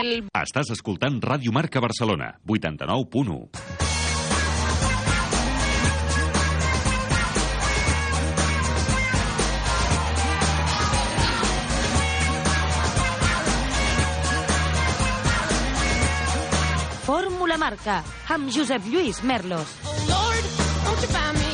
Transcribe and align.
el... 0.00 0.12
Estàs 0.36 0.70
escoltant 0.74 1.18
Ràdio 1.22 1.52
Marca 1.54 1.82
Barcelona, 1.82 2.34
89.1. 2.46 3.84
Fórmula 17.06 17.56
Marca, 17.56 18.00
amb 18.34 18.50
Josep 18.50 18.88
Lluís 18.90 19.22
Merlos. 19.22 19.76
Oh 19.86 19.98
Lord, 20.10 20.54
won't 20.84 21.02
you 21.02 21.12
buy 21.14 21.32
me 21.38 21.45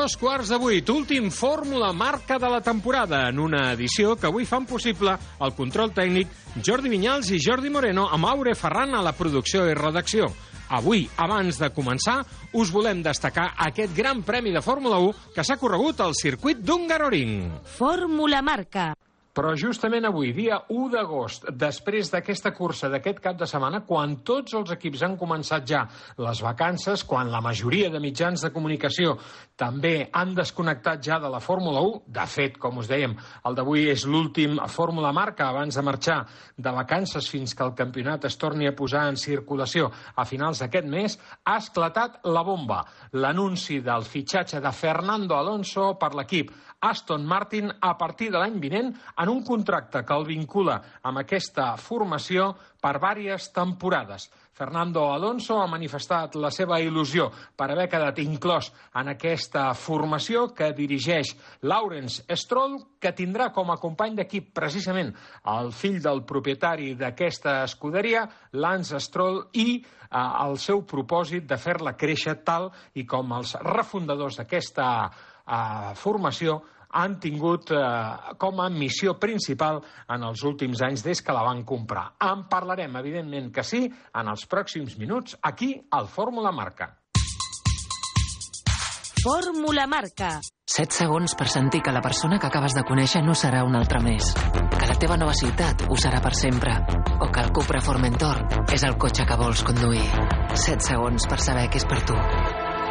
dos 0.00 0.16
quarts 0.16 0.48
de 0.48 0.56
vuit, 0.56 0.88
últim 0.88 1.26
Fórmula 1.30 1.92
Marca 1.92 2.38
de 2.38 2.48
la 2.48 2.62
temporada, 2.64 3.28
en 3.28 3.38
una 3.38 3.74
edició 3.74 4.14
que 4.16 4.30
avui 4.30 4.46
fan 4.48 4.64
possible 4.64 5.12
el 5.44 5.52
control 5.52 5.92
tècnic 5.92 6.30
Jordi 6.64 6.88
Vinyals 6.88 7.28
i 7.36 7.40
Jordi 7.44 7.68
Moreno 7.68 8.06
amb 8.08 8.30
Aure 8.30 8.54
Ferran 8.56 8.96
a 8.96 9.02
la 9.04 9.12
producció 9.12 9.66
i 9.68 9.76
redacció. 9.76 10.30
Avui, 10.72 11.04
abans 11.20 11.60
de 11.60 11.68
començar, 11.76 12.22
us 12.56 12.72
volem 12.72 13.04
destacar 13.04 13.50
aquest 13.68 13.92
gran 13.92 14.24
premi 14.24 14.56
de 14.56 14.64
Fórmula 14.64 15.02
1 15.04 15.36
que 15.36 15.44
s'ha 15.44 15.60
corregut 15.60 16.00
al 16.00 16.16
circuit 16.16 16.64
d'Ungaroring. 16.64 17.50
Fórmula 17.76 18.40
Marca. 18.40 18.94
Però 19.30 19.52
justament 19.54 20.08
avui, 20.08 20.32
dia 20.34 20.56
1 20.74 20.88
d'agost, 20.90 21.44
després 21.54 22.08
d'aquesta 22.10 22.50
cursa 22.50 22.88
d'aquest 22.90 23.20
cap 23.22 23.36
de 23.38 23.46
setmana, 23.46 23.84
quan 23.86 24.16
tots 24.26 24.56
els 24.58 24.72
equips 24.74 25.04
han 25.06 25.14
començat 25.20 25.68
ja 25.70 25.84
les 26.18 26.40
vacances, 26.42 27.04
quan 27.06 27.30
la 27.30 27.42
majoria 27.44 27.92
de 27.94 28.00
mitjans 28.02 28.42
de 28.42 28.50
comunicació 28.50 29.14
també 29.60 30.08
han 30.10 30.34
desconnectat 30.34 31.04
ja 31.06 31.20
de 31.22 31.30
la 31.30 31.38
Fórmula 31.38 31.82
1, 31.86 32.00
de 32.10 32.24
fet, 32.26 32.58
com 32.58 32.80
us 32.82 32.90
dèiem, 32.90 33.14
el 33.46 33.54
d'avui 33.54 33.86
és 33.92 34.02
l'últim 34.08 34.58
Fórmula 34.66 35.12
Marca 35.14 35.46
abans 35.46 35.78
de 35.78 35.86
marxar 35.86 36.24
de 36.56 36.74
vacances 36.74 37.30
fins 37.30 37.54
que 37.54 37.62
el 37.62 37.76
campionat 37.78 38.26
es 38.26 38.38
torni 38.40 38.66
a 38.66 38.74
posar 38.74 39.06
en 39.12 39.20
circulació 39.20 39.92
a 40.16 40.26
finals 40.26 40.64
d'aquest 40.64 40.90
mes, 40.90 41.18
ha 41.46 41.60
esclatat 41.62 42.18
la 42.26 42.42
bomba, 42.42 42.82
l'anunci 43.14 43.78
del 43.84 44.02
fitxatge 44.02 44.58
de 44.58 44.74
Fernando 44.74 45.38
Alonso 45.38 45.92
per 46.00 46.16
l'equip 46.18 46.50
Aston 46.80 47.26
Martin 47.28 47.68
a 47.80 47.92
partir 47.98 48.30
de 48.32 48.40
l'any 48.40 48.56
vinent 48.60 48.94
en 49.20 49.28
un 49.28 49.42
contracte 49.44 50.00
que 50.08 50.16
el 50.16 50.24
vincula 50.24 50.78
amb 51.04 51.20
aquesta 51.20 51.74
formació 51.76 52.54
per 52.80 52.96
vàries 53.02 53.50
temporades. 53.52 54.30
Fernando 54.60 55.06
Alonso 55.08 55.56
ha 55.56 55.68
manifestat 55.72 56.34
la 56.36 56.50
seva 56.52 56.76
il·lusió 56.84 57.30
per 57.56 57.70
haver 57.72 57.86
quedat 57.88 58.18
inclòs 58.20 58.66
en 59.00 59.08
aquesta 59.14 59.70
formació 59.72 60.50
que 60.52 60.68
dirigeix 60.76 61.30
Lawrence 61.64 62.26
Stroll, 62.36 62.74
que 63.00 63.14
tindrà 63.16 63.46
com 63.56 63.72
a 63.72 63.78
company 63.80 64.18
d'equip 64.18 64.50
precisament 64.58 65.14
el 65.54 65.72
fill 65.72 65.96
del 66.04 66.20
propietari 66.28 66.92
d'aquesta 66.92 67.62
escuderia, 67.64 68.26
Lance 68.60 69.00
Stroll, 69.00 69.46
i 69.56 69.80
eh, 69.80 70.26
el 70.44 70.58
seu 70.60 70.84
propòsit 70.84 71.48
de 71.48 71.56
fer-la 71.56 71.96
créixer 71.96 72.36
tal 72.44 72.68
i 73.00 73.06
com 73.08 73.32
els 73.38 73.56
refundadors 73.64 74.36
d'aquesta 74.42 74.90
eh, 75.08 75.96
formació 75.96 76.60
han 76.92 77.18
tingut 77.22 77.70
eh, 77.74 78.34
com 78.38 78.60
a 78.60 78.68
missió 78.72 79.16
principal 79.20 79.80
en 80.08 80.24
els 80.26 80.44
últims 80.46 80.82
anys 80.82 81.04
des 81.06 81.22
que 81.22 81.34
la 81.34 81.44
van 81.46 81.64
comprar. 81.64 82.10
En 82.26 82.46
parlarem, 82.50 82.96
evidentment 83.00 83.50
que 83.54 83.66
sí, 83.66 83.86
en 83.88 84.32
els 84.32 84.46
pròxims 84.50 84.98
minuts, 84.98 85.36
aquí 85.42 85.74
al 85.90 86.08
Fórmula 86.08 86.52
Marca. 86.52 86.96
Fórmula 89.20 89.86
Marca. 89.86 90.38
7 90.70 90.94
segons 90.94 91.34
per 91.36 91.48
sentir 91.50 91.80
que 91.84 91.92
la 91.92 92.00
persona 92.00 92.38
que 92.40 92.46
acabes 92.48 92.76
de 92.76 92.84
conèixer 92.88 93.20
no 93.26 93.34
serà 93.36 93.64
una 93.66 93.82
altra 93.82 94.00
més. 94.00 94.30
Que 94.78 94.88
la 94.88 94.96
teva 95.02 95.18
nova 95.20 95.34
ciutat 95.36 95.84
ho 95.90 95.98
serà 95.98 96.22
per 96.24 96.32
sempre. 96.38 96.78
O 97.20 97.28
que 97.28 97.44
el 97.44 97.52
Cupra 97.52 97.82
Formentor 97.84 98.40
és 98.72 98.86
el 98.88 98.96
cotxe 98.96 99.28
que 99.28 99.38
vols 99.42 99.66
conduir. 99.66 100.08
7 100.54 100.80
segons 100.92 101.28
per 101.28 101.42
saber 101.42 101.68
que 101.68 101.82
és 101.82 101.88
per 101.90 102.00
tu. 102.06 102.16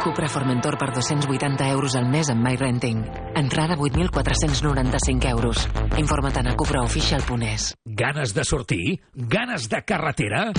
Cupra 0.02 0.28
Formentor 0.28 0.78
per 0.78 0.94
280 0.94 1.68
euros 1.68 1.94
al 1.94 2.08
mes 2.08 2.30
amb 2.32 2.40
MyRenting. 2.46 3.04
Entrada 3.36 3.76
8.495 3.76 5.28
euros. 5.28 5.68
Informa't 5.98 6.46
a 6.48 6.56
cupraofficial.es. 6.56 7.74
Ganes 7.84 8.32
de 8.32 8.44
sortir? 8.44 9.00
Ganes 9.14 9.68
de 9.68 9.84
carretera? 9.84 10.52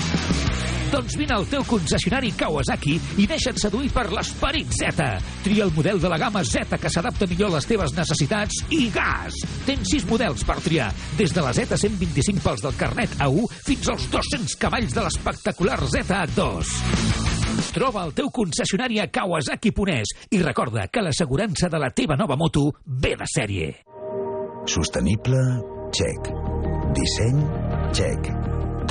Doncs 0.92 1.14
vine 1.16 1.32
al 1.32 1.46
teu 1.48 1.62
concessionari 1.64 2.34
Kawasaki 2.36 2.98
i 3.22 3.24
deixa't 3.24 3.56
seduir 3.56 3.88
per 3.94 4.10
l'esperit 4.12 4.74
Z. 4.76 5.06
Tria 5.40 5.64
el 5.64 5.72
model 5.72 6.02
de 6.02 6.10
la 6.12 6.18
gamma 6.20 6.42
Z 6.44 6.76
que 6.76 6.90
s'adapta 6.92 7.24
millor 7.30 7.48
a 7.48 7.56
les 7.56 7.68
teves 7.70 7.94
necessitats 7.96 8.58
i 8.76 8.90
gas! 8.92 9.38
Tens 9.64 9.88
sis 9.88 10.04
models 10.10 10.44
per 10.44 10.58
triar, 10.60 10.90
des 11.16 11.32
de 11.32 11.40
la 11.40 11.54
Z125 11.56 12.44
pels 12.44 12.66
del 12.66 12.76
carnet 12.76 13.16
A1 13.24 13.48
fins 13.64 13.88
als 13.88 14.04
200 14.12 14.58
cavalls 14.60 14.92
de 14.92 15.06
l'espectacular 15.06 15.80
ZA2. 15.80 16.70
Troba 17.72 18.04
el 18.04 18.12
teu 18.12 18.28
concessionari 18.28 19.00
a 19.00 19.08
Kawasaki 19.08 19.72
Ponès 19.72 20.12
i 20.28 20.44
recorda 20.44 20.90
que 20.92 21.00
l'assegurança 21.00 21.72
de 21.72 21.80
la 21.80 21.88
teva 21.96 22.20
nova 22.20 22.36
moto 22.36 22.68
ve 22.84 23.16
de 23.16 23.32
sèrie. 23.32 23.72
Sostenible, 24.68 25.40
check. 25.96 26.34
Disseny, 26.92 27.46
check. 27.96 28.34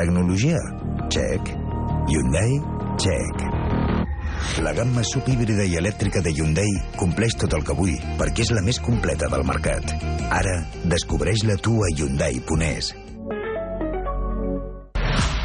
Tecnologia, 0.02 0.58
check. 1.14 1.61
Hyundai, 2.08 2.62
check. 2.98 3.36
La 4.64 4.74
gamma 4.74 5.04
subhíbrida 5.04 5.64
i 5.64 5.78
elèctrica 5.78 6.22
de 6.26 6.34
Hyundai 6.34 6.72
compleix 6.98 7.36
tot 7.40 7.54
el 7.54 7.64
que 7.68 7.76
vull 7.78 7.94
perquè 8.20 8.44
és 8.46 8.52
la 8.56 8.64
més 8.66 8.80
completa 8.82 9.30
del 9.32 9.46
mercat. 9.48 9.94
Ara, 10.34 10.58
descobreix-la 10.90 11.60
tu 11.62 11.78
a 11.86 11.92
Hyundai 11.94 12.42
Ponès. 12.48 12.92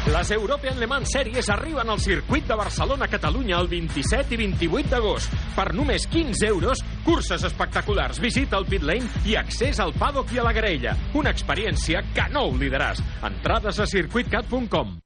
Les 0.07 0.31
European 0.31 0.79
Le 0.79 0.87
Mans 0.87 1.11
Series 1.11 1.49
arriben 1.51 1.89
al 1.91 1.99
circuit 1.99 2.47
de 2.47 2.55
Barcelona-Catalunya 2.55 3.57
el 3.59 3.67
27 3.67 4.33
i 4.33 4.39
28 4.39 4.93
d'agost. 4.93 5.33
Per 5.55 5.67
només 5.75 6.07
15 6.07 6.47
euros, 6.47 6.81
curses 7.03 7.43
espectaculars, 7.43 8.21
visita 8.23 8.57
al 8.57 8.65
pit 8.71 8.87
lane 8.87 9.27
i 9.27 9.35
accés 9.35 9.83
al 9.83 9.93
paddock 9.99 10.31
i 10.33 10.39
a 10.39 10.47
la 10.47 10.55
graella. 10.55 10.95
Una 11.13 11.35
experiència 11.35 12.05
que 12.15 12.29
no 12.31 12.47
oblidaràs. 12.53 13.03
Entrades 13.27 13.83
a 13.83 13.89
circuitcat.com. 13.91 14.97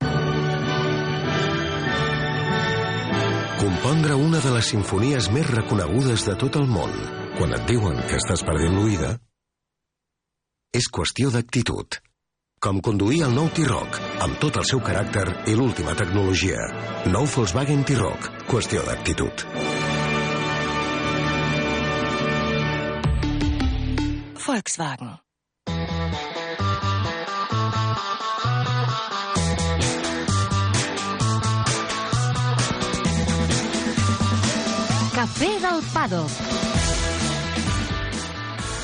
Compondre 3.62 4.16
una 4.18 4.40
de 4.42 4.52
les 4.56 4.72
sinfonies 4.72 5.28
més 5.30 5.46
reconegudes 5.54 6.24
de 6.26 6.34
tot 6.44 6.56
el 6.58 6.64
món, 6.66 6.96
quan 7.38 7.54
et 7.54 7.68
diuen 7.70 8.00
que 8.10 8.18
estàs 8.18 8.42
perdent 8.48 8.74
l'oïda, 8.74 9.12
és 10.74 10.88
qüestió 10.90 11.30
d'actitud. 11.30 12.00
Com 12.58 12.82
conduir 12.82 13.22
el 13.28 13.38
nou 13.38 13.54
T-Roc, 13.54 14.02
amb 14.26 14.42
tot 14.42 14.58
el 14.58 14.66
seu 14.66 14.82
caràcter 14.82 15.28
i 15.46 15.54
l'última 15.54 15.94
tecnologia. 15.94 16.58
Nou 17.14 17.30
Volkswagen 17.30 17.86
T-Roc, 17.86 18.30
qüestió 18.50 18.82
d'actitud. 18.90 19.46
Volkswagen. 24.42 25.20
Cafè 35.41 35.57
del 35.57 35.81
Pado. 35.91 36.19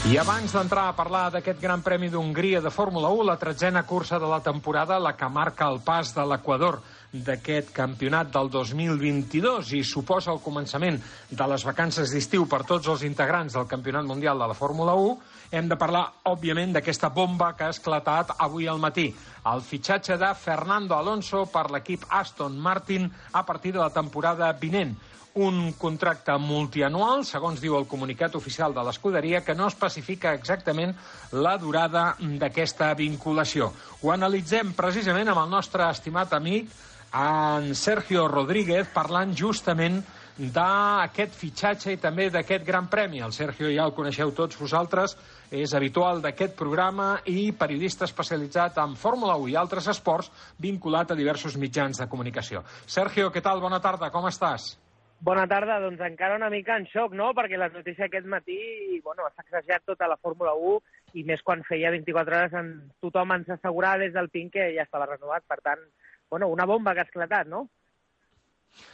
I 0.09 0.15
abans 0.17 0.55
d'entrar 0.55 0.87
a 0.89 0.95
parlar 0.97 1.27
d'aquest 1.29 1.59
Gran 1.61 1.83
Premi 1.85 2.07
d'Hongria 2.09 2.63
de 2.65 2.71
Fórmula 2.73 3.11
1, 3.13 3.25
la 3.27 3.35
tretzena 3.37 3.83
cursa 3.85 4.17
de 4.17 4.25
la 4.25 4.39
temporada, 4.41 4.97
la 4.97 5.11
que 5.13 5.29
marca 5.29 5.67
el 5.69 5.83
pas 5.85 6.15
de 6.15 6.23
l'Equador 6.25 6.79
d'aquest 7.13 7.69
campionat 7.75 8.31
del 8.33 8.49
2022 8.49 9.69
i 9.77 9.83
suposa 9.85 10.31
el 10.33 10.41
començament 10.41 10.97
de 11.29 11.47
les 11.51 11.65
vacances 11.67 12.09
d'estiu 12.09 12.47
per 12.49 12.63
tots 12.65 12.89
els 12.89 13.03
integrants 13.05 13.53
del 13.53 13.67
Campionat 13.69 14.09
Mundial 14.09 14.41
de 14.41 14.47
la 14.49 14.57
Fórmula 14.57 14.95
1, 14.97 15.13
hem 15.59 15.69
de 15.69 15.77
parlar, 15.77 16.07
òbviament, 16.25 16.73
d'aquesta 16.73 17.11
bomba 17.13 17.51
que 17.53 17.67
ha 17.67 17.75
esclatat 17.75 18.33
avui 18.39 18.65
al 18.65 18.81
matí. 18.81 19.11
El 19.45 19.61
fitxatge 19.61 20.17
de 20.17 20.33
Fernando 20.33 20.97
Alonso 20.97 21.45
per 21.53 21.67
l'equip 21.69 22.09
Aston 22.09 22.57
Martin 22.57 23.05
a 23.31 23.45
partir 23.45 23.75
de 23.77 23.83
la 23.83 23.93
temporada 23.93 24.49
vinent 24.57 24.95
un 25.37 25.71
contracte 25.77 26.33
multianual, 26.41 27.23
segons 27.25 27.61
diu 27.61 27.77
el 27.77 27.85
comunicat 27.89 28.35
oficial 28.39 28.73
de 28.73 28.83
l'escuderia, 28.83 29.43
que 29.45 29.55
no 29.55 29.69
especifica 29.69 30.33
exactament 30.33 30.95
la 31.31 31.55
durada 31.61 32.09
d'aquesta 32.19 32.89
vinculació. 32.97 33.71
Ho 34.01 34.11
analitzem 34.13 34.73
precisament 34.77 35.29
amb 35.29 35.43
el 35.45 35.51
nostre 35.53 35.85
estimat 35.91 36.33
amic, 36.33 36.71
en 37.13 37.73
Sergio 37.75 38.27
Rodríguez, 38.27 38.89
parlant 38.93 39.31
justament 39.37 40.01
d'aquest 40.37 41.33
fitxatge 41.33 41.93
i 41.95 41.99
també 42.01 42.27
d'aquest 42.29 42.65
gran 42.65 42.89
premi. 42.91 43.21
El 43.25 43.33
Sergio 43.33 43.69
ja 43.73 43.85
el 43.87 43.95
coneixeu 43.97 44.33
tots 44.37 44.59
vosaltres, 44.59 45.15
és 45.49 45.73
habitual 45.73 46.21
d'aquest 46.21 46.57
programa 46.57 47.15
i 47.25 47.51
periodista 47.57 48.05
especialitzat 48.05 48.77
en 48.83 48.97
Fórmula 48.99 49.37
1 49.37 49.53
i 49.53 49.55
altres 49.57 49.87
esports 49.93 50.29
vinculat 50.61 51.11
a 51.11 51.17
diversos 51.17 51.57
mitjans 51.57 52.01
de 52.01 52.09
comunicació. 52.11 52.65
Sergio, 52.85 53.31
què 53.31 53.41
tal? 53.41 53.63
Bona 53.63 53.81
tarda, 53.81 54.11
com 54.13 54.27
estàs? 54.29 54.75
Bona 55.19 55.47
tarda, 55.49 55.79
doncs 55.81 56.01
encara 56.05 56.35
una 56.37 56.49
mica 56.53 56.75
en 56.77 56.85
xoc, 56.91 57.15
no? 57.17 57.31
Perquè 57.37 57.57
la 57.57 57.71
notícia 57.73 58.05
aquest 58.05 58.27
matí, 58.29 58.57
bueno, 59.05 59.25
s'ha 59.33 59.41
exagerat 59.45 59.85
tota 59.89 60.07
la 60.11 60.17
Fórmula 60.21 60.53
1 60.53 61.17
i 61.17 61.23
més 61.25 61.41
quan 61.41 61.63
feia 61.65 61.89
24 61.95 62.37
hores 62.37 62.53
en, 62.59 62.69
tothom 63.01 63.33
ens 63.33 63.49
assegurava 63.55 64.03
des 64.03 64.13
del 64.13 64.29
PIN 64.29 64.51
que 64.53 64.69
ja 64.75 64.85
estava 64.85 65.09
renovat. 65.09 65.45
Per 65.49 65.57
tant, 65.65 65.81
bueno, 66.29 66.51
una 66.53 66.67
bomba 66.69 66.93
que 66.93 67.01
ha 67.01 67.07
esclatat, 67.09 67.49
no? 67.49 67.65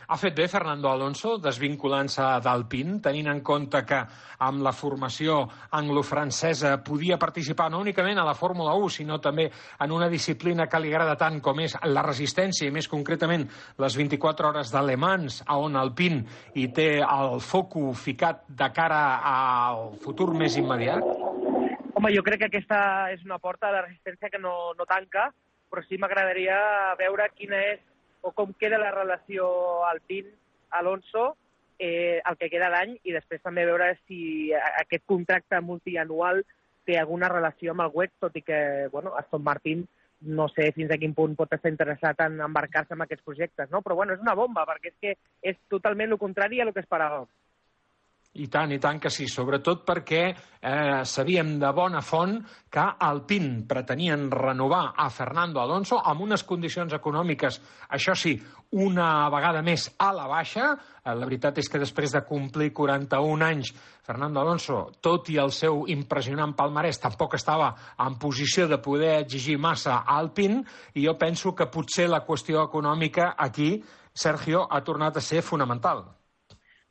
Ha 0.08 0.18
fet 0.20 0.36
bé 0.36 0.48
Fernando 0.52 0.90
Alonso 0.92 1.38
desvinculant-se 1.42 2.26
d'Alpine, 2.44 3.00
tenint 3.02 3.30
en 3.32 3.42
compte 3.46 3.84
que 3.88 4.00
amb 4.44 4.64
la 4.66 4.74
formació 4.76 5.40
anglo-francesa 5.80 6.76
podia 6.84 7.18
participar 7.22 7.70
no 7.72 7.80
únicament 7.84 8.20
a 8.20 8.26
la 8.28 8.36
Fórmula 8.36 8.76
1, 8.80 8.90
sinó 8.98 9.20
també 9.24 9.48
en 9.80 9.96
una 9.96 10.10
disciplina 10.12 10.68
que 10.68 10.82
li 10.84 10.92
agrada 10.92 11.16
tant 11.20 11.40
com 11.42 11.62
és 11.64 11.78
la 11.88 12.04
resistència, 12.06 12.68
i 12.68 12.76
més 12.76 12.90
concretament 12.92 13.48
les 13.80 13.98
24 14.00 14.50
hores 14.50 14.74
de 14.74 14.84
Le 14.84 14.98
Mans, 14.98 15.42
a 15.48 15.58
on 15.58 15.80
Alpine 15.80 16.26
hi 16.56 16.68
té 16.76 16.90
el 17.02 17.40
foco 17.42 17.94
ficat 17.94 18.44
de 18.50 18.70
cara 18.76 19.04
al 19.34 19.94
futur 20.04 20.34
més 20.36 20.58
immediat? 20.60 21.04
Home, 21.94 22.10
jo 22.12 22.24
crec 22.26 22.42
que 22.42 22.52
aquesta 22.52 22.84
és 23.14 23.24
una 23.24 23.40
porta 23.40 23.72
de 23.72 23.82
resistència 23.86 24.32
que 24.34 24.42
no, 24.42 24.74
no 24.78 24.86
tanca, 24.90 25.30
però 25.72 25.82
sí 25.88 25.98
m'agradaria 25.98 26.58
veure 27.00 27.30
quina 27.38 27.60
és 27.72 27.82
o 28.24 28.32
com 28.32 28.54
queda 28.60 28.80
la 28.80 28.92
relació 28.96 29.46
Alpine-Alonso 29.86 31.34
eh, 31.80 32.22
el 32.24 32.38
que 32.40 32.50
queda 32.50 32.70
d'any 32.72 32.96
i 33.04 33.16
després 33.16 33.42
també 33.44 33.66
veure 33.68 33.92
si 34.08 34.54
aquest 34.54 35.04
contracte 35.10 35.60
multianual 35.62 36.44
té 36.88 36.98
alguna 37.00 37.30
relació 37.32 37.74
amb 37.74 37.86
el 37.86 37.92
WEC, 37.94 38.16
tot 38.24 38.36
i 38.40 38.44
que 38.44 38.88
bueno, 38.92 39.14
Aston 39.20 39.44
Martin 39.44 39.86
no 40.24 40.48
sé 40.48 40.70
fins 40.72 40.92
a 40.92 40.98
quin 41.00 41.14
punt 41.16 41.36
pot 41.36 41.52
estar 41.52 41.72
interessat 41.72 42.22
en 42.24 42.40
embarcar-se 42.46 42.96
en 42.96 43.04
aquests 43.04 43.26
projectes, 43.28 43.70
no? 43.72 43.82
però 43.84 43.98
bueno, 44.00 44.16
és 44.16 44.24
una 44.24 44.36
bomba, 44.40 44.64
perquè 44.68 44.94
és 44.94 45.00
que 45.02 45.16
és 45.52 45.60
totalment 45.72 46.16
el 46.16 46.22
contrari 46.22 46.62
a 46.62 46.68
el 46.68 46.74
que 46.76 46.84
esperàvem. 46.84 47.28
I 48.34 48.48
tant, 48.50 48.72
i 48.74 48.80
tant 48.82 48.98
que 48.98 49.12
sí, 49.14 49.28
sobretot 49.30 49.84
perquè 49.86 50.22
eh, 50.26 51.02
sabíem 51.06 51.52
de 51.62 51.70
bona 51.70 52.00
font 52.02 52.40
que 52.74 52.86
Alpine 53.06 53.60
pretenien 53.70 54.24
renovar 54.34 54.96
a 54.98 55.06
Fernando 55.14 55.62
Alonso 55.62 56.00
amb 56.02 56.24
unes 56.26 56.42
condicions 56.50 56.96
econòmiques, 56.98 57.60
això 57.94 58.16
sí, 58.18 58.34
una 58.74 59.30
vegada 59.30 59.62
més 59.62 59.86
a 60.02 60.08
la 60.18 60.26
baixa. 60.32 60.72
Eh, 61.04 61.14
la 61.14 61.28
veritat 61.28 61.62
és 61.62 61.70
que 61.70 61.84
després 61.84 62.16
de 62.16 62.24
complir 62.26 62.72
41 62.74 63.46
anys, 63.46 63.70
Fernando 64.02 64.42
Alonso, 64.42 64.82
tot 64.98 65.30
i 65.30 65.38
el 65.38 65.54
seu 65.54 65.84
impressionant 65.94 66.58
palmarès, 66.58 67.04
tampoc 67.06 67.38
estava 67.38 67.70
en 68.02 68.18
posició 68.18 68.66
de 68.66 68.82
poder 68.82 69.20
exigir 69.20 69.60
massa 69.62 70.00
a 70.00 70.18
Alpine, 70.18 70.64
i 70.98 71.06
jo 71.06 71.14
penso 71.22 71.54
que 71.54 71.70
potser 71.70 72.10
la 72.10 72.24
qüestió 72.26 72.66
econòmica 72.66 73.36
aquí, 73.38 73.76
Sergio, 74.10 74.66
ha 74.66 74.82
tornat 74.82 75.22
a 75.22 75.22
ser 75.22 75.46
fonamental. 75.46 76.08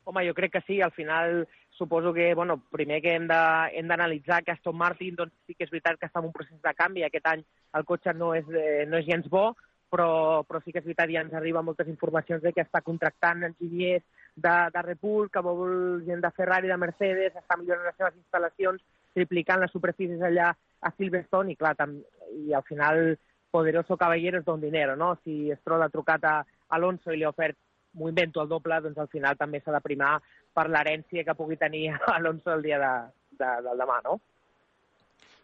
Home, 0.05 0.25
jo 0.27 0.33
crec 0.35 0.51
que 0.51 0.61
sí, 0.67 0.81
al 0.81 0.91
final 0.91 1.47
suposo 1.69 2.13
que, 2.13 2.33
bueno, 2.35 2.61
primer 2.71 3.01
que 3.01 3.15
hem 3.15 3.27
d'analitzar 3.27 4.43
que 4.43 4.51
Aston 4.51 4.75
Martin 4.77 5.15
doncs, 5.15 5.33
sí 5.47 5.55
que 5.55 5.65
és 5.65 5.71
veritat 5.71 5.99
que 5.99 6.09
està 6.09 6.21
en 6.21 6.27
un 6.29 6.35
procés 6.35 6.59
de 6.61 6.73
canvi, 6.77 7.03
aquest 7.03 7.29
any 7.31 7.43
el 7.79 7.85
cotxe 7.85 8.13
no 8.13 8.33
és, 8.35 8.45
eh, 8.51 8.85
no 8.85 8.99
és 8.99 9.07
gens 9.07 9.29
bo, 9.31 9.53
però, 9.93 10.43
però 10.45 10.61
sí 10.61 10.71
que 10.71 10.81
és 10.81 10.85
veritat, 10.85 11.09
ja 11.13 11.23
ens 11.25 11.33
arriben 11.37 11.65
moltes 11.65 11.89
informacions 11.89 12.43
de 12.43 12.53
que 12.53 12.65
està 12.65 12.81
contractant 12.81 13.43
enginyers 13.49 14.03
de, 14.35 14.53
de 14.73 14.85
Red 14.85 15.01
Bull, 15.01 15.29
que 15.33 15.43
vol 15.45 16.03
gent 16.05 16.21
de 16.21 16.31
Ferrari, 16.37 16.69
de 16.69 16.77
Mercedes, 16.77 17.35
està 17.37 17.57
millorant 17.57 17.89
les 17.89 17.97
seves 17.97 18.17
instal·lacions, 18.17 18.81
triplicant 19.13 19.61
les 19.61 19.71
superfícies 19.71 20.21
allà 20.21 20.49
a 20.53 20.91
Silverstone, 20.97 21.53
i 21.53 21.59
clar, 21.59 21.75
tam, 21.79 21.99
i 22.33 22.53
al 22.53 22.65
final 22.69 23.15
poderoso 23.53 23.97
caballero 23.97 24.39
es 24.39 24.45
don 24.45 24.61
dinero, 24.61 24.95
no? 24.97 25.13
Si 25.23 25.51
Stroll 25.61 25.85
ha 25.85 25.93
trucat 25.93 26.23
a 26.25 26.39
Alonso 26.73 27.13
i 27.13 27.19
li 27.19 27.27
ha 27.27 27.29
ofert 27.29 27.57
m'ho 27.93 28.09
invento 28.09 28.41
el 28.41 28.51
doble, 28.51 28.81
doncs 28.81 28.99
al 29.01 29.09
final 29.11 29.37
també 29.39 29.61
s'ha 29.61 29.73
de 29.75 29.81
primar 29.85 30.17
per 30.53 30.67
l'herència 30.69 31.25
que 31.25 31.37
pugui 31.37 31.57
tenir 31.57 31.89
Alonso 32.15 32.53
el 32.53 32.63
dia 32.65 32.79
de, 32.81 32.93
de, 33.39 33.51
del 33.67 33.83
demà, 33.85 33.99
no? 34.05 34.19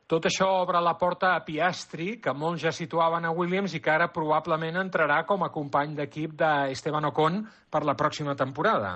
Tot 0.10 0.26
això 0.26 0.48
obre 0.64 0.80
la 0.82 0.96
porta 0.98 1.36
a 1.36 1.44
Piastri, 1.46 2.16
que 2.18 2.34
molts 2.34 2.64
ja 2.66 2.72
situaven 2.74 3.28
a 3.30 3.34
Williams 3.38 3.76
i 3.78 3.82
que 3.86 3.92
ara 3.94 4.08
probablement 4.10 4.80
entrarà 4.82 5.20
com 5.30 5.46
a 5.46 5.52
company 5.54 5.94
d'equip 6.00 6.34
d'Esteban 6.40 7.06
Ocon 7.12 7.44
per 7.70 7.84
la 7.86 7.94
pròxima 7.94 8.34
temporada. 8.36 8.96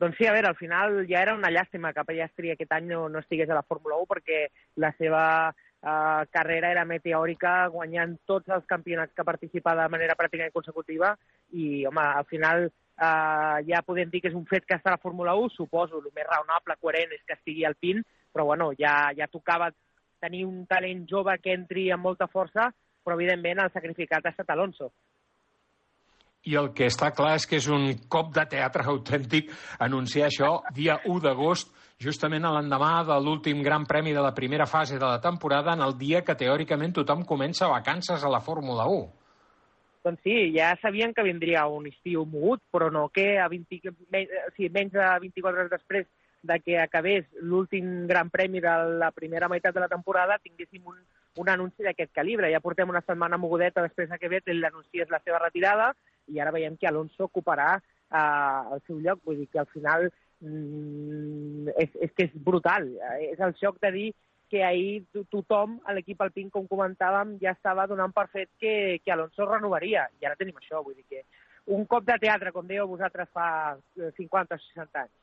Doncs 0.00 0.16
sí, 0.16 0.24
a 0.24 0.32
veure, 0.32 0.48
al 0.48 0.56
final 0.56 1.02
ja 1.10 1.20
era 1.20 1.34
una 1.36 1.50
llàstima 1.52 1.92
que 1.92 2.06
Piastri 2.08 2.54
aquest 2.54 2.72
any 2.72 2.88
no, 2.88 3.02
no 3.12 3.20
estigués 3.20 3.50
a 3.52 3.58
la 3.58 3.66
Fórmula 3.68 3.98
1 4.00 4.08
perquè 4.08 4.38
la 4.80 4.94
seva 4.96 5.24
eh, 5.82 6.22
carrera 6.30 6.70
era 6.70 6.84
meteòrica, 6.84 7.68
guanyant 7.72 8.16
tots 8.28 8.48
els 8.48 8.66
campionats 8.68 9.14
que 9.16 9.26
participa 9.26 9.74
de 9.78 9.88
manera 9.92 10.16
pràcticament 10.18 10.54
consecutiva 10.54 11.14
i, 11.52 11.86
home, 11.88 12.04
al 12.04 12.26
final 12.30 12.66
eh, 12.66 13.58
ja 13.68 13.84
podem 13.86 14.10
dir 14.12 14.22
que 14.22 14.32
és 14.32 14.38
un 14.38 14.46
fet 14.48 14.66
que 14.66 14.76
està 14.76 14.92
a 14.92 14.96
la 14.98 15.02
Fórmula 15.02 15.34
1, 15.34 15.54
suposo, 15.56 16.00
el 16.00 16.12
més 16.14 16.28
raonable, 16.28 16.78
coherent 16.80 17.14
és 17.16 17.22
que 17.26 17.38
estigui 17.38 17.64
al 17.64 17.78
PIN, 17.80 18.04
però 18.32 18.46
bueno, 18.52 18.70
ja, 18.78 19.10
ja 19.16 19.30
tocava 19.30 19.70
tenir 20.20 20.44
un 20.46 20.66
talent 20.68 21.06
jove 21.08 21.36
que 21.42 21.54
entri 21.56 21.88
amb 21.90 22.04
molta 22.04 22.28
força, 22.28 22.68
però 23.02 23.16
evidentment 23.16 23.62
el 23.64 23.72
sacrificat 23.72 24.26
ha 24.26 24.34
estat 24.34 24.52
Alonso. 24.52 24.90
I 26.48 26.54
el 26.56 26.70
que 26.76 26.86
està 26.88 27.10
clar 27.12 27.34
és 27.36 27.44
que 27.48 27.58
és 27.60 27.66
un 27.68 27.90
cop 28.08 28.30
de 28.32 28.46
teatre 28.48 28.86
autèntic 28.88 29.50
anunciar 29.86 30.28
això 30.28 30.54
dia 30.76 30.96
1 31.04 31.20
d'agost, 31.24 31.72
justament 32.00 32.46
a 32.48 32.52
l'endemà 32.54 32.92
de 33.04 33.16
l'últim 33.20 33.60
gran 33.62 33.84
premi 33.86 34.14
de 34.16 34.22
la 34.24 34.32
primera 34.34 34.66
fase 34.66 34.98
de 34.98 35.04
la 35.04 35.20
temporada, 35.20 35.74
en 35.74 35.82
el 35.84 35.98
dia 35.98 36.22
que 36.24 36.34
teòricament 36.34 36.94
tothom 36.96 37.26
comença 37.28 37.68
vacances 37.68 38.24
a 38.24 38.30
la 38.32 38.40
Fórmula 38.40 38.86
1. 38.88 39.08
Doncs 40.04 40.22
sí, 40.24 40.36
ja 40.54 40.72
sabien 40.80 41.12
que 41.12 41.22
vindria 41.22 41.66
un 41.68 41.86
estiu 41.90 42.24
mogut, 42.24 42.62
però 42.72 42.88
no 42.90 43.10
que 43.12 43.36
a 43.38 43.48
20, 43.52 43.92
men, 44.08 44.32
o 44.48 44.70
menys 44.72 44.96
de 44.96 45.08
24 45.26 45.60
hores 45.60 45.70
després 45.74 46.08
de 46.42 46.56
que 46.64 46.78
acabés 46.80 47.26
l'últim 47.42 48.06
gran 48.08 48.30
premi 48.32 48.62
de 48.64 48.72
la 48.96 49.10
primera 49.12 49.48
meitat 49.52 49.74
de 49.76 49.82
la 49.84 49.90
temporada 49.92 50.38
tinguéssim 50.40 50.86
un, 50.88 50.96
un 51.36 51.50
anunci 51.52 51.84
d'aquest 51.84 52.14
calibre. 52.16 52.48
Ja 52.48 52.62
portem 52.64 52.88
una 52.88 53.04
setmana 53.04 53.36
mogudeta 53.36 53.84
després 53.84 54.08
de 54.08 54.16
que 54.18 54.32
Vettel 54.32 54.64
anunciés 54.64 55.12
la 55.12 55.20
seva 55.20 55.42
retirada 55.44 55.92
i 56.32 56.40
ara 56.40 56.54
veiem 56.56 56.80
que 56.80 56.88
Alonso 56.88 57.28
ocuparà 57.28 57.74
eh, 57.76 58.72
el 58.72 58.80
seu 58.86 59.04
lloc. 59.04 59.20
Vull 59.26 59.42
dir 59.42 59.50
que 59.52 59.60
al 59.60 59.68
final 59.68 60.08
mm, 60.40 61.68
és, 61.78 61.94
és 62.06 62.12
que 62.16 62.26
és 62.28 62.34
brutal. 62.34 62.88
Eh, 62.96 63.30
És 63.32 63.40
el 63.40 63.54
xoc 63.60 63.78
de 63.82 63.90
dir 63.94 64.08
que 64.50 64.64
ahir 64.66 65.04
to- 65.12 65.24
tothom 65.30 65.78
a 65.86 65.92
l'equip 65.94 66.20
alpín, 66.24 66.50
com 66.50 66.66
comentàvem, 66.66 67.36
ja 67.42 67.52
estava 67.54 67.86
donant 67.86 68.12
per 68.12 68.26
fet 68.32 68.50
que, 68.58 69.00
que 69.04 69.12
Alonso 69.12 69.46
renovaria. 69.46 70.08
I 70.20 70.26
ara 70.26 70.36
tenim 70.36 70.56
això, 70.58 70.82
vull 70.82 70.96
dir 70.98 71.04
que 71.08 71.22
un 71.70 71.84
cop 71.86 72.04
de 72.04 72.16
teatre, 72.18 72.50
com 72.52 72.66
dèieu 72.66 72.88
vosaltres 72.90 73.28
fa 73.32 73.76
eh, 74.00 74.10
50 74.16 74.54
o 74.56 74.58
60 74.58 75.04
anys. 75.04 75.16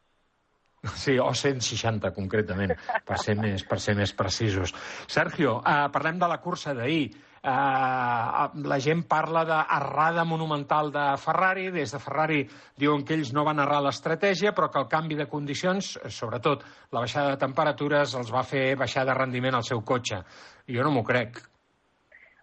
Sí, 0.96 1.18
o 1.20 1.34
160 1.34 2.14
concretament, 2.16 2.72
per 3.04 3.18
ser 3.20 3.36
més, 3.44 3.66
per 3.68 3.80
ser 3.84 3.96
més 3.98 4.14
precisos. 4.16 4.72
Sergio, 5.12 5.58
eh, 5.60 5.88
parlem 5.92 6.20
de 6.22 6.28
la 6.32 6.40
cursa 6.40 6.74
d'ahir. 6.78 7.10
Eh, 7.44 8.64
la 8.68 8.80
gent 8.84 9.04
parla 9.10 9.44
d'errada 9.48 10.26
monumental 10.26 10.92
de 10.92 11.06
Ferrari. 11.22 11.70
Des 11.72 11.94
de 11.94 12.02
Ferrari 12.04 12.42
diuen 12.78 13.04
que 13.06 13.18
ells 13.18 13.34
no 13.34 13.46
van 13.48 13.60
errar 13.64 13.82
l'estratègia, 13.86 14.54
però 14.54 14.72
que 14.72 14.82
el 14.84 14.90
canvi 14.92 15.20
de 15.20 15.28
condicions, 15.32 15.98
sobretot 16.08 16.66
la 16.92 17.04
baixada 17.04 17.36
de 17.36 17.42
temperatures, 17.44 18.16
els 18.16 18.34
va 18.34 18.46
fer 18.48 18.76
baixar 18.76 19.06
de 19.06 19.16
rendiment 19.18 19.56
al 19.56 19.68
seu 19.68 19.82
cotxe. 19.82 20.24
Jo 20.68 20.84
no 20.84 20.92
m'ho 20.92 21.06
crec. 21.08 21.42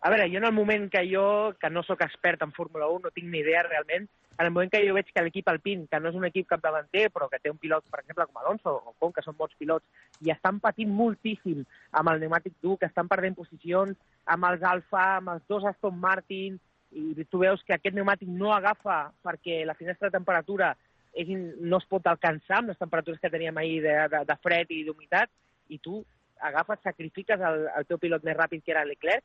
A 0.05 0.11
veure, 0.13 0.29
jo 0.29 0.37
en 0.37 0.45
el 0.45 0.53
moment 0.53 0.91
que 0.93 1.01
jo, 1.09 1.55
que 1.61 1.71
no 1.73 1.83
sóc 1.83 2.03
expert 2.05 2.43
en 2.45 2.53
Fórmula 2.53 2.91
1, 2.93 3.07
no 3.07 3.13
tinc 3.15 3.31
ni 3.33 3.41
idea 3.41 3.63
realment, 3.65 4.05
en 4.39 4.47
el 4.47 4.53
moment 4.53 4.71
que 4.73 4.83
jo 4.87 4.95
veig 4.97 5.11
que 5.15 5.23
l'equip 5.23 5.49
Alpine, 5.49 5.87
que 5.91 6.01
no 6.01 6.11
és 6.11 6.19
un 6.19 6.27
equip 6.27 6.49
capdavanter, 6.51 7.07
però 7.15 7.29
que 7.31 7.39
té 7.43 7.53
un 7.53 7.59
pilot, 7.63 7.87
per 7.91 8.01
exemple, 8.03 8.27
com 8.27 8.41
Alonso 8.41 8.73
o 8.75 8.95
Com, 8.99 9.13
que 9.15 9.23
són 9.23 9.37
bons 9.39 9.55
pilots, 9.59 9.87
i 10.27 10.33
estan 10.35 10.59
patint 10.63 10.91
moltíssim 10.91 11.63
amb 11.93 12.11
el 12.11 12.23
pneumàtic 12.23 12.57
dur, 12.63 12.79
que 12.81 12.91
estan 12.91 13.11
perdent 13.11 13.37
posicions 13.39 13.95
amb 14.35 14.49
els 14.51 14.65
Alfa, 14.67 15.05
amb 15.21 15.35
els 15.37 15.45
dos 15.51 15.67
Aston 15.71 16.01
Martin, 16.01 16.59
i 16.95 17.27
tu 17.31 17.43
veus 17.43 17.63
que 17.67 17.75
aquest 17.77 17.95
pneumàtic 17.95 18.31
no 18.31 18.53
agafa 18.55 19.09
perquè 19.23 19.63
la 19.67 19.75
finestra 19.75 20.09
de 20.09 20.17
temperatura 20.19 20.75
és, 21.15 21.31
no 21.61 21.79
es 21.79 21.87
pot 21.91 22.07
alcançar 22.07 22.61
amb 22.61 22.71
les 22.71 22.79
temperatures 22.79 23.21
que 23.23 23.31
teníem 23.31 23.57
ahir 23.59 23.81
de, 23.83 23.95
de, 24.11 24.25
de 24.27 24.37
fred 24.43 24.71
i 24.75 24.83
d'humitat, 24.87 25.31
i 25.71 25.79
tu 25.83 26.03
agafes, 26.45 26.83
sacrifiques 26.83 27.41
el, 27.41 27.69
el 27.79 27.87
teu 27.89 27.99
pilot 28.03 28.27
més 28.27 28.37
ràpid, 28.37 28.63
que 28.65 28.75
era 28.75 28.87
Leclerc, 28.87 29.25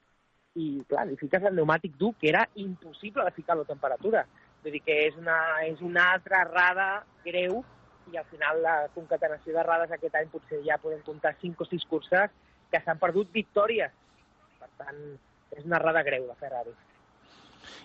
i 0.59 0.69
clar, 0.89 1.05
li 1.09 1.17
fiques 1.19 1.43
el 1.45 1.55
pneumàtic 1.55 1.97
dur, 1.97 2.13
que 2.19 2.29
era 2.31 2.45
impossible 2.61 3.25
de 3.25 3.35
ficar-lo 3.35 3.65
a 3.65 3.69
temperatura. 3.69 4.25
Vull 4.63 4.75
dir 4.75 4.83
que 4.83 4.97
és 5.07 5.15
una, 5.19 5.37
és 5.67 5.79
una 5.85 6.09
altra 6.15 6.43
errada 6.45 6.89
greu 7.25 7.61
i 8.11 8.17
al 8.17 8.27
final 8.31 8.61
la 8.65 8.75
concatenació 8.95 9.53
d'errades 9.55 9.93
aquest 9.95 10.15
any 10.19 10.29
potser 10.33 10.59
ja 10.65 10.79
podem 10.81 11.01
comptar 11.05 11.35
5 11.41 11.63
o 11.63 11.69
6 11.69 11.87
curses 11.89 12.35
que 12.69 12.81
s'han 12.83 12.99
perdut 13.01 13.31
victòries. 13.33 13.93
Per 14.59 14.69
tant, 14.81 15.01
és 15.55 15.65
una 15.65 15.79
errada 15.79 16.03
greu 16.05 16.27
de 16.27 16.37
Ferrari. 16.39 16.75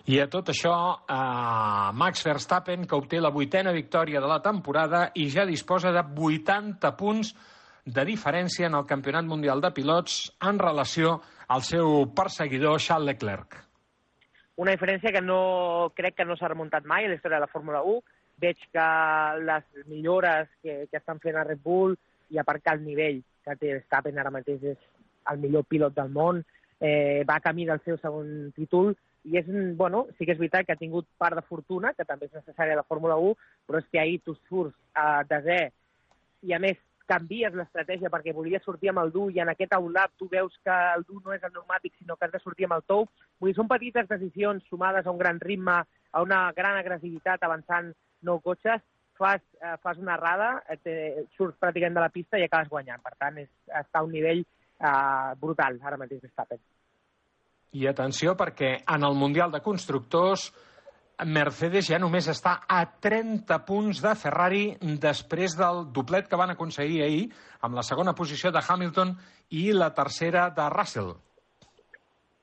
I 0.05 0.19
a 0.21 0.27
tot 0.29 0.49
això, 0.53 0.75
eh, 1.09 1.91
Max 1.97 2.23
Verstappen, 2.25 2.85
que 2.85 2.95
obté 2.95 3.19
la 3.21 3.33
vuitena 3.33 3.71
victòria 3.71 4.21
de 4.21 4.27
la 4.27 4.41
temporada 4.41 5.09
i 5.15 5.29
ja 5.29 5.45
disposa 5.45 5.91
de 5.91 6.03
80 6.03 6.95
punts 6.97 7.33
de 7.85 8.05
diferència 8.05 8.67
en 8.67 8.75
el 8.75 8.85
Campionat 8.85 9.25
Mundial 9.25 9.61
de 9.61 9.71
Pilots 9.71 10.33
en 10.41 10.59
relació 10.59 11.21
al 11.47 11.61
seu 11.61 12.11
perseguidor 12.15 12.79
Charles 12.79 13.13
Leclerc. 13.13 13.64
Una 14.55 14.71
diferència 14.71 15.11
que 15.11 15.21
no 15.21 15.91
crec 15.95 16.15
que 16.15 16.25
no 16.25 16.37
s'ha 16.39 16.49
remuntat 16.51 16.85
mai 16.87 17.05
a 17.05 17.09
la 17.11 17.17
història 17.17 17.41
de 17.41 17.45
la 17.45 17.51
Fórmula 17.51 17.81
1. 17.83 18.01
Veig 18.39 18.59
que 18.71 18.87
les 19.47 19.65
millores 19.87 20.49
que, 20.61 20.85
que 20.91 20.99
estan 20.99 21.19
fent 21.23 21.37
a 21.39 21.43
Red 21.47 21.63
Bull 21.63 21.95
i 22.31 22.39
a 22.39 22.43
part 22.47 22.63
que 22.63 22.73
el 22.73 22.83
nivell 22.83 23.21
que 23.45 23.55
té 23.59 23.73
Verstappen 23.73 24.19
ara 24.19 24.33
mateix 24.33 24.63
és 24.75 24.79
el 25.31 25.41
millor 25.41 25.65
pilot 25.69 25.95
del 25.95 26.11
món, 26.13 26.41
eh, 26.79 27.23
va 27.27 27.41
camí 27.43 27.65
del 27.65 27.81
seu 27.85 27.97
segon 28.01 28.51
títol 28.55 28.93
i 29.25 29.39
és, 29.39 29.47
bueno, 29.77 30.05
sí 30.17 30.25
que 30.25 30.35
és 30.35 30.41
veritat 30.41 30.67
que 30.67 30.75
ha 30.75 30.81
tingut 30.81 31.07
part 31.17 31.37
de 31.37 31.45
fortuna, 31.49 31.93
que 31.97 32.05
també 32.05 32.27
és 32.27 32.35
necessària 32.37 32.75
a 32.75 32.81
la 32.81 32.87
Fórmula 32.87 33.17
1, 33.17 33.33
però 33.65 33.81
és 33.81 33.87
que 33.91 34.01
ahir 34.01 34.19
tu 34.25 34.35
surts 34.45 34.75
a 34.93 35.23
desè 35.29 35.61
i 36.45 36.53
a 36.53 36.59
més 36.61 36.77
canvies 37.09 37.53
l'estratègia 37.53 38.11
perquè 38.13 38.33
volia 38.33 38.61
sortir 38.63 38.89
amb 38.91 39.03
el 39.03 39.11
dur 39.13 39.27
i 39.33 39.41
en 39.43 39.51
aquest 39.51 39.73
aulap 39.77 40.13
tu 40.19 40.27
veus 40.31 40.53
que 40.63 40.75
el 40.95 41.05
dur 41.07 41.21
no 41.23 41.35
és 41.35 41.43
el 41.43 41.53
pneumàtic 41.53 41.95
sinó 41.97 42.15
que 42.15 42.27
has 42.27 42.33
de 42.33 42.41
sortir 42.43 42.67
amb 42.67 42.77
el 42.79 42.85
tou. 42.89 43.07
Vull 43.39 43.51
dir, 43.51 43.57
són 43.57 43.69
petites 43.71 44.09
decisions 44.09 44.65
sumades 44.69 45.05
a 45.05 45.13
un 45.13 45.21
gran 45.21 45.39
ritme, 45.39 45.77
a 46.11 46.25
una 46.25 46.41
gran 46.57 46.79
agressivitat 46.81 47.43
avançant 47.43 47.93
nou 48.25 48.41
cotxes, 48.41 48.81
fas, 49.17 49.41
eh, 49.61 49.75
fas 49.81 49.97
una 49.97 50.15
errada, 50.15 50.63
eh, 50.69 50.77
te, 50.81 50.95
surts 51.37 51.57
pràcticament 51.61 51.95
de 51.97 52.05
la 52.05 52.13
pista 52.13 52.39
i 52.39 52.45
acabes 52.45 52.71
guanyant. 52.71 53.01
Per 53.03 53.13
tant, 53.17 53.37
és, 53.43 53.51
està 53.69 54.01
a 54.01 54.07
un 54.07 54.13
nivell 54.15 54.41
eh, 54.43 55.35
brutal 55.41 55.79
ara 55.81 55.99
mateix 56.01 56.23
Verstappen. 56.23 56.61
I 57.75 57.89
atenció 57.91 58.35
perquè 58.39 58.77
en 58.95 59.03
el 59.03 59.17
Mundial 59.19 59.51
de 59.51 59.61
Constructors 59.63 60.47
Mercedes 61.23 61.87
ja 61.87 61.97
només 62.01 62.27
està 62.27 62.57
a 62.67 62.81
30 63.01 63.57
punts 63.65 64.01
de 64.03 64.11
Ferrari 64.19 64.63
després 64.99 65.55
del 65.55 65.85
doblet 65.95 66.27
que 66.27 66.35
van 66.39 66.51
aconseguir 66.51 67.01
ahir 67.05 67.29
amb 67.63 67.75
la 67.79 67.83
segona 67.87 68.13
posició 68.13 68.51
de 68.51 68.59
Hamilton 68.67 69.13
i 69.55 69.69
la 69.71 69.93
tercera 69.95 70.49
de 70.51 70.65
Russell. 70.73 71.13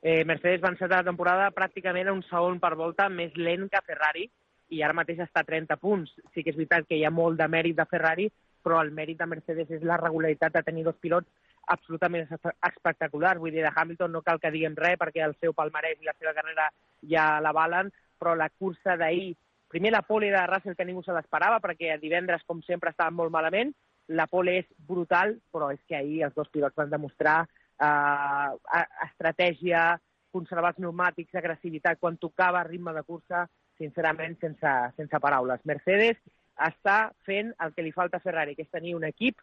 Eh, 0.03 0.25
Mercedes 0.25 0.63
va 0.65 0.73
encetar 0.73 1.03
la 1.03 1.11
temporada 1.11 1.51
pràcticament 1.55 2.09
un 2.11 2.23
segon 2.27 2.59
per 2.63 2.73
volta 2.75 3.09
més 3.13 3.37
lent 3.37 3.69
que 3.71 3.85
Ferrari 3.87 4.25
i 4.73 4.81
ara 4.83 4.97
mateix 4.97 5.21
està 5.21 5.43
a 5.45 5.47
30 5.47 5.77
punts. 5.77 6.11
Sí 6.35 6.43
que 6.43 6.51
és 6.51 6.57
veritat 6.57 6.89
que 6.89 6.97
hi 6.97 7.05
ha 7.05 7.13
molt 7.13 7.39
de 7.39 7.47
mèrit 7.53 7.77
de 7.77 7.87
Ferrari, 7.87 8.31
però 8.65 8.81
el 8.83 8.91
mèrit 8.95 9.19
de 9.21 9.27
Mercedes 9.29 9.71
és 9.71 9.85
la 9.85 9.99
regularitat 10.01 10.55
de 10.57 10.63
tenir 10.63 10.83
dos 10.87 10.97
pilots 10.99 11.29
absolutament 11.71 12.25
espe- 12.27 12.55
espectaculars. 12.67 13.39
Vull 13.39 13.53
dir, 13.53 13.63
de 13.63 13.71
Hamilton 13.75 14.11
no 14.17 14.23
cal 14.27 14.41
que 14.41 14.51
diguem 14.51 14.75
res 14.75 14.97
perquè 14.99 15.23
el 15.27 15.37
seu 15.39 15.53
palmarès 15.55 16.01
i 16.01 16.09
la 16.09 16.17
seva 16.19 16.33
carrera 16.35 16.71
ja 17.07 17.39
l'avalen, 17.45 17.93
però 18.23 18.37
la 18.39 18.47
cursa 18.55 18.95
d'ahir, 18.97 19.33
primer 19.73 19.91
la 19.91 20.05
pole 20.07 20.31
de 20.31 20.45
Russell 20.47 20.77
que 20.79 20.87
ningú 20.87 21.03
se 21.03 21.15
l'esperava 21.17 21.59
perquè 21.65 21.97
divendres, 21.99 22.45
com 22.47 22.61
sempre, 22.63 22.93
estaven 22.95 23.19
molt 23.19 23.35
malament, 23.35 23.73
la 24.15 24.29
pole 24.31 24.61
és 24.61 24.69
brutal, 24.79 25.35
però 25.51 25.73
és 25.75 25.81
que 25.89 25.97
ahir 25.99 26.23
els 26.29 26.37
dos 26.39 26.51
pilots 26.55 26.79
van 26.79 26.91
demostrar 26.93 27.41
eh, 27.43 27.83
a- 27.83 28.87
estratègia, 29.09 29.97
conservar 30.31 30.71
els 30.73 30.79
pneumàtics, 30.79 31.35
agressivitat, 31.35 31.99
quan 32.01 32.17
tocava 32.21 32.63
ritme 32.69 32.95
de 32.95 33.03
cursa, 33.03 33.43
sincerament, 33.81 34.39
sense, 34.41 34.73
sense 34.97 35.21
paraules. 35.21 35.61
Mercedes 35.67 36.21
està 36.63 37.11
fent 37.27 37.51
el 37.65 37.75
que 37.75 37.83
li 37.83 37.93
falta 37.93 38.21
a 38.21 38.25
Ferrari, 38.25 38.55
que 38.55 38.63
és 38.63 38.71
tenir 38.71 38.95
un 38.95 39.05
equip 39.09 39.41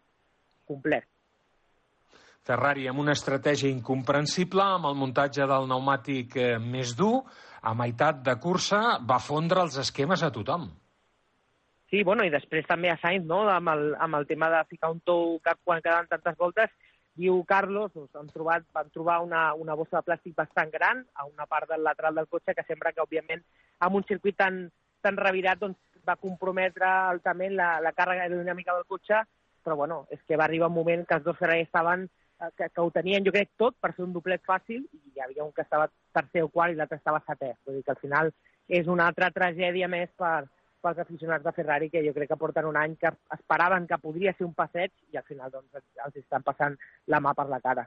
complet. 0.69 1.05
Ferrari 2.47 2.87
amb 2.87 3.01
una 3.03 3.13
estratègia 3.17 3.69
incomprensible, 3.69 4.63
amb 4.63 4.87
el 4.89 4.95
muntatge 4.97 5.45
del 5.49 5.67
pneumàtic 5.67 6.37
eh, 6.39 6.51
més 6.63 6.95
dur, 6.97 7.25
a 7.61 7.73
meitat 7.77 8.21
de 8.25 8.35
cursa 8.41 8.99
va 9.05 9.19
fondre 9.23 9.63
els 9.65 9.77
esquemes 9.81 10.23
a 10.23 10.31
tothom. 10.35 10.69
Sí, 11.89 12.03
bueno, 12.05 12.23
i 12.23 12.29
després 12.29 12.67
també 12.69 12.91
a 12.91 12.99
Sainz, 13.01 13.25
no?, 13.25 13.41
amb 13.49 13.71
el, 13.71 13.95
amb 13.97 14.19
el 14.19 14.27
tema 14.29 14.49
de 14.53 14.61
ficar 14.69 14.91
un 14.93 14.99
tou 15.01 15.39
cap 15.45 15.57
quan 15.65 15.81
quedaven 15.81 16.09
tantes 16.11 16.37
voltes, 16.37 16.69
diu 17.19 17.41
Carlos, 17.49 17.91
doncs, 17.95 18.13
han 18.15 18.29
trobat, 18.31 18.67
van 18.75 18.91
trobar 18.93 19.19
una, 19.25 19.49
una 19.57 19.75
bossa 19.75 19.97
de 19.97 20.05
plàstic 20.07 20.35
bastant 20.37 20.69
gran 20.71 21.01
a 21.15 21.25
una 21.25 21.47
part 21.49 21.67
del 21.71 21.83
lateral 21.83 22.21
del 22.21 22.29
cotxe 22.29 22.53
que 22.55 22.65
sembla 22.67 22.93
que, 22.93 23.01
òbviament, 23.03 23.41
amb 23.85 23.97
un 23.99 24.05
circuit 24.07 24.37
tan, 24.37 24.67
tan 25.01 25.17
revirat, 25.17 25.59
doncs, 25.59 25.79
va 26.07 26.15
comprometre 26.21 26.87
altament 26.87 27.57
la, 27.57 27.73
la 27.83 27.91
càrrega 27.97 28.23
aerodinàmica 28.27 28.77
del 28.77 28.87
cotxe, 28.87 29.23
però, 29.65 29.75
bueno, 29.75 30.03
és 30.13 30.21
que 30.27 30.37
va 30.39 30.45
arribar 30.45 30.69
un 30.69 30.77
moment 30.77 31.03
que 31.05 31.17
els 31.17 31.25
dos 31.25 31.37
Ferrari 31.37 31.65
estaven 31.65 32.07
que, 32.57 32.69
que 32.69 32.81
ho 32.81 32.91
tenien, 32.95 33.25
jo 33.25 33.33
crec, 33.35 33.51
tot 33.59 33.75
per 33.81 33.91
fer 33.95 34.05
un 34.05 34.13
doblet 34.15 34.43
fàcil 34.47 34.85
i 34.85 35.01
hi 35.15 35.23
havia 35.23 35.45
un 35.45 35.51
que 35.55 35.65
estava 35.65 35.89
tercer 36.15 36.45
o 36.45 36.51
quart 36.53 36.73
i 36.73 36.79
l'altre 36.79 36.99
estava 36.99 37.21
setè. 37.25 37.53
Vull 37.65 37.79
dir 37.79 37.83
que 37.87 37.95
al 37.95 38.01
final 38.01 38.31
és 38.79 38.87
una 38.87 39.09
altra 39.11 39.31
tragèdia 39.35 39.89
més 39.91 40.11
per, 40.17 40.45
pels 40.81 40.99
aficionats 41.03 41.43
de 41.43 41.53
Ferrari 41.55 41.89
que 41.91 42.03
jo 42.05 42.13
crec 42.15 42.31
que 42.31 42.39
porten 42.39 42.67
un 42.69 42.77
any 42.79 42.95
que 42.99 43.11
esperaven 43.35 43.87
que 43.87 43.99
podria 44.01 44.33
ser 44.37 44.47
un 44.47 44.55
passeig 44.55 44.93
i 45.11 45.19
al 45.19 45.27
final 45.27 45.51
doncs, 45.51 45.81
els 46.05 46.21
estan 46.23 46.45
passant 46.45 46.77
la 47.07 47.19
mà 47.23 47.35
per 47.35 47.49
la 47.51 47.59
cara. 47.65 47.85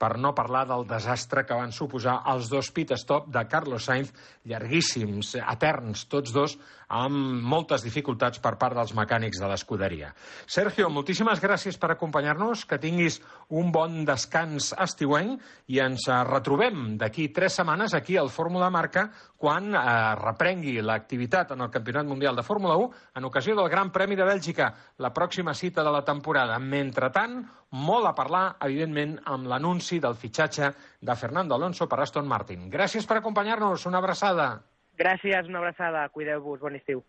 Per 0.00 0.16
no 0.16 0.32
parlar 0.34 0.64
del 0.68 0.86
desastre 0.88 1.44
que 1.44 1.56
van 1.56 1.74
suposar 1.76 2.22
els 2.32 2.48
dos 2.48 2.70
pit 2.72 2.94
stop 2.96 3.28
de 3.28 3.44
Carlos 3.52 3.84
Sainz, 3.84 4.14
llarguíssims, 4.48 5.34
eterns, 5.42 6.06
tots 6.08 6.32
dos, 6.32 6.56
amb 6.90 7.44
moltes 7.46 7.84
dificultats 7.86 8.40
per 8.42 8.56
part 8.58 8.74
dels 8.74 8.94
mecànics 8.96 9.38
de 9.38 9.50
l'escuderia. 9.50 10.10
Sergio, 10.50 10.88
moltíssimes 10.90 11.42
gràcies 11.42 11.78
per 11.78 11.92
acompanyar-nos, 11.94 12.64
que 12.66 12.80
tinguis 12.82 13.20
un 13.60 13.70
bon 13.74 14.00
descans 14.08 14.72
estiuenc 14.80 15.44
i 15.70 15.78
ens 15.84 16.08
retrobem 16.30 16.96
d'aquí 16.98 17.28
tres 17.36 17.60
setmanes 17.60 17.94
aquí 17.94 18.16
al 18.18 18.32
Fórmula 18.32 18.70
Marca 18.72 19.06
quan 19.40 19.70
eh, 19.74 19.84
reprengui 20.20 20.80
l'activitat 20.82 21.54
en 21.54 21.64
el 21.64 21.70
Campionat 21.72 22.08
Mundial 22.08 22.36
de 22.36 22.46
Fórmula 22.46 22.76
1 22.80 22.90
en 23.20 23.28
ocasió 23.28 23.54
del 23.56 23.70
Gran 23.72 23.92
Premi 23.92 24.18
de 24.18 24.26
Bèlgica, 24.26 24.72
la 24.98 25.14
pròxima 25.14 25.54
cita 25.54 25.84
de 25.84 25.92
la 25.94 26.02
temporada. 26.04 26.58
Mentrestant, 26.58 27.44
molt 27.70 28.06
a 28.06 28.14
parlar, 28.16 28.44
evidentment, 28.66 29.18
amb 29.30 29.46
l'anunci 29.50 30.00
del 30.02 30.18
fitxatge 30.18 30.72
de 31.00 31.16
Fernando 31.16 31.54
Alonso 31.54 31.86
per 31.86 32.00
Aston 32.02 32.26
Martin. 32.26 32.68
Gràcies 32.70 33.06
per 33.06 33.20
acompanyar-nos. 33.20 33.86
Una 33.86 33.98
abraçada. 33.98 34.50
Gràcies, 34.98 35.48
una 35.48 35.62
abraçada. 35.62 36.08
Cuideu-vos. 36.12 36.60
Bon 36.60 36.76
estiu. 36.76 37.04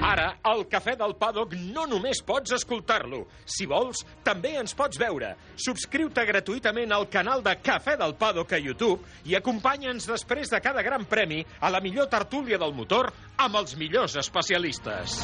Ara, 0.00 0.38
al 0.48 0.62
Cafè 0.64 0.94
del 0.96 1.12
Paddock 1.20 1.52
no 1.74 1.84
només 1.86 2.22
pots 2.24 2.54
escoltar-lo. 2.56 3.26
Si 3.44 3.66
vols, 3.68 4.00
també 4.24 4.54
ens 4.56 4.72
pots 4.74 4.96
veure. 5.00 5.34
Subscriu-te 5.60 6.24
gratuïtament 6.24 6.94
al 6.96 7.04
canal 7.12 7.44
de 7.44 7.52
Cafè 7.60 7.98
del 8.00 8.16
Paddock 8.16 8.56
a 8.56 8.62
YouTube 8.62 9.04
i 9.28 9.36
acompanya'ns 9.36 10.08
després 10.08 10.48
de 10.52 10.62
cada 10.64 10.82
gran 10.86 11.04
premi 11.04 11.44
a 11.60 11.68
la 11.68 11.84
millor 11.84 12.08
tertúlia 12.08 12.58
del 12.58 12.72
motor 12.72 13.12
amb 13.36 13.60
els 13.60 13.76
millors 13.76 14.16
especialistes. 14.16 15.20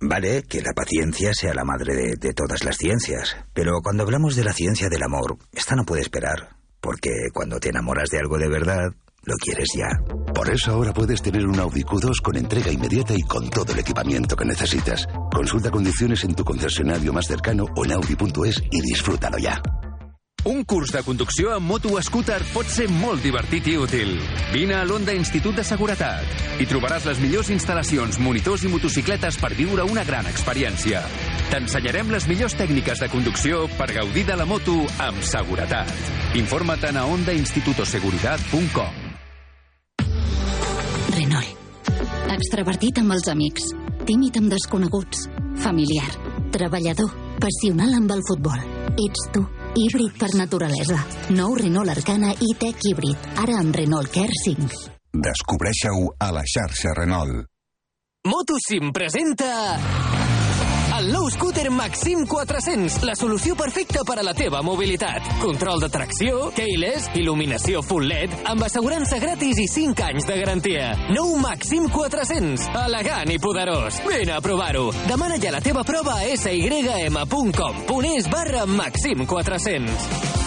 Vale, 0.00 0.42
que 0.42 0.60
la 0.60 0.72
paciencia 0.74 1.32
sea 1.32 1.54
la 1.54 1.64
madre 1.64 2.16
de, 2.18 2.34
todas 2.34 2.64
las 2.64 2.76
ciencias, 2.76 3.36
pero 3.54 3.80
cuando 3.82 4.02
hablamos 4.02 4.36
de 4.36 4.44
la 4.44 4.52
ciencia 4.52 4.88
del 4.88 5.02
amor, 5.02 5.38
esta 5.52 5.74
no 5.74 5.84
puede 5.84 6.02
esperar, 6.02 6.56
porque 6.80 7.10
cuando 7.32 7.58
te 7.58 7.70
enamoras 7.70 8.10
de 8.10 8.18
algo 8.18 8.36
de 8.36 8.48
verdad, 8.48 8.92
lo 9.22 9.34
quieres 9.36 9.68
ya. 9.74 9.88
Por 10.34 10.50
eso 10.50 10.72
ahora 10.72 10.92
puedes 10.92 11.22
tener 11.22 11.46
un 11.46 11.58
Audi 11.58 11.82
Q2 11.82 12.20
con 12.22 12.36
entrega 12.36 12.70
inmediata 12.70 13.14
y 13.16 13.22
con 13.22 13.48
todo 13.48 13.72
el 13.72 13.78
equipamiento 13.78 14.36
que 14.36 14.44
necesitas. 14.44 15.08
Consulta 15.32 15.70
condiciones 15.70 16.22
en 16.24 16.34
tu 16.34 16.44
concesionario 16.44 17.12
más 17.12 17.26
cercano 17.26 17.64
o 17.74 17.84
en 17.84 17.92
audi.es 17.92 18.62
y 18.70 18.80
disfrútalo 18.82 19.38
ya. 19.38 19.60
Un 20.46 20.62
curs 20.62 20.92
de 20.94 21.00
conducció 21.02 21.50
amb 21.56 21.66
moto 21.66 21.90
scooter 22.06 22.38
pot 22.52 22.68
ser 22.70 22.84
molt 22.86 23.18
divertit 23.24 23.66
i 23.66 23.72
útil. 23.82 24.12
Vine 24.52 24.76
a 24.78 24.84
l'Onda 24.86 25.10
Institut 25.10 25.56
de 25.58 25.64
Seguretat 25.66 26.22
i 26.62 26.66
trobaràs 26.70 27.02
les 27.08 27.18
millors 27.18 27.50
instal·lacions, 27.50 28.20
monitors 28.22 28.62
i 28.62 28.70
motocicletes 28.70 29.40
per 29.42 29.50
viure 29.58 29.82
una 29.82 30.04
gran 30.06 30.22
experiència. 30.30 31.02
T'ensenyarem 31.50 32.14
les 32.14 32.28
millors 32.30 32.54
tècniques 32.54 33.02
de 33.02 33.08
conducció 33.10 33.66
per 33.74 33.90
gaudir 33.90 34.22
de 34.30 34.38
la 34.38 34.46
moto 34.46 34.86
amb 35.02 35.18
seguretat. 35.26 35.90
Informa't 36.38 36.94
a 36.94 37.04
ondainstitutoseguridad.com 37.10 39.02
Renault. 41.10 41.58
Extravertit 42.38 43.02
amb 43.02 43.18
els 43.18 43.26
amics, 43.34 43.74
tímid 44.06 44.38
amb 44.38 44.54
desconeguts, 44.54 45.26
familiar, 45.58 46.06
treballador, 46.54 47.10
passional 47.42 47.98
amb 47.98 48.14
el 48.14 48.22
futbol. 48.30 48.60
Ets 48.96 49.26
tu, 49.34 49.42
híbrid 49.76 50.16
per 50.18 50.32
naturalesa. 50.38 50.98
Nou 51.36 51.54
Renault 51.58 51.92
Arcana 51.92 52.32
i 52.32 52.54
Tech 52.58 52.80
híbrid, 52.88 53.28
ara 53.36 53.60
amb 53.60 53.76
Renault 53.76 54.12
Care 54.12 54.40
5. 54.44 54.80
Descobreixeu 55.26 56.08
a 56.18 56.32
la 56.34 56.44
xarxa 56.44 56.96
Renault. 56.96 57.44
Motosim 58.26 58.90
presenta 58.92 60.25
el 60.96 61.10
nou 61.12 61.26
scooter 61.28 61.68
Maxim 61.70 62.24
400, 62.28 63.02
la 63.04 63.14
solució 63.18 63.56
perfecta 63.58 64.00
per 64.06 64.16
a 64.20 64.24
la 64.24 64.32
teva 64.36 64.62
mobilitat. 64.64 65.26
Control 65.42 65.82
de 65.82 65.90
tracció, 65.92 66.46
keyless, 66.56 67.10
il·luminació 67.18 67.82
full 67.84 68.06
LED, 68.08 68.32
amb 68.48 68.64
assegurança 68.64 69.18
gratis 69.20 69.60
i 69.60 69.66
5 69.68 70.06
anys 70.06 70.28
de 70.28 70.38
garantia. 70.40 70.88
Nou 71.12 71.36
Maxim 71.42 71.90
400, 71.92 72.70
elegant 72.86 73.34
i 73.34 73.38
poderós. 73.42 74.00
Vine 74.08 74.38
a 74.38 74.40
provar-ho. 74.40 74.88
Demana 75.10 75.36
ja 75.42 75.52
la 75.52 75.62
teva 75.64 75.84
prova 75.84 76.20
a 76.22 76.32
sym.com.es 76.32 78.32
barra 78.32 78.66
Maxim 78.66 79.26
400. 79.26 80.45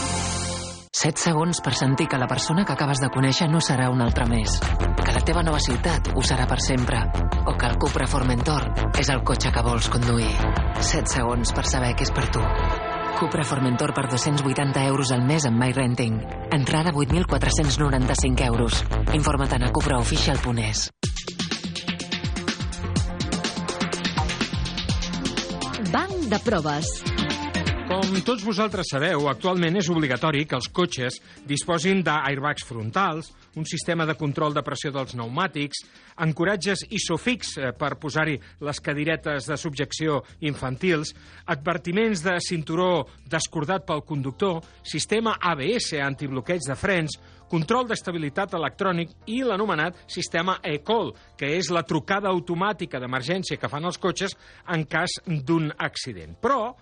7 1.00 1.16
segons 1.16 1.62
per 1.64 1.72
sentir 1.80 2.10
que 2.12 2.18
la 2.20 2.28
persona 2.28 2.66
que 2.68 2.74
acabes 2.74 3.00
de 3.00 3.08
conèixer 3.14 3.46
no 3.48 3.62
serà 3.64 3.86
un 3.88 4.02
altre 4.04 4.26
més. 4.28 4.58
Que 5.00 5.14
la 5.16 5.22
teva 5.24 5.40
nova 5.48 5.62
ciutat 5.64 6.10
ho 6.12 6.24
serà 6.28 6.44
per 6.44 6.58
sempre. 6.60 7.00
O 7.48 7.54
que 7.56 7.70
el 7.70 7.78
Cupra 7.80 8.04
Formentor 8.04 8.66
és 9.00 9.08
el 9.14 9.22
cotxe 9.24 9.48
que 9.56 9.64
vols 9.64 9.88
conduir. 9.94 10.28
7 10.76 11.08
segons 11.08 11.54
per 11.56 11.64
saber 11.72 11.94
que 11.96 12.04
és 12.04 12.12
per 12.12 12.26
tu. 12.36 12.44
Cupra 13.16 13.46
Formentor 13.48 13.94
per 13.96 14.10
280 14.12 14.84
euros 14.92 15.14
al 15.16 15.24
mes 15.24 15.48
amb 15.48 15.64
MyRenting. 15.64 16.20
Entrada 16.52 16.92
8.495 16.92 18.50
euros. 18.52 18.84
Informa't 19.16 19.70
a 19.70 19.72
cupraofficial.es. 19.72 20.90
Banc 25.94 26.28
de 26.28 26.42
proves. 26.44 27.09
Com 27.90 28.20
tots 28.22 28.44
vosaltres 28.46 28.92
sabeu, 28.94 29.24
actualment 29.32 29.80
és 29.80 29.88
obligatori 29.90 30.44
que 30.46 30.54
els 30.54 30.68
cotxes 30.70 31.16
disposin 31.50 32.04
d'airbags 32.06 32.62
frontals, 32.70 33.32
un 33.58 33.66
sistema 33.66 34.06
de 34.06 34.14
control 34.14 34.54
de 34.54 34.62
pressió 34.62 34.92
dels 34.94 35.16
pneumàtics, 35.16 35.80
ancoratges 36.22 36.84
isofix 36.94 37.56
eh, 37.58 37.72
per 37.74 37.96
posar-hi 37.98 38.36
les 38.68 38.82
cadiretes 38.86 39.48
de 39.50 39.58
subjecció 39.58 40.20
infantils, 40.46 41.16
advertiments 41.50 42.22
de 42.28 42.36
cinturó 42.46 43.08
descordat 43.26 43.88
pel 43.90 44.06
conductor, 44.06 44.62
sistema 44.86 45.34
ABS 45.42 45.96
antibloqueig 46.06 46.68
de 46.70 46.78
frens, 46.78 47.18
control 47.50 47.90
d'estabilitat 47.90 48.54
electrònic 48.54 49.16
i 49.34 49.40
l'anomenat 49.42 49.98
sistema 50.06 50.60
e-call, 50.62 51.10
que 51.34 51.56
és 51.58 51.72
la 51.74 51.82
trucada 51.90 52.30
automàtica 52.30 53.02
d'emergència 53.02 53.58
que 53.58 53.72
fan 53.74 53.90
els 53.90 53.98
cotxes 53.98 54.38
en 54.70 54.86
cas 54.86 55.18
d'un 55.26 55.72
accident. 55.90 56.38
Però 56.38 56.76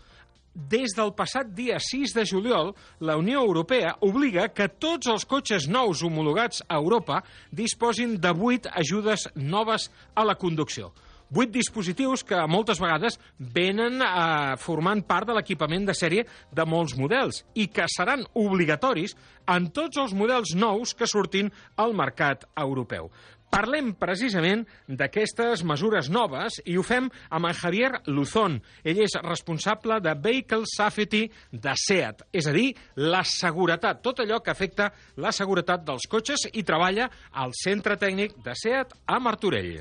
des 0.58 0.96
del 0.98 1.14
passat 1.14 1.54
dia 1.54 1.78
6 1.80 2.16
de 2.18 2.26
juliol, 2.26 2.74
la 3.00 3.18
Unió 3.18 3.44
Europea 3.46 3.94
obliga 4.02 4.50
que 4.50 4.68
tots 4.68 5.08
els 5.14 5.26
cotxes 5.30 5.70
nous 5.70 6.02
homologats 6.04 6.64
a 6.68 6.82
Europa 6.82 7.22
disposin 7.52 8.18
de 8.18 8.34
8 8.34 8.74
ajudes 8.74 9.30
noves 9.36 9.92
a 10.16 10.26
la 10.26 10.36
conducció. 10.36 10.92
Vuit 11.30 11.52
dispositius 11.52 12.22
que 12.24 12.40
moltes 12.48 12.80
vegades 12.80 13.18
venen 13.38 14.00
eh, 14.00 14.56
formant 14.64 15.02
part 15.04 15.28
de 15.28 15.36
l'equipament 15.36 15.84
de 15.90 15.96
sèrie 15.98 16.24
de 16.56 16.66
molts 16.66 16.96
models 16.96 17.42
i 17.60 17.68
que 17.68 17.84
seran 17.92 18.24
obligatoris 18.32 19.18
en 19.52 19.68
tots 19.76 20.00
els 20.00 20.14
models 20.16 20.56
nous 20.56 20.94
que 20.96 21.08
surtin 21.08 21.52
al 21.76 21.92
mercat 22.00 22.48
europeu. 22.56 23.12
Parlem 23.54 23.94
precisament 23.98 24.66
d'aquestes 24.88 25.63
mesures 25.68 26.10
noves 26.13 26.60
i 26.66 26.75
ho 26.77 26.84
fem 26.86 27.08
amb 27.34 27.50
en 27.50 27.56
Javier 27.58 27.92
Luzón. 28.12 28.60
Ell 28.84 29.00
és 29.06 29.16
responsable 29.24 30.01
de 30.04 30.13
Vehicle 30.20 30.68
Safety 30.70 31.24
de 31.51 31.77
SEAT, 31.88 32.25
és 32.36 32.50
a 32.50 32.56
dir, 32.56 32.74
la 33.00 33.24
seguretat, 33.27 34.04
tot 34.04 34.20
allò 34.24 34.42
que 34.44 34.51
afecta 34.51 34.92
la 35.24 35.32
seguretat 35.32 35.86
dels 35.88 36.10
cotxes 36.12 36.50
i 36.54 36.66
treballa 36.68 37.10
al 37.32 37.56
centre 37.56 37.98
tècnic 37.98 38.36
de 38.44 38.58
SEAT 38.58 38.94
a 39.08 39.22
Martorell. 39.24 39.80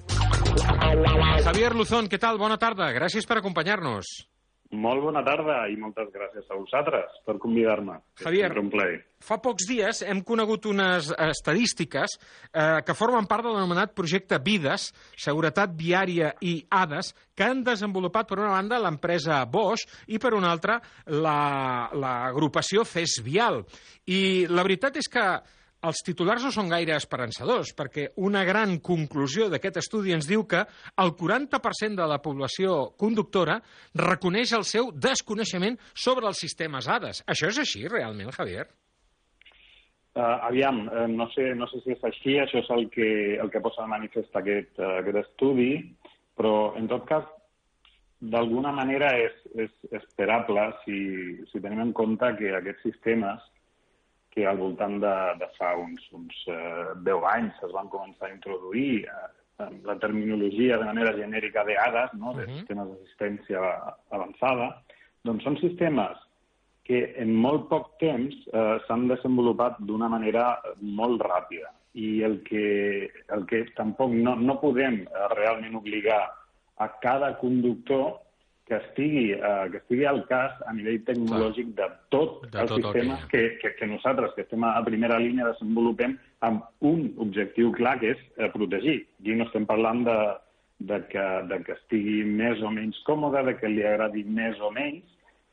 Javier 1.45 1.75
Luzón, 1.75 2.09
què 2.09 2.23
tal? 2.23 2.39
Bona 2.39 2.57
tarda, 2.61 2.93
gràcies 2.95 3.27
per 3.27 3.41
acompanyar-nos. 3.41 4.36
Molt 4.75 4.99
bona 5.05 5.21
tarda 5.23 5.61
i 5.71 5.77
moltes 5.79 6.09
gràcies 6.11 6.49
a 6.51 6.57
vosaltres 6.59 7.13
per 7.25 7.37
convidar-me. 7.39 8.01
Javier. 8.19 8.49
Fa 9.23 9.39
pocs 9.43 9.67
dies 9.69 10.01
hem 10.03 10.25
conegut 10.27 10.67
unes 10.67 11.13
estadístiques 11.15 12.17
eh, 12.53 12.83
que 12.85 12.95
formen 12.99 13.29
part 13.31 13.47
de 13.47 13.53
l'anomenat 13.55 13.95
projecte 13.95 14.41
Vides, 14.43 14.89
Seguretat 15.17 15.71
Viària 15.79 16.33
i 16.43 16.57
ADAS, 16.69 17.13
que 17.37 17.47
han 17.47 17.63
desenvolupat 17.65 18.27
per 18.29 18.41
una 18.41 18.51
banda 18.57 18.81
l'empresa 18.83 19.45
Bosch 19.47 19.87
i 20.09 20.19
per 20.19 20.35
una 20.35 20.51
altra 20.51 20.81
la- 21.07 21.89
l'agrupació 21.95 22.83
la, 22.83 22.91
CES 22.91 23.21
Vial. 23.23 23.63
I 24.07 24.47
la 24.51 24.63
veritat 24.67 24.97
és 24.99 25.09
que 25.09 25.25
els 25.85 26.01
titulars 26.07 26.45
no 26.45 26.51
són 26.55 26.71
gaire 26.73 26.97
esperançadors, 26.97 27.73
perquè 27.77 28.09
una 28.17 28.45
gran 28.49 28.79
conclusió 28.85 29.51
d'aquest 29.53 29.83
estudi 29.83 30.15
ens 30.17 30.29
diu 30.29 30.47
que 30.49 30.65
el 31.03 31.13
40% 31.19 32.01
de 32.01 32.09
la 32.09 32.19
població 32.25 32.79
conductora 32.99 33.61
reconeix 33.95 34.55
el 34.57 34.65
seu 34.65 34.91
desconeixement 34.93 35.79
sobre 35.93 36.27
els 36.31 36.41
sistemes 36.41 36.89
ADAS. 36.89 37.23
Això 37.29 37.53
és 37.53 37.61
així, 37.63 37.87
realment, 37.93 38.33
Javier? 38.35 38.67
Uh, 40.17 40.49
aviam, 40.49 40.87
uh, 40.89 41.05
no, 41.13 41.29
sé, 41.35 41.51
no 41.55 41.69
sé 41.69 41.83
si 41.85 41.93
és 41.93 42.05
així, 42.09 42.39
això 42.41 42.63
és 42.63 42.69
el 42.73 42.87
que, 42.89 43.09
el 43.37 43.51
que 43.53 43.61
posa 43.61 43.83
de 43.85 43.91
manifest 43.91 44.39
aquest, 44.41 44.73
uh, 44.81 45.03
aquest 45.03 45.19
estudi, 45.27 45.73
però 46.41 46.73
en 46.81 46.89
tot 46.89 47.05
cas, 47.09 47.27
d'alguna 48.33 48.73
manera 48.73 49.11
és, 49.21 49.35
és 49.61 49.93
esperable 49.99 50.65
si, 50.87 51.01
si 51.51 51.61
tenim 51.61 51.83
en 51.85 51.93
compte 51.93 52.31
que 52.39 52.55
aquests 52.57 52.89
sistemes 52.89 53.45
que 54.37 54.45
al 54.47 54.59
voltant 54.61 54.99
de, 55.01 55.15
de 55.41 55.49
fa 55.57 55.73
uns, 55.81 56.05
uns 56.13 56.37
uh, 56.53 56.93
10 57.09 57.25
anys 57.33 57.65
es 57.65 57.73
van 57.73 57.89
començar 57.89 58.29
a 58.29 58.35
introduir 58.35 59.07
uh, 59.09 59.71
la 59.89 59.97
terminologia 60.03 60.77
de 60.77 60.85
manera 60.85 61.15
genèrica 61.17 61.65
de 61.65 61.79
ADAS, 61.81 62.13
no? 62.21 62.35
de 62.37 62.45
Mhm. 62.45 62.59
sistemes 62.59 62.91
d'assistència 62.93 63.63
avançada, 64.13 64.69
doncs 65.25 65.49
són 65.49 65.57
sistemes 65.63 66.21
que 66.87 67.01
en 67.19 67.33
molt 67.35 67.67
poc 67.71 67.97
temps 67.99 68.35
eh, 68.53 68.77
s'han 68.87 69.09
desenvolupat 69.11 69.81
d'una 69.89 70.07
manera 70.13 70.45
molt 70.79 71.25
ràpida. 71.25 71.73
I 71.99 72.23
el 72.23 72.43
que, 72.47 73.09
el 73.35 73.47
que 73.51 73.65
tampoc 73.75 74.13
no, 74.13 74.37
no 74.37 74.59
podem 74.61 75.01
eh, 75.03 75.25
realment 75.35 75.75
obligar 75.81 76.21
a 76.79 76.89
cada 77.03 77.33
conductor 77.41 78.21
que 78.67 78.77
estigui, 78.77 79.33
eh, 79.33 79.67
que 79.71 79.79
estigui 79.79 80.05
al 80.11 80.25
cas 80.27 80.57
a 80.67 80.73
nivell 80.75 80.99
tecnològic 81.07 81.69
de 81.79 81.87
tot 82.11 82.41
De 82.51 82.65
els 82.65 82.73
tot 82.73 82.81
el 82.81 82.83
sistemes 82.83 83.23
ha. 83.23 83.29
que, 83.31 83.43
que, 83.63 83.75
que 83.79 83.87
nosaltres, 83.87 84.35
que 84.35 84.43
estem 84.43 84.65
a 84.67 84.83
primera 84.87 85.21
línia, 85.23 85.53
desenvolupem 85.53 86.17
amb 86.47 86.65
un 86.81 87.13
objectiu 87.23 87.71
clar, 87.77 87.97
que 88.03 88.17
és 88.17 88.25
eh, 88.37 88.51
protegir. 88.55 88.99
Aquí 89.21 89.39
no 89.39 89.47
estem 89.47 89.69
parlant 89.71 90.03
de, 90.09 90.19
de, 90.91 90.99
que, 91.13 91.27
de 91.53 91.61
que 91.63 91.77
estigui 91.79 92.25
més 92.27 92.63
o 92.63 92.75
menys 92.75 92.99
còmode, 93.07 93.45
de 93.47 93.55
que 93.61 93.71
li 93.71 93.87
agradi 93.87 94.27
més 94.27 94.59
o 94.59 94.73
menys, 94.75 95.07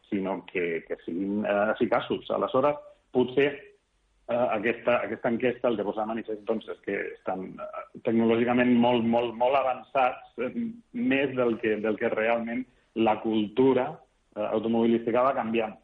sinó 0.09 0.39
que, 0.49 0.81
que 0.87 0.97
siguin 1.05 1.45
eh, 1.45 1.61
eficaços. 1.77 2.25
Aleshores, 2.33 2.81
potser 3.13 3.49
eh, 3.53 4.45
aquesta, 4.57 5.03
aquesta 5.05 5.29
enquesta 5.29 5.69
el 5.69 5.77
que 5.77 5.85
posa 5.85 6.01
de 6.01 6.15
manifest 6.15 6.45
doncs, 6.49 6.69
és 6.73 6.81
que 6.85 6.99
estan 7.13 7.51
eh, 7.61 7.87
tecnològicament 8.09 8.73
molt, 8.73 9.05
molt, 9.05 9.37
molt 9.37 9.61
avançats, 9.61 10.33
eh, 10.41 10.53
més 10.97 11.37
del 11.37 11.59
que, 11.61 11.77
del 11.83 12.01
que 12.01 12.09
realment 12.17 12.65
la 12.95 13.19
cultura 13.21 13.87
eh, 14.35 14.41
automobilística 14.41 15.23
va 15.25 15.33
canviant. 15.37 15.77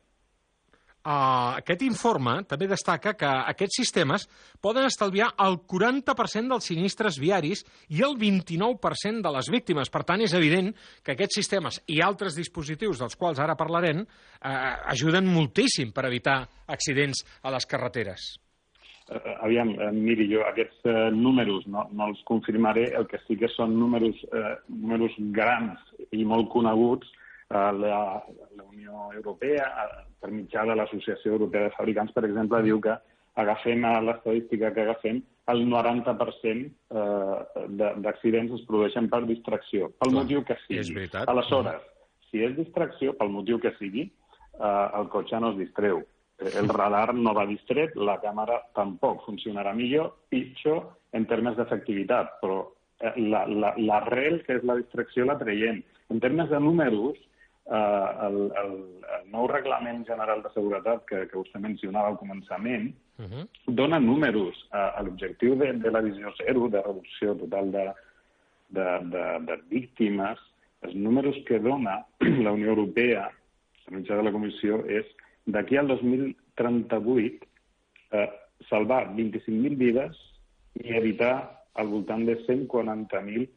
Uh, 1.00 1.56
aquest 1.56 1.86
informe 1.86 2.34
també 2.44 2.68
destaca 2.68 3.14
que 3.16 3.28
aquests 3.50 3.78
sistemes 3.80 4.26
poden 4.62 4.84
estalviar 4.84 5.30
el 5.46 5.56
40% 5.64 6.52
dels 6.52 6.68
sinistres 6.68 7.22
viaris 7.24 7.64
i 7.96 8.04
el 8.04 8.18
29% 8.20 9.24
de 9.24 9.32
les 9.38 9.50
víctimes. 9.50 9.90
Per 9.90 10.04
tant, 10.04 10.20
és 10.22 10.36
evident 10.36 10.74
que 11.02 11.16
aquests 11.16 11.40
sistemes 11.40 11.80
i 11.88 12.02
altres 12.04 12.36
dispositius 12.36 13.00
dels 13.00 13.16
quals 13.16 13.40
ara 13.40 13.56
parlarem 13.58 14.04
uh, 14.04 14.12
ajuden 14.92 15.32
moltíssim 15.32 15.96
per 15.96 16.06
evitar 16.12 16.44
accidents 16.68 17.24
a 17.42 17.56
les 17.56 17.66
carreteres. 17.66 18.34
Eh, 19.10 19.36
aviam, 19.42 19.70
eh, 19.74 19.92
miri, 19.92 20.28
jo 20.32 20.44
aquests 20.46 20.86
eh, 20.86 21.10
números 21.16 21.66
no, 21.68 21.88
no 21.98 22.08
els 22.12 22.20
confirmaré, 22.28 22.92
el 23.00 23.08
que 23.10 23.18
sí 23.26 23.38
que 23.40 23.48
són 23.56 23.74
números, 23.80 24.20
eh, 24.30 24.56
números 24.70 25.16
grans 25.34 25.80
i 26.14 26.22
molt 26.30 26.50
coneguts. 26.54 27.10
Eh, 27.50 27.72
la, 27.82 28.22
la 28.58 28.64
Unió 28.70 29.08
Europea, 29.16 29.66
eh, 29.66 30.04
per 30.22 30.30
mitjà 30.30 30.66
de 30.70 30.76
l'Associació 30.78 31.34
Europea 31.40 31.64
de 31.70 31.74
Fabricants, 31.78 32.14
per 32.14 32.26
exemple, 32.28 32.62
diu 32.62 32.78
que 32.84 32.94
agafem 33.40 33.86
a 33.88 33.96
l'estadística 34.04 34.70
que 34.76 34.82
agafem, 34.86 35.24
el 35.50 35.64
90% 35.66 36.70
eh, 36.70 37.66
de- 37.80 37.94
d'accidents 38.06 38.54
es 38.60 38.66
produeixen 38.70 39.10
per 39.10 39.24
distracció, 39.26 39.90
pel 39.98 40.12
Clar, 40.12 40.22
motiu 40.22 40.44
que 40.46 40.58
sigui. 40.68 40.80
és 40.84 40.94
veritat. 40.94 41.26
Aleshores, 41.34 41.82
si 42.30 42.44
és 42.46 42.54
distracció, 42.58 43.16
pel 43.18 43.34
motiu 43.34 43.58
que 43.64 43.72
sigui, 43.80 44.06
eh, 44.60 44.88
el 45.00 45.10
cotxe 45.10 45.40
no 45.42 45.56
es 45.56 45.58
distreu. 45.66 46.04
Eh, 46.40 46.52
El 46.60 46.70
radar 46.70 47.14
no 47.14 47.34
va 47.34 47.46
distret, 47.46 47.96
la 47.96 48.20
càmera 48.22 48.62
tampoc 48.76 49.26
funcionarà 49.26 49.74
millor, 49.76 50.14
pitjor 50.30 50.86
en 51.14 51.26
termes 51.26 51.58
d'efectivitat, 51.58 52.38
però 52.42 52.62
eh, 53.02 53.14
la- 53.18 53.46
la- 53.48 53.74
l'arrel, 53.78 54.44
que 54.46 54.56
és 54.60 54.64
la 54.64 54.76
distracció, 54.76 55.26
la 55.26 55.38
traiem. 55.38 55.82
En 56.10 56.20
termes 56.20 56.50
de 56.50 56.60
números, 56.60 57.18
eh, 57.70 58.08
el, 58.28 58.38
el, 58.64 58.74
el 59.20 59.32
nou 59.32 59.48
reglament 59.48 60.06
general 60.08 60.42
de 60.44 60.50
seguretat 60.56 61.06
que, 61.06 61.28
que 61.28 61.38
vostè 61.38 61.60
mencionava 61.60 62.08
al 62.14 62.18
començament 62.18 62.94
Uh 63.20 63.26
-huh. 63.26 63.48
dona 63.68 64.00
números 64.00 64.56
a, 64.72 64.96
a 64.98 65.02
l'objectiu 65.04 65.56
de, 65.56 65.74
de 65.74 65.92
la 65.92 66.00
visió 66.00 66.32
zero, 66.38 66.70
de 66.70 66.82
reducció 66.82 67.36
total 67.36 67.70
de, 67.72 67.92
de, 68.70 68.86
de, 69.12 69.40
de 69.46 69.56
víctimes, 69.70 70.40
els 70.84 70.96
números 70.96 71.36
que 71.46 71.60
dona 71.60 72.06
la 72.46 72.52
Unió 72.54 72.70
Europea, 72.70 73.26
a 73.88 73.92
mitjà 73.92 74.16
de 74.16 74.24
la 74.24 74.32
Comissió, 74.32 74.86
és 74.88 75.06
d'aquí 75.54 75.78
al 75.78 75.88
2038 75.92 77.48
eh, 78.12 78.28
salvar 78.70 79.08
25.000 79.16 79.78
vides 79.80 80.20
i 80.84 80.96
evitar 80.98 81.36
al 81.80 81.88
voltant 81.88 82.26
de 82.28 82.36
140.000 82.46 83.48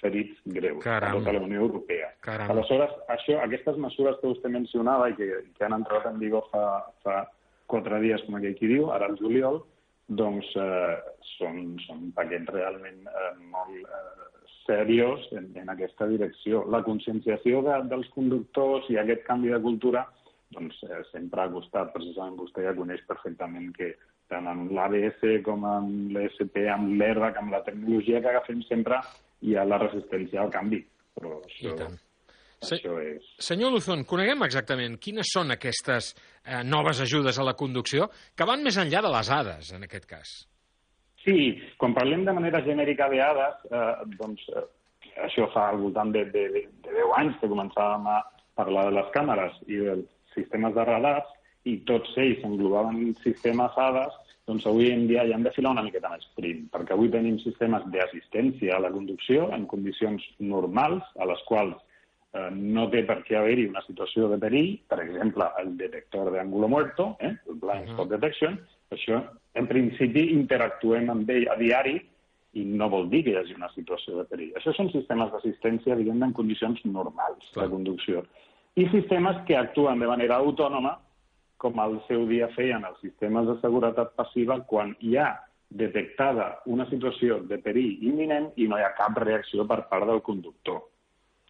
ferits 0.00 0.38
greus 0.44 0.84
Caram. 0.84 1.10
a 1.10 1.18
tota 1.18 1.32
la 1.34 1.42
Unió 1.42 1.60
Europea. 1.60 2.12
Caram. 2.24 2.52
Aleshores, 2.54 2.92
això, 3.10 3.40
aquestes 3.42 3.78
mesures 3.82 4.18
que 4.20 4.30
vostè 4.30 4.50
mencionava 4.52 5.10
i 5.10 5.16
que, 5.18 5.28
que 5.56 5.66
han 5.66 5.74
entrat 5.80 6.06
en 6.10 6.20
vigor 6.22 6.46
fa, 6.52 6.64
fa 7.02 7.24
quatre 7.66 7.98
dies, 8.04 8.22
com 8.26 8.38
aquell 8.38 8.56
qui 8.58 8.70
diu, 8.70 8.92
ara 8.94 9.10
el 9.10 9.18
juliol, 9.20 9.60
doncs 10.08 10.48
eh, 10.56 10.94
són, 11.36 11.74
són 11.84 12.12
paquets 12.16 12.48
realment 12.54 13.02
eh, 13.10 13.32
molt 13.52 13.74
eh, 13.82 14.28
serios 14.64 15.26
en, 15.36 15.50
en 15.56 15.74
aquesta 15.74 16.08
direcció. 16.08 16.62
La 16.72 16.82
conscienciació 16.86 17.60
de, 17.66 17.76
dels 17.90 18.08
conductors 18.14 18.88
i 18.92 18.98
aquest 19.00 19.26
canvi 19.26 19.52
de 19.52 19.60
cultura 19.64 20.06
doncs, 20.54 20.78
eh, 20.88 21.02
sempre 21.12 21.42
ha 21.42 21.50
costat, 21.52 21.92
precisament 21.94 22.38
vostè 22.40 22.64
ja 22.64 22.76
coneix 22.76 23.02
perfectament 23.08 23.72
que 23.76 23.92
tant 24.28 24.48
amb 24.48 24.72
l'ABS 24.76 25.22
com 25.44 25.64
amb 25.68 26.12
l'ESP, 26.16 26.60
amb 26.72 26.92
l'ERDAC, 27.00 27.40
amb 27.40 27.54
la 27.54 27.62
tecnologia 27.66 28.20
que 28.20 28.32
agafem 28.32 28.60
sempre, 28.68 29.00
hi 29.44 29.56
ha 29.56 29.64
la 29.64 29.80
resistència 29.84 30.42
al 30.42 30.52
canvi. 30.52 30.82
Però 31.18 31.40
això, 31.44 31.88
Se 32.58 32.74
això 32.74 32.96
és... 33.00 33.26
Senyor 33.38 33.70
Luzón, 33.70 34.04
coneguem 34.08 34.42
exactament 34.46 34.96
quines 34.98 35.30
són 35.32 35.54
aquestes 35.54 36.10
eh, 36.12 36.62
noves 36.66 37.00
ajudes 37.04 37.38
a 37.38 37.46
la 37.46 37.54
conducció 37.54 38.08
que 38.34 38.48
van 38.48 38.64
més 38.64 38.78
enllà 38.82 39.02
de 39.04 39.12
les 39.14 39.30
ADAS, 39.30 39.72
en 39.78 39.86
aquest 39.86 40.08
cas. 40.10 40.34
Sí, 41.22 41.54
quan 41.78 41.94
parlem 41.94 42.24
de 42.26 42.34
manera 42.34 42.62
genèrica 42.66 43.08
de 43.12 43.22
ADAS, 43.22 43.64
eh, 43.70 43.86
doncs 44.18 44.44
eh, 44.50 44.66
això 45.28 45.48
fa 45.54 45.68
al 45.70 45.80
voltant 45.84 46.12
de, 46.14 46.24
de, 46.34 46.44
de 46.82 46.94
10 46.98 47.16
anys 47.20 47.38
que 47.40 47.50
començàvem 47.50 48.10
a 48.10 48.20
parlar 48.58 48.88
de 48.88 48.96
les 48.98 49.10
càmeres 49.14 49.58
i 49.70 49.78
dels 49.78 50.06
sistemes 50.34 50.74
de 50.76 50.84
radars 50.88 51.28
i 51.68 51.78
tots 51.88 52.14
ells 52.20 52.44
englobaven 52.46 53.12
sistemes 53.24 53.76
ADAS, 53.76 54.14
doncs 54.48 54.64
avui 54.66 54.88
en 54.92 55.04
dia 55.08 55.26
ja 55.28 55.36
hem 55.36 55.44
de 55.44 55.52
filar 55.52 55.74
una 55.74 55.84
miqueta 55.84 56.10
més 56.12 56.24
prim, 56.38 56.64
perquè 56.72 56.94
avui 56.94 57.10
tenim 57.12 57.36
sistemes 57.42 57.84
d'assistència 57.92 58.76
a 58.76 58.80
la 58.84 58.92
conducció 58.94 59.50
en 59.52 59.66
condicions 59.68 60.24
normals, 60.40 61.04
a 61.20 61.28
les 61.28 61.42
quals 61.48 61.76
eh, 62.32 62.48
no 62.54 62.86
té 62.92 63.04
per 63.08 63.20
què 63.26 63.36
haver-hi 63.36 63.68
una 63.68 63.84
situació 63.84 64.30
de 64.32 64.40
perill, 64.40 64.70
per 64.88 65.02
exemple, 65.04 65.50
el 65.60 65.76
detector 65.80 66.32
d'ángulo 66.32 66.70
muerto, 66.72 67.10
eh, 67.20 67.34
el 67.48 67.60
blind 67.60 67.92
spot 67.92 68.14
detection, 68.14 68.56
això 68.96 69.20
en 69.58 69.68
principi 69.68 70.30
interactuem 70.32 71.10
amb 71.12 71.28
ell 71.34 71.48
a 71.52 71.58
diari 71.60 71.98
i 72.56 72.64
no 72.64 72.88
vol 72.88 73.08
dir 73.12 73.22
que 73.24 73.34
hi 73.34 73.38
hagi 73.38 73.56
una 73.56 73.68
situació 73.74 74.16
de 74.16 74.24
perill. 74.30 74.54
Això 74.56 74.72
són 74.76 74.88
sistemes 74.94 75.30
d'assistència, 75.32 75.96
diguem 75.98 76.22
en 76.24 76.32
condicions 76.36 76.80
normals 76.88 77.52
de 77.54 77.68
conducció. 77.68 78.24
I 78.78 78.86
sistemes 78.92 79.40
que 79.46 79.56
actuen 79.58 79.98
de 79.98 80.06
manera 80.06 80.36
autònoma, 80.38 80.92
com 81.58 81.80
al 81.82 81.96
seu 82.06 82.22
dia 82.30 82.46
feien 82.54 82.84
els 82.86 83.00
sistemes 83.02 83.48
de 83.48 83.56
seguretat 83.58 84.12
passiva 84.14 84.60
quan 84.70 84.92
hi 85.02 85.16
ha 85.18 85.32
detectada 85.68 86.46
una 86.70 86.86
situació 86.88 87.40
de 87.50 87.58
perill 87.64 88.04
imminent 88.06 88.52
i 88.56 88.68
no 88.70 88.78
hi 88.78 88.84
ha 88.86 88.94
cap 89.00 89.18
reacció 89.18 89.66
per 89.66 89.80
part 89.90 90.06
del 90.06 90.22
conductor. 90.22 90.78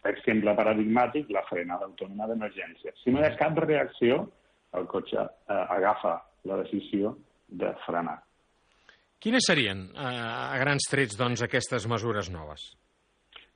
Exemple 0.09 0.55
paradigmàtic, 0.57 1.29
la 1.35 1.45
frenada 1.51 1.85
autònoma 1.85 2.27
d'emergència. 2.31 2.95
Si 3.03 3.13
no 3.13 3.21
hi 3.21 3.27
ha 3.27 3.37
cap 3.37 3.61
reacció, 3.61 4.23
el 4.79 4.89
cotxe 4.89 5.21
eh, 5.21 5.61
agafa 5.77 6.17
la 6.49 6.57
decisió 6.63 7.13
de 7.47 7.71
frenar. 7.85 8.17
Quines 9.19 9.45
serien, 9.45 9.89
eh, 9.93 10.09
a 10.55 10.57
grans 10.61 10.89
trets, 10.89 11.17
doncs, 11.19 11.43
aquestes 11.45 11.85
mesures 11.91 12.33
noves? 12.33 12.71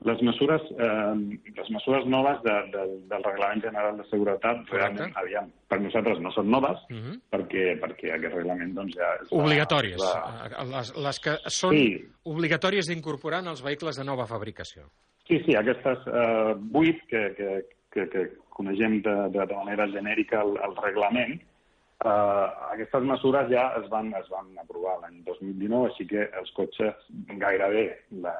Les 0.04 0.20
mesures, 0.22 0.60
eh, 0.76 1.14
les 1.56 1.70
mesures 1.70 2.04
noves 2.06 2.42
de, 2.42 2.52
de, 2.74 2.82
del 3.08 3.22
Reglament 3.24 3.62
General 3.62 3.96
de 3.96 4.04
Seguretat, 4.10 4.58
realment, 4.68 5.14
aviam, 5.16 5.46
per 5.68 5.78
nosaltres 5.80 6.18
no 6.20 6.30
són 6.34 6.50
noves, 6.50 6.78
Uh 6.90 6.96
-huh. 6.96 7.20
perquè, 7.30 7.78
perquè 7.80 8.12
aquest 8.14 8.34
reglament 8.34 8.74
doncs, 8.74 8.94
ja... 8.96 9.14
És 9.22 9.32
Obligatòries. 9.32 9.96
La, 9.98 10.50
Eh, 10.60 10.64
Les, 10.66 10.92
les 10.96 11.18
que 11.20 11.30
són 11.48 11.70
Sí. 11.72 12.04
obligatòries 12.24 12.86
d'incorporar 12.88 13.40
en 13.40 13.48
els 13.48 13.62
vehicles 13.62 13.96
de 13.96 14.04
nova 14.04 14.26
fabricació. 14.26 14.82
Sí, 15.26 15.42
sí, 15.46 15.54
aquestes 15.56 15.98
eh, 16.06 16.54
vuit 16.58 17.00
que, 17.08 17.34
que, 17.34 17.64
que, 17.90 18.08
que 18.10 18.30
coneixem 18.50 19.00
de, 19.00 19.14
de, 19.30 19.46
de 19.46 19.54
manera 19.54 19.86
genèrica 19.88 20.42
el, 20.42 20.58
el 20.62 20.76
reglament, 20.76 21.40
eh, 22.04 22.46
aquestes 22.74 23.02
mesures 23.02 23.48
ja 23.50 23.72
es 23.82 23.88
van, 23.88 24.12
es 24.14 24.28
van 24.28 24.46
aprovar 24.58 25.00
l'any 25.00 25.22
2019, 25.24 25.86
així 25.86 26.06
que 26.06 26.28
els 26.38 26.50
cotxes 26.52 26.94
gairebé, 27.38 28.00
la, 28.20 28.34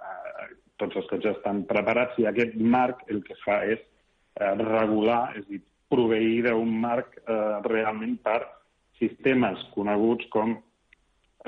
tots 0.81 0.97
els 0.97 1.07
cotxes 1.11 1.37
estan 1.37 1.63
preparats 1.71 2.19
i 2.19 2.27
aquest 2.27 2.57
marc 2.57 3.05
el 3.13 3.23
que 3.27 3.37
fa 3.45 3.61
és 3.67 3.79
eh, 3.79 4.55
regular, 4.61 5.35
és 5.39 5.47
dir, 5.49 5.61
proveir 5.91 6.43
d'un 6.49 6.71
marc 6.83 7.19
eh, 7.23 7.61
realment 7.69 8.17
per 8.25 8.41
sistemes 8.99 9.61
coneguts 9.75 10.27
com 10.33 10.57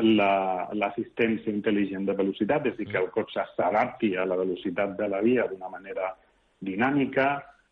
la- 0.02 0.68
l'assistència 0.76 1.52
intel·ligent 1.52 2.04
de 2.06 2.14
velocitat, 2.14 2.66
és 2.66 2.74
a 2.74 2.76
dir, 2.76 2.88
que 2.92 3.00
el 3.00 3.10
cotxe 3.14 3.44
s'adapti 3.56 4.14
a 4.16 4.26
la 4.28 4.36
velocitat 4.36 4.96
de 4.98 5.08
la 5.08 5.22
via 5.24 5.46
d'una 5.48 5.70
manera 5.72 6.12
dinàmica, 6.60 7.28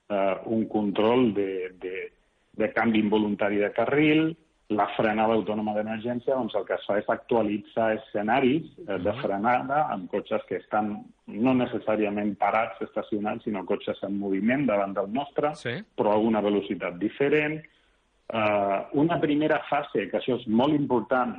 eh, 0.09 0.37
un 0.47 0.67
control 0.69 1.33
de, 1.35 1.75
de, 1.81 2.11
de 2.57 2.73
canvi 2.73 3.03
involuntari 3.05 3.61
de 3.61 3.71
carril, 3.73 4.37
la 4.73 4.87
frenada 4.97 5.35
autònoma 5.37 5.75
d'emergència, 5.77 6.37
doncs 6.39 6.55
el 6.57 6.65
que 6.65 6.77
es 6.79 6.85
fa 6.89 6.97
és 6.97 7.09
actualitzar 7.13 7.91
escenaris 7.99 8.71
eh, 8.87 8.97
de 9.05 9.13
frenada 9.21 9.83
amb 9.93 10.09
cotxes 10.13 10.47
que 10.49 10.57
estan 10.63 10.95
no 11.29 11.53
necessàriament 11.59 12.33
parats, 12.41 12.81
estacionats, 12.87 13.45
sinó 13.45 13.65
cotxes 13.69 14.01
en 14.09 14.17
moviment 14.19 14.65
davant 14.71 14.97
del 14.97 15.11
nostre, 15.13 15.53
sí. 15.61 15.77
però 15.97 16.15
a 16.15 16.23
una 16.31 16.41
velocitat 16.45 16.97
diferent. 17.03 17.59
Eh, 17.61 18.79
una 19.05 19.21
primera 19.21 19.61
fase, 19.69 20.09
que 20.09 20.19
això 20.21 20.39
és 20.41 20.49
molt 20.49 20.73
important, 20.77 21.37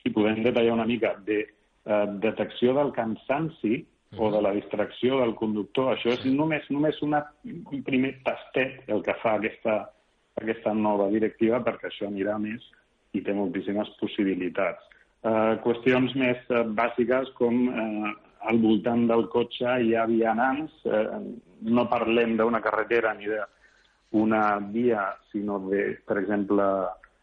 si 0.00 0.14
podem 0.14 0.40
detallar 0.46 0.78
una 0.78 0.88
mica, 0.88 1.14
de 1.28 1.42
eh, 1.44 2.04
detecció 2.24 2.72
del 2.80 2.94
cansanci 2.96 3.82
o 4.16 4.30
de 4.32 4.40
la 4.40 4.54
distracció 4.56 5.20
del 5.20 5.34
conductor. 5.36 5.92
Això 5.92 6.14
és 6.16 6.24
només, 6.32 6.64
només 6.72 6.96
una, 7.04 7.20
un 7.44 7.84
primer 7.84 8.14
tastet 8.24 8.88
el 8.88 9.04
que 9.04 9.14
fa 9.20 9.36
aquesta, 9.36 9.82
aquesta 10.38 10.72
nova 10.74 11.08
directiva, 11.12 11.60
perquè 11.64 11.90
això 11.90 12.08
anirà 12.08 12.38
més 12.42 12.64
i 13.16 13.22
té 13.24 13.34
moltíssimes 13.34 13.90
possibilitats. 14.00 14.84
Eh, 15.26 15.58
qüestions 15.64 16.14
més 16.18 16.40
eh, 16.50 16.64
bàsiques 16.78 17.32
com 17.38 17.60
eh, 17.68 18.12
al 18.48 18.60
voltant 18.62 19.06
del 19.10 19.26
cotxe 19.32 19.78
hi 19.82 19.94
ha 19.96 20.06
vianants, 20.06 20.74
eh, 20.86 21.06
no 21.66 21.88
parlem 21.90 22.36
d'una 22.38 22.62
carretera 22.62 23.14
ni 23.18 23.26
d'una 23.30 24.42
via, 24.72 25.08
sinó 25.32 25.58
de, 25.66 25.98
per 26.06 26.20
exemple, 26.22 26.64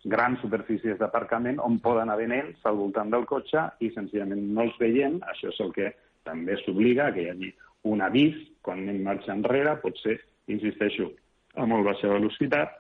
grans 0.06 0.42
superfícies 0.44 1.00
d'aparcament 1.00 1.58
on 1.64 1.80
poden 1.82 2.12
haver 2.14 2.28
nens 2.30 2.68
al 2.70 2.78
voltant 2.78 3.10
del 3.14 3.26
cotxe 3.26 3.64
i 3.82 3.90
senzillament 3.96 4.44
no 4.54 4.68
els 4.68 4.76
veiem. 4.82 5.18
Això 5.32 5.50
és 5.54 5.62
el 5.64 5.72
que 5.74 5.94
també 6.28 6.58
s'obliga, 6.62 7.12
que 7.14 7.24
hi 7.24 7.30
hagi 7.32 7.54
un 7.90 8.02
avís 8.06 8.38
quan 8.66 8.84
anem 8.84 9.04
marxa 9.06 9.34
enrere, 9.34 9.78
pot 9.82 9.98
ser, 10.02 10.20
insisteixo, 10.52 11.12
a 11.56 11.66
molt 11.70 11.86
baixa 11.88 12.12
velocitat. 12.12 12.74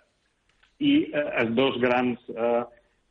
I 0.84 0.94
eh, 1.12 1.28
els 1.42 1.54
dos 1.56 1.78
grans 1.84 2.20
eh, 2.36 2.64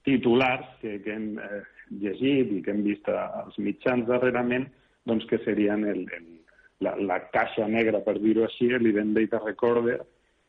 titulars 0.05 0.67
que, 0.83 0.99
que 1.05 1.15
hem 1.15 1.39
eh, 1.41 1.61
llegit 2.01 2.53
i 2.53 2.63
que 2.65 2.75
hem 2.75 2.83
vist 2.85 3.09
als 3.13 3.57
mitjans 3.59 4.09
darrerament, 4.09 4.67
doncs 5.09 5.27
que 5.31 5.41
serien 5.45 5.85
el, 5.89 6.05
el, 6.17 6.27
la, 6.85 6.95
la 7.01 7.21
caixa 7.33 7.69
negra, 7.69 8.01
per 8.05 8.19
dir-ho 8.21 8.45
així, 8.47 8.71
l'Event 8.73 9.15
Data 9.17 9.41
Recorder, 9.45 10.01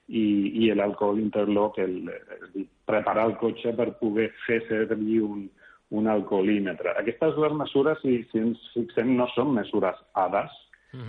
i, 0.07 0.25
i 0.65 0.73
l'alcohol 0.75 1.19
interlock, 1.21 1.79
el, 1.81 2.11
és 2.37 2.49
dir, 2.53 2.65
preparar 2.85 3.29
el 3.29 3.37
cotxe 3.41 3.73
per 3.77 3.89
poder 4.01 4.29
fer 4.45 4.59
servir 4.67 5.21
un, 5.25 5.47
un 5.95 6.09
alcoholímetre. 6.11 6.93
Aquestes 6.99 7.33
dues 7.37 7.55
mesures, 7.57 7.99
si, 8.03 8.19
si 8.31 8.43
ens 8.43 8.61
fixem, 8.75 9.15
no 9.17 9.27
són 9.33 9.55
mesures 9.55 9.97
ADAS, 10.25 10.53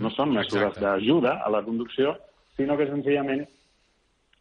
no 0.01 0.09
són 0.11 0.33
mesures 0.35 0.75
d'ajuda 0.81 1.37
a 1.45 1.51
la 1.53 1.61
conducció, 1.63 2.17
sinó 2.57 2.75
que 2.75 2.89
senzillament 2.89 3.45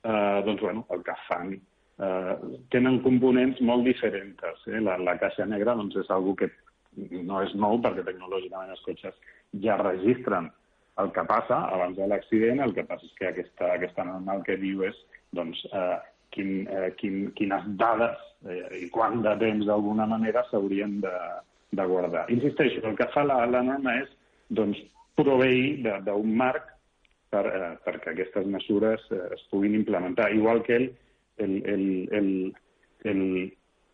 eh, 0.07 0.43
doncs, 0.47 0.63
bueno, 0.63 0.87
el 0.95 1.03
que 1.03 1.17
fan 1.27 1.57
eh, 1.57 2.37
tenen 2.71 3.01
components 3.05 3.61
molt 3.61 3.87
diferents. 3.89 4.45
Eh? 4.71 4.81
La, 4.81 4.97
la 4.99 5.17
caixa 5.21 5.47
negra 5.49 5.77
doncs, 5.79 5.99
és 6.03 6.13
algo 6.15 6.37
que 6.39 6.51
no 6.97 7.43
és 7.45 7.53
nou 7.59 7.81
perquè 7.85 8.05
tecnològicament 8.07 8.73
els 8.73 8.85
cotxes 8.87 9.17
ja 9.63 9.77
registren 9.83 10.49
el 11.03 11.11
que 11.13 11.25
passa 11.29 11.59
abans 11.75 11.97
de 11.99 12.07
l'accident, 12.09 12.63
el 12.65 12.73
que 12.77 12.87
passa 12.89 13.05
és 13.05 13.17
que 13.19 13.29
aquesta, 13.29 13.73
aquesta 13.75 14.05
normal 14.09 14.41
que 14.47 14.57
diu 14.61 14.87
és 14.89 14.97
doncs, 15.37 15.61
eh, 15.69 15.99
quin, 16.33 16.53
eh, 16.73 16.93
quin, 17.01 17.27
quines 17.37 17.67
dades 17.81 18.23
eh, 18.49 18.63
i 18.81 18.89
quant 18.95 19.21
de 19.25 19.35
temps 19.43 19.67
d'alguna 19.69 20.07
manera 20.09 20.45
s'haurien 20.51 21.01
de, 21.05 21.17
de 21.77 21.87
guardar. 21.91 22.25
Insisteixo, 22.33 22.81
el 22.89 22.97
que 22.97 23.11
fa 23.13 23.27
la, 23.29 23.43
la 23.51 23.63
norma 23.67 23.99
és 24.01 24.09
doncs, 24.49 24.81
proveir 25.17 25.85
d'un 26.05 26.33
marc 26.37 26.76
per, 27.31 27.45
eh, 27.51 27.75
perquè 27.85 28.13
aquestes 28.13 28.49
mesures 28.51 29.05
eh, 29.11 29.23
es 29.37 29.45
puguin 29.51 29.75
implementar, 29.79 30.33
igual 30.35 30.63
que 30.67 30.77
el, 30.77 30.91
el, 31.37 31.55
el, 31.67 31.87
el, 32.13 32.31
el 33.05 33.23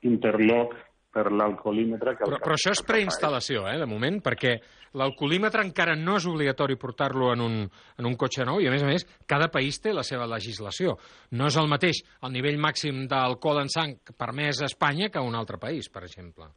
interlock 0.09 0.77
per 1.13 1.29
l'alcoholímetre. 1.29 2.15
Però, 2.23 2.39
però 2.41 2.57
això 2.57 2.73
és 2.73 2.81
preinstal·lació, 2.89 3.67
eh, 3.69 3.77
de 3.81 3.89
moment, 3.89 4.17
perquè 4.25 4.55
l'alcoholímetre 4.97 5.65
encara 5.67 5.97
no 5.99 6.17
és 6.17 6.27
obligatori 6.29 6.79
portar-lo 6.81 7.33
en, 7.35 7.45
un, 7.45 7.59
en 8.01 8.09
un 8.09 8.17
cotxe 8.21 8.47
nou 8.49 8.63
i, 8.63 8.69
a 8.69 8.73
més 8.73 8.85
a 8.85 8.89
més, 8.89 9.05
cada 9.29 9.51
país 9.53 9.81
té 9.85 9.93
la 9.93 10.07
seva 10.09 10.29
legislació. 10.31 10.97
No 11.37 11.53
és 11.53 11.61
el 11.61 11.69
mateix 11.69 12.03
el 12.25 12.33
nivell 12.33 12.61
màxim 12.61 13.05
d'alcohol 13.11 13.65
en 13.67 13.73
sang 13.73 13.97
permès 14.17 14.63
a 14.63 14.71
Espanya 14.73 15.13
que 15.13 15.21
a 15.21 15.27
un 15.29 15.37
altre 15.37 15.61
país, 15.61 15.93
per 15.93 16.07
exemple. 16.09 16.49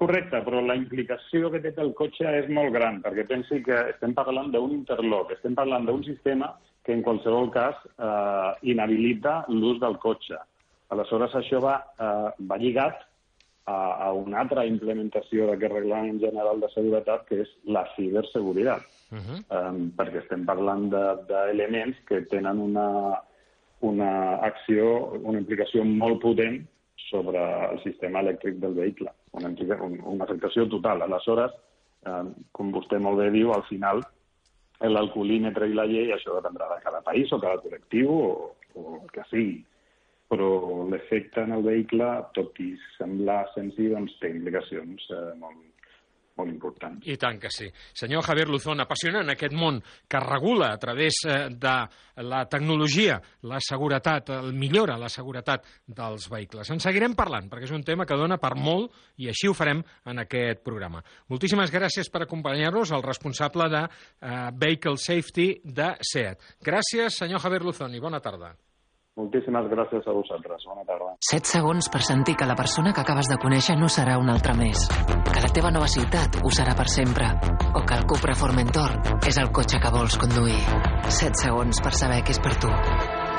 Correcte, 0.00 0.38
però 0.46 0.62
la 0.64 0.74
implicació 0.78 1.50
que 1.52 1.60
té 1.60 1.74
pel 1.76 1.90
cotxe 1.98 2.24
és 2.38 2.46
molt 2.48 2.72
gran, 2.72 3.02
perquè 3.04 3.26
pensi 3.28 3.58
que 3.66 3.76
estem 3.90 4.14
parlant 4.16 4.48
d'un 4.54 4.72
interlock, 4.72 5.34
estem 5.34 5.54
parlant 5.58 5.84
d'un 5.84 6.00
sistema 6.06 6.54
que 6.86 6.94
en 6.96 7.02
qualsevol 7.04 7.50
cas 7.52 7.76
eh, 7.98 8.50
inhabilita 8.72 9.44
l'ús 9.52 9.76
del 9.82 9.98
cotxe. 10.00 10.38
Aleshores, 10.90 11.34
això 11.36 11.60
va, 11.60 11.74
eh, 12.00 12.30
va 12.48 12.56
lligat 12.56 12.96
a, 13.68 13.76
a 14.06 14.12
una 14.16 14.40
altra 14.40 14.64
implementació 14.64 15.46
d'aquest 15.50 15.72
reglament 15.76 16.18
general 16.24 16.64
de 16.64 16.72
seguretat, 16.72 17.26
que 17.28 17.42
és 17.44 17.52
la 17.64 17.84
ciberseguretat, 17.96 18.88
Uh 19.10 19.18
-huh. 19.18 19.38
um, 19.58 19.78
perquè 19.98 20.20
estem 20.22 20.44
parlant 20.46 20.84
de- 20.88 21.16
d'elements 21.26 21.96
de, 21.98 22.04
que 22.06 22.20
tenen 22.30 22.60
una, 22.60 23.18
una 23.80 24.36
acció, 24.36 25.18
una 25.24 25.40
implicació 25.40 25.82
molt 25.84 26.20
potent 26.22 26.60
sobre 27.08 27.40
el 27.72 27.80
sistema 27.82 28.20
elèctric 28.22 28.58
del 28.62 28.74
vehicle, 28.74 29.10
una, 29.32 29.48
un- 29.82 30.00
una 30.14 30.24
afectació 30.24 30.68
total. 30.68 31.02
Aleshores, 31.02 31.52
eh, 32.06 32.24
com 32.52 32.72
vostè 32.72 32.98
molt 33.00 33.18
bé 33.18 33.30
diu, 33.30 33.52
al 33.52 33.64
final 33.68 34.02
l'alcoholímetre 34.80 35.68
i 35.68 35.74
la 35.76 35.84
llei, 35.84 36.12
això 36.12 36.34
dependrà 36.38 36.68
de 36.74 36.80
cada 36.82 37.02
país 37.04 37.32
o 37.32 37.38
cada 37.40 37.60
col·lectiu 37.60 38.08
o, 38.10 38.30
o 38.74 38.94
el 39.02 39.10
que 39.12 39.24
sigui. 39.30 39.58
Però 40.30 40.86
l'efecte 40.88 41.42
en 41.42 41.52
el 41.56 41.62
vehicle, 41.66 42.06
tot 42.36 42.58
i 42.62 42.70
semblar 42.96 43.42
senzill, 43.54 43.92
doncs 43.96 44.14
té 44.22 44.30
implicacions 44.30 45.08
eh, 45.10 45.32
molt, 45.40 45.58
molt 46.40 46.52
importants. 46.52 47.06
I 47.08 47.16
tant 47.20 47.38
que 47.40 47.50
sí. 47.52 47.68
Senyor 47.96 48.24
Javier 48.26 48.48
Luzón, 48.50 48.80
apassionant 48.82 49.32
aquest 49.32 49.54
món 49.56 49.80
que 50.08 50.20
regula 50.24 50.72
a 50.74 50.78
través 50.80 51.20
eh, 51.26 51.48
de 51.50 51.74
la 52.26 52.44
tecnologia, 52.50 53.20
la 53.48 53.60
seguretat, 53.64 54.32
el 54.40 54.54
millora 54.56 54.98
la 55.00 55.08
seguretat 55.12 55.66
dels 55.86 56.28
vehicles. 56.32 56.72
En 56.72 56.82
seguirem 56.82 57.16
parlant, 57.18 57.48
perquè 57.50 57.68
és 57.68 57.76
un 57.76 57.84
tema 57.86 58.06
que 58.08 58.18
dona 58.18 58.40
per 58.40 58.54
molt 58.58 58.96
i 59.20 59.30
així 59.32 59.48
ho 59.48 59.56
farem 59.56 59.82
en 60.10 60.24
aquest 60.24 60.64
programa. 60.66 61.02
Moltíssimes 61.32 61.72
gràcies 61.72 62.10
per 62.12 62.24
acompanyar-nos, 62.26 62.94
el 62.96 63.06
responsable 63.06 63.68
de 63.72 63.84
eh, 63.84 64.48
Vehicle 64.56 64.96
Safety 65.00 65.52
de 65.64 65.94
SEAT. 66.12 66.56
Gràcies, 66.64 67.22
senyor 67.22 67.44
Javier 67.44 67.64
Luzón, 67.64 67.94
i 67.94 68.02
bona 68.02 68.20
tarda. 68.24 68.54
Moltíssimes 69.18 69.66
gràcies 69.72 70.06
a 70.06 70.12
vosaltres. 70.14 70.62
Bona 70.70 70.84
tarda. 70.86 71.14
7 71.30 71.50
segons 71.50 71.90
per 71.92 72.02
sentir 72.06 72.36
que 72.38 72.46
la 72.46 72.56
persona 72.56 72.92
que 72.94 73.02
acabes 73.02 73.30
de 73.30 73.38
conèixer 73.42 73.76
no 73.80 73.90
serà 73.90 74.16
una 74.22 74.36
altra 74.38 74.54
més. 74.54 74.86
Que 75.30 75.42
la 75.42 75.52
teva 75.54 75.72
nova 75.74 75.90
ciutat 75.90 76.40
ho 76.44 76.52
serà 76.54 76.76
per 76.78 76.88
sempre. 76.88 77.32
O 77.74 77.82
que 77.84 77.98
el 77.98 78.06
Cupra 78.06 78.38
Formentor 78.38 79.00
és 79.26 79.40
el 79.42 79.50
cotxe 79.52 79.82
que 79.82 79.94
vols 79.96 80.18
conduir. 80.20 80.60
7 81.08 81.42
segons 81.42 81.82
per 81.82 81.96
saber 81.96 82.22
que 82.22 82.38
és 82.38 82.40
per 82.40 82.54
tu. 82.62 82.70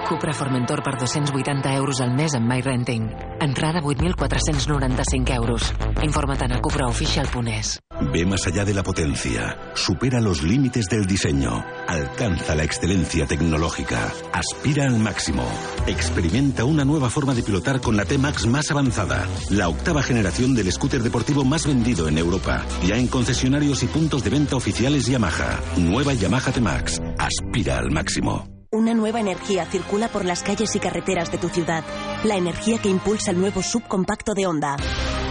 Cupra 0.07 0.33
Formentor 0.33 0.83
per 0.83 0.97
280 0.97 1.73
euros 1.75 2.01
al 2.01 2.13
mes 2.13 2.33
amb 2.35 2.47
MyRenting. 2.47 3.09
Entrada 3.39 3.81
8.495 3.81 5.33
euros. 5.35 5.73
Informa't 6.01 6.51
a 6.51 6.59
cupraofficial.es. 6.61 7.79
Ve 8.11 8.25
más 8.25 8.47
allá 8.47 8.65
de 8.65 8.73
la 8.73 8.83
potencia, 8.83 9.57
supera 9.75 10.19
los 10.19 10.41
límites 10.41 10.85
del 10.87 11.05
diseño, 11.05 11.63
alcanza 11.87 12.55
la 12.55 12.63
excelencia 12.63 13.27
tecnológica, 13.27 14.11
aspira 14.33 14.85
al 14.85 14.97
máximo, 14.97 15.43
experimenta 15.85 16.65
una 16.65 16.83
nueva 16.83 17.09
forma 17.09 17.35
de 17.35 17.43
pilotar 17.43 17.79
con 17.79 17.95
la 17.95 18.05
T-Max 18.05 18.47
más 18.47 18.71
avanzada, 18.71 19.27
la 19.51 19.69
octava 19.69 20.01
generación 20.01 20.55
del 20.55 20.71
scooter 20.71 21.03
deportivo 21.03 21.45
más 21.45 21.67
vendido 21.67 22.07
en 22.07 22.17
Europa, 22.17 22.65
ya 22.83 22.97
en 22.97 23.07
concesionarios 23.07 23.83
y 23.83 23.87
puntos 23.87 24.23
de 24.23 24.31
venta 24.31 24.55
oficiales 24.55 25.05
Yamaha. 25.05 25.59
Nueva 25.77 26.13
Yamaha 26.13 26.51
T-Max, 26.51 26.99
aspira 27.19 27.77
al 27.77 27.91
máximo. 27.91 28.61
Una 28.73 28.93
nueva 28.93 29.19
energía 29.19 29.65
circula 29.65 30.07
por 30.07 30.23
las 30.23 30.43
calles 30.43 30.73
y 30.77 30.79
carreteras 30.79 31.29
de 31.29 31.38
tu 31.38 31.49
ciudad. 31.49 31.84
La 32.23 32.38
energía 32.38 32.77
que 32.77 32.88
impulsa 32.88 33.31
el 33.31 33.38
nuevo 33.38 33.62
subcompacto 33.62 34.34
de 34.34 34.47
Honda. 34.47 34.77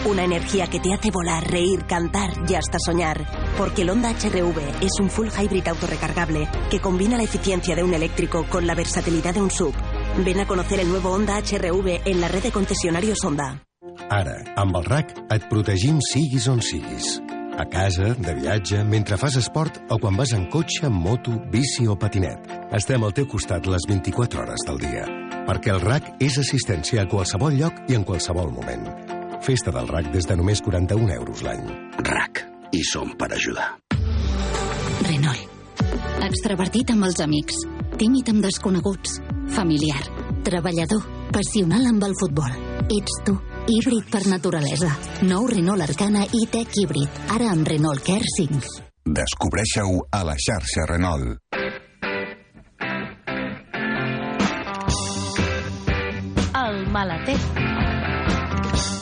Una 0.04 0.24
energía 0.24 0.66
que 0.66 0.78
te 0.78 0.92
hace 0.92 1.10
volar, 1.10 1.50
reír, 1.50 1.86
cantar 1.86 2.32
y 2.46 2.54
hasta 2.54 2.78
soñar. 2.78 3.24
Porque 3.56 3.80
el 3.80 3.88
Honda 3.88 4.10
HRV 4.10 4.82
es 4.82 5.00
un 5.00 5.08
full 5.08 5.28
hybrid 5.28 5.68
autorrecargable 5.68 6.50
que 6.70 6.80
combina 6.80 7.16
la 7.16 7.22
eficiencia 7.22 7.74
de 7.74 7.82
un 7.82 7.94
eléctrico 7.94 8.44
con 8.46 8.66
la 8.66 8.74
versatilidad 8.74 9.32
de 9.32 9.40
un 9.40 9.50
sub. 9.50 9.72
Ven 10.22 10.40
a 10.40 10.46
conocer 10.46 10.78
el 10.80 10.90
nuevo 10.90 11.08
Honda 11.10 11.38
HRV 11.38 12.02
en 12.04 12.20
la 12.20 12.28
red 12.28 12.42
de 12.42 12.52
concesionarios 12.52 13.24
Honda. 13.24 13.62
Ara, 14.10 14.36
amb 14.56 14.76
el 14.76 14.84
RAC, 14.84 15.16
et 15.30 15.48
protegim 15.48 15.96
on 16.50 16.60
siguis. 16.60 17.20
A 17.58 17.64
casa, 17.66 18.14
de 18.14 18.34
viatge, 18.34 18.82
mentre 18.84 19.18
fas 19.18 19.36
esport 19.36 19.80
o 19.90 19.98
quan 19.98 20.16
vas 20.16 20.32
en 20.36 20.46
cotxe, 20.50 20.88
moto, 20.88 21.34
bici 21.50 21.86
o 21.90 21.96
patinet. 21.98 22.46
Estem 22.76 23.02
al 23.04 23.14
teu 23.16 23.26
costat 23.28 23.66
les 23.66 23.86
24 23.88 24.42
hores 24.42 24.64
del 24.68 24.78
dia. 24.80 25.04
Perquè 25.48 25.74
el 25.74 25.82
RAC 25.82 26.12
és 26.22 26.38
assistència 26.40 27.02
a 27.02 27.08
qualsevol 27.10 27.56
lloc 27.58 27.82
i 27.90 27.98
en 27.98 28.06
qualsevol 28.06 28.52
moment. 28.54 28.86
Festa 29.42 29.74
del 29.74 29.88
RAC 29.90 30.12
des 30.14 30.28
de 30.28 30.36
només 30.38 30.62
41 30.62 31.14
euros 31.16 31.42
l'any. 31.42 31.66
RAC. 32.06 32.44
I 32.70 32.84
som 32.86 33.16
per 33.18 33.32
ajudar. 33.34 33.72
Renault. 35.08 35.46
Extravertit 36.22 36.92
amb 36.94 37.08
els 37.08 37.18
amics, 37.24 37.56
tímid 37.98 38.28
amb 38.30 38.44
desconeguts, 38.44 39.18
familiar, 39.56 40.04
treballador, 40.46 41.02
passional 41.34 41.88
amb 41.90 42.04
el 42.06 42.14
futbol. 42.20 42.52
Ets 42.90 43.22
tu, 43.26 43.34
híbrid 43.70 44.10
per 44.10 44.26
naturalesa. 44.26 44.90
Nou 45.30 45.46
Renault 45.48 45.86
Arcana 45.86 46.24
i 46.26 46.46
Tech 46.50 46.74
híbrid, 46.76 47.22
ara 47.30 47.52
amb 47.54 47.68
Renault 47.68 48.02
Care 48.06 48.26
5. 48.36 48.88
Descobreixeu 49.06 50.02
a 50.12 50.24
la 50.26 50.36
xarxa 50.38 50.86
Renault. 50.90 51.38
El 56.60 56.84
maleter. 56.92 57.38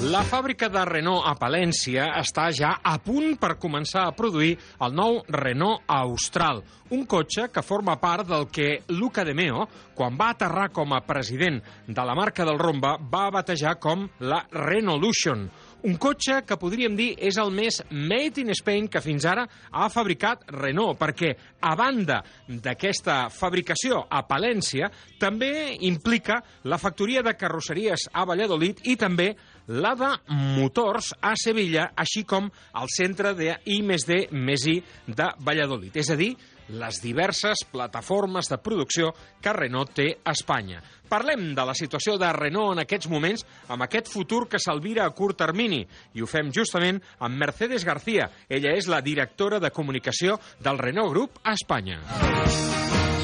La 0.09 0.23
fàbrica 0.23 0.69
de 0.71 0.85
Renault 0.87 1.27
a 1.27 1.35
Palència 1.39 2.05
està 2.21 2.47
ja 2.55 2.77
a 2.87 2.95
punt 3.03 3.35
per 3.41 3.57
començar 3.59 4.05
a 4.07 4.15
produir 4.17 4.53
el 4.87 4.95
nou 4.95 5.19
Renault 5.35 5.83
Austral, 5.91 6.63
un 6.95 7.03
cotxe 7.11 7.49
que 7.53 7.65
forma 7.67 7.99
part 8.01 8.29
del 8.29 8.47
que 8.47 8.85
Luca 8.95 9.25
De 9.27 9.35
Meo, 9.35 9.67
quan 9.99 10.17
va 10.17 10.31
aterrar 10.33 10.69
com 10.73 10.95
a 10.95 11.03
president 11.07 11.59
de 11.87 12.05
la 12.07 12.15
marca 12.15 12.47
del 12.47 12.61
Romba, 12.63 12.97
va 12.99 13.27
batejar 13.35 13.75
com 13.83 14.07
la 14.21 14.45
Renaulution, 14.55 15.49
un 15.83 15.95
cotxe 15.95 16.41
que 16.43 16.57
podríem 16.59 16.97
dir 16.99 17.13
és 17.23 17.37
el 17.39 17.53
més 17.55 17.77
made 17.91 18.43
in 18.43 18.51
Spain 18.57 18.89
que 18.91 19.03
fins 19.03 19.27
ara 19.31 19.45
ha 19.71 19.87
fabricat 19.93 20.43
Renault, 20.51 20.99
perquè 20.99 21.35
a 21.63 21.75
banda 21.79 22.23
d'aquesta 22.49 23.29
fabricació 23.31 24.01
a 24.11 24.25
Palència, 24.27 24.91
també 25.21 25.77
implica 25.87 26.41
la 26.65 26.81
factoria 26.83 27.23
de 27.23 27.37
carrosseries 27.39 28.09
a 28.13 28.27
Valladolid 28.27 28.83
i 28.91 28.97
també 28.99 29.33
la 29.69 29.95
de 29.95 30.11
motors 30.33 31.13
a 31.21 31.35
Sevilla, 31.37 31.91
així 31.97 32.25
com 32.25 32.49
el 32.49 32.89
centre 32.93 33.35
de 33.37 33.53
I 33.69 33.83
més 33.85 34.07
D 34.09 34.27
més 34.33 34.65
I 34.67 34.79
de 35.07 35.29
Valladolid. 35.45 35.97
És 36.01 36.09
a 36.11 36.17
dir, 36.17 36.33
les 36.69 37.01
diverses 37.01 37.65
plataformes 37.73 38.49
de 38.49 38.59
producció 38.61 39.13
que 39.41 39.53
Renault 39.53 39.93
té 39.97 40.09
a 40.25 40.33
Espanya. 40.37 40.81
Parlem 41.09 41.55
de 41.57 41.65
la 41.65 41.75
situació 41.77 42.19
de 42.21 42.29
Renault 42.37 42.77
en 42.77 42.83
aquests 42.85 43.09
moments, 43.09 43.45
amb 43.69 43.85
aquest 43.85 44.11
futur 44.13 44.47
que 44.49 44.61
s'alvira 44.61 45.07
a 45.07 45.15
curt 45.17 45.39
termini, 45.41 45.81
i 46.15 46.25
ho 46.25 46.29
fem 46.29 46.53
justament 46.53 47.01
amb 47.21 47.41
Mercedes 47.41 47.85
García. 47.89 48.29
Ella 48.49 48.75
és 48.77 48.89
la 48.89 49.01
directora 49.01 49.61
de 49.61 49.73
comunicació 49.73 50.39
del 50.61 50.81
Renault 50.81 51.13
Group 51.13 51.41
a 51.45 51.57
Espanya. 51.57 52.01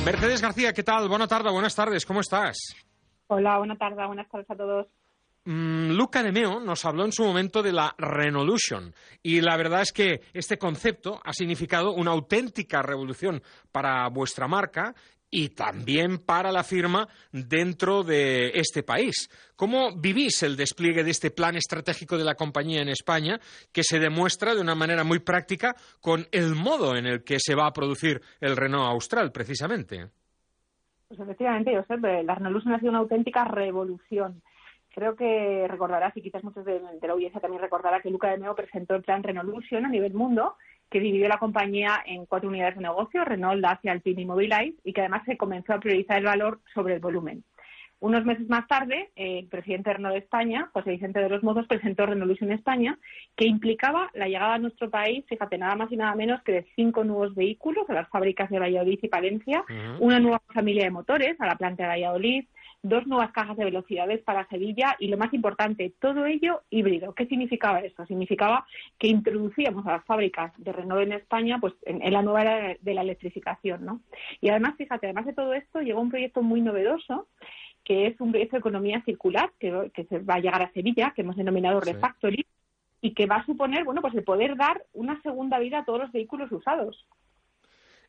Mercedes 0.05 0.43
García, 0.43 0.73
¿qué 0.73 0.83
tal? 0.83 1.09
Buena 1.09 1.27
tarde, 1.27 1.51
buenas 1.51 1.75
tardes, 1.75 2.05
¿cómo 2.05 2.21
estás? 2.21 2.57
Hola, 3.29 3.57
buena 3.59 3.77
tarde, 3.77 4.07
buenas 4.07 4.29
tardes 4.29 4.51
a 4.51 4.57
todos. 4.57 4.87
Mm, 5.47 5.91
Luca 5.91 6.23
de 6.23 6.33
Meo 6.33 6.59
nos 6.59 6.87
habló 6.87 7.05
en 7.05 7.13
su 7.13 7.23
momento 7.23 7.63
de 7.63 7.73
la 7.73 7.95
Renaulution 7.99 8.95
y 9.23 9.43
la 9.43 9.59
verdad 9.59 9.83
es 9.83 9.93
que 9.93 10.23
este 10.33 10.57
concepto 10.57 11.21
ha 11.23 11.35
significado 11.35 11.93
una 11.93 12.13
auténtica 12.13 12.81
revolución 12.81 13.43
para 13.71 14.09
vuestra 14.09 14.49
marca 14.49 14.95
y 15.31 15.51
también 15.51 16.19
para 16.19 16.51
la 16.51 16.65
firma 16.65 17.09
dentro 17.31 18.05
de 18.05 18.53
este 18.55 18.83
país. 18.85 19.29
¿Cómo 19.55 19.95
vivís 19.95 20.43
el 20.45 20.57
despliegue 20.57 21.05
de 21.05 21.11
este 21.11 21.31
plan 21.31 21.57
estratégico 21.57 22.17
de 22.17 22.25
la 22.25 22.37
compañía 22.37 22.81
en 22.81 22.89
España 22.89 23.39
que 23.71 23.83
se 23.83 23.99
demuestra 23.99 24.55
de 24.55 24.63
una 24.63 24.75
manera 24.75 25.05
muy 25.05 25.19
práctica 25.19 25.75
con 26.01 26.27
el 26.31 26.55
modo 26.55 26.97
en 26.97 27.07
el 27.07 27.25
que 27.25 27.39
se 27.39 27.55
va 27.55 27.67
a 27.67 27.73
producir 27.73 28.23
el 28.41 28.57
Renault 28.57 28.93
Austral, 28.93 29.33
precisamente? 29.33 30.09
Pues 31.09 31.21
efectivamente, 31.21 31.77
Josep, 31.77 32.03
la 32.25 32.35
Renaulution 32.35 32.73
ha 32.73 32.79
sido 32.79 32.91
una 32.91 33.01
auténtica 33.01 33.45
revolución. 33.45 34.41
Creo 34.95 35.17
que 35.17 35.67
recordarás, 35.69 36.17
y 36.17 36.23
quizás 36.23 36.45
muchos 36.45 36.65
de, 36.65 36.79
de 36.79 37.07
la 37.07 37.15
audiencia 37.15 37.41
también 37.41 37.61
recordará, 37.61 38.01
que 38.01 38.11
Luca 38.11 38.31
de 38.31 38.39
Meo 38.39 38.55
presentó 38.55 38.95
el 38.95 39.03
plan 39.03 39.25
Renaulution 39.25 39.85
a 39.85 39.89
nivel 39.89 40.15
mundo, 40.15 40.57
que 40.89 41.01
dividió 41.01 41.29
la 41.29 41.39
compañía 41.39 42.03
en 42.07 42.27
cuatro 42.27 42.49
unidades 42.49 42.77
de 42.77 42.83
negocio, 42.83 43.25
Renault, 43.25 43.61
Dacia, 43.61 43.91
Alpine 43.91 44.23
y 44.23 44.27
Mobilize, 44.27 44.77
y 44.85 44.93
que 44.93 45.01
además 45.01 45.23
se 45.27 45.37
comenzó 45.37 45.73
a 45.73 45.81
priorizar 45.81 46.19
el 46.19 46.25
valor 46.25 46.61
sobre 46.73 46.95
el 46.95 47.01
volumen. 47.01 47.43
Unos 47.99 48.25
meses 48.25 48.49
más 48.49 48.69
tarde, 48.69 49.11
eh, 49.17 49.39
el 49.39 49.49
presidente 49.49 49.91
de 49.91 49.95
Renault 49.95 50.15
de 50.15 50.21
España, 50.21 50.69
José 50.73 50.91
Vicente 50.91 51.21
de 51.21 51.29
los 51.29 51.43
Mozos, 51.43 51.67
presentó 51.67 52.05
Renaulution 52.07 52.53
España, 52.53 52.99
que 53.35 53.47
implicaba 53.47 54.11
la 54.15 54.29
llegada 54.29 54.55
a 54.55 54.59
nuestro 54.59 54.91
país, 54.91 55.25
fíjate, 55.27 55.59
nada 55.59 55.75
más 55.75 55.91
y 55.91 55.97
nada 55.97 56.15
menos 56.15 56.43
que 56.43 56.53
de 56.53 56.67
cinco 56.77 57.03
nuevos 57.03 57.35
vehículos 57.35 57.89
a 57.89 57.95
las 57.95 58.09
fábricas 58.11 58.51
de 58.51 58.61
Valladolid 58.61 58.99
y 59.03 59.09
Palencia, 59.09 59.65
una 60.01 60.21
nueva 60.21 60.41
familia 60.53 60.85
de 60.85 60.91
motores 60.91 61.41
a 61.41 61.47
la 61.47 61.57
planta 61.57 61.85
de 61.85 61.89
Valladolid, 61.89 62.45
dos 62.85 63.07
nuevas 63.07 63.33
cajas 63.33 63.57
de 63.57 63.65
velocidades 63.65 64.23
para 64.23 64.47
Sevilla 64.49 64.95
y 65.01 65.09
lo 65.09 65.17
más 65.17 65.33
importante, 65.33 65.93
todo 66.01 66.27
ello 66.27 66.63
híbrido. 66.71 67.15
¿Qué 67.15 67.27
significaba 67.27 67.81
eso? 67.81 68.05
Significaba 68.07 68.67
que 68.99 69.09
introducíamos 69.09 69.87
a 69.87 69.93
las 69.93 70.05
fábricas 70.05 70.53
de 70.59 70.73
Renault 70.73 71.03
en 71.03 71.15
España 71.15 71.59
pues 71.61 71.75
en, 71.83 72.03
en 72.03 72.13
la 72.13 72.23
nueva 72.23 72.43
era 72.43 72.77
de 72.81 72.95
la 72.95 73.01
electrificación, 73.01 73.85
¿no? 73.85 74.01
Y 74.41 74.51
además, 74.51 74.75
fíjate, 74.77 75.07
además 75.07 75.27
de 75.27 75.33
todo 75.33 75.55
esto, 75.55 75.81
llegó 75.81 76.01
un 76.01 76.11
proyecto 76.11 76.43
muy 76.43 76.61
novedoso 76.61 77.27
que 77.85 78.07
es 78.07 78.19
un 78.21 78.31
proyecto 78.31 78.57
de 78.57 78.61
economía 78.61 79.03
circular 79.05 79.51
que, 79.59 79.91
que 79.93 80.05
se 80.05 80.19
va 80.19 80.37
a 80.37 80.41
llegar 80.41 80.63
a 80.63 80.73
Sevilla, 80.73 81.13
que 81.15 81.21
hemos 81.21 81.37
denominado 81.37 81.81
Refactory, 81.81 82.47
y 83.05 83.13
que 83.13 83.27
va 83.27 83.37
a 83.37 83.45
suponer, 83.45 83.85
bueno, 83.85 84.01
pues 84.01 84.15
el 84.15 84.25
poder 84.25 84.57
dar 84.57 84.83
una 84.95 85.21
segunda 85.21 85.59
vida 85.59 85.81
a 85.81 85.85
todos 85.85 86.01
los 86.01 86.13
vehículos 86.13 86.51
usados. 86.51 87.07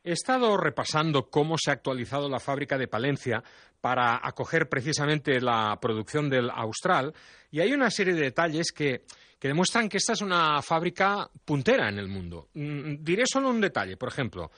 He 0.08 0.12
estado 0.12 0.56
repasando 0.56 1.32
cómo 1.32 1.58
se 1.58 1.72
ha 1.72 1.74
actualizado 1.74 2.30
la 2.30 2.40
fábrica 2.40 2.78
de 2.78 2.88
Palencia 2.88 3.44
para 3.82 4.20
acoger 4.22 4.70
precisamente 4.70 5.42
la 5.42 5.80
producción 5.82 6.30
del 6.30 6.52
Austral 6.52 7.12
y 7.50 7.60
hay 7.60 7.74
una 7.74 7.90
serie 7.90 8.14
de 8.14 8.22
detalles 8.22 8.72
que, 8.72 9.02
que 9.40 9.48
demuestran 9.48 9.90
que 9.90 9.98
esta 9.98 10.14
es 10.14 10.22
una 10.22 10.62
fábrica 10.62 11.28
puntera 11.44 11.90
en 11.90 11.98
el 11.98 12.08
mundo. 12.08 12.50
Mm, 12.54 13.04
Diré 13.04 13.24
solo 13.26 13.50
un 13.50 13.60
detalle, 13.60 13.98
por 13.98 14.10
ejemplo. 14.10 14.52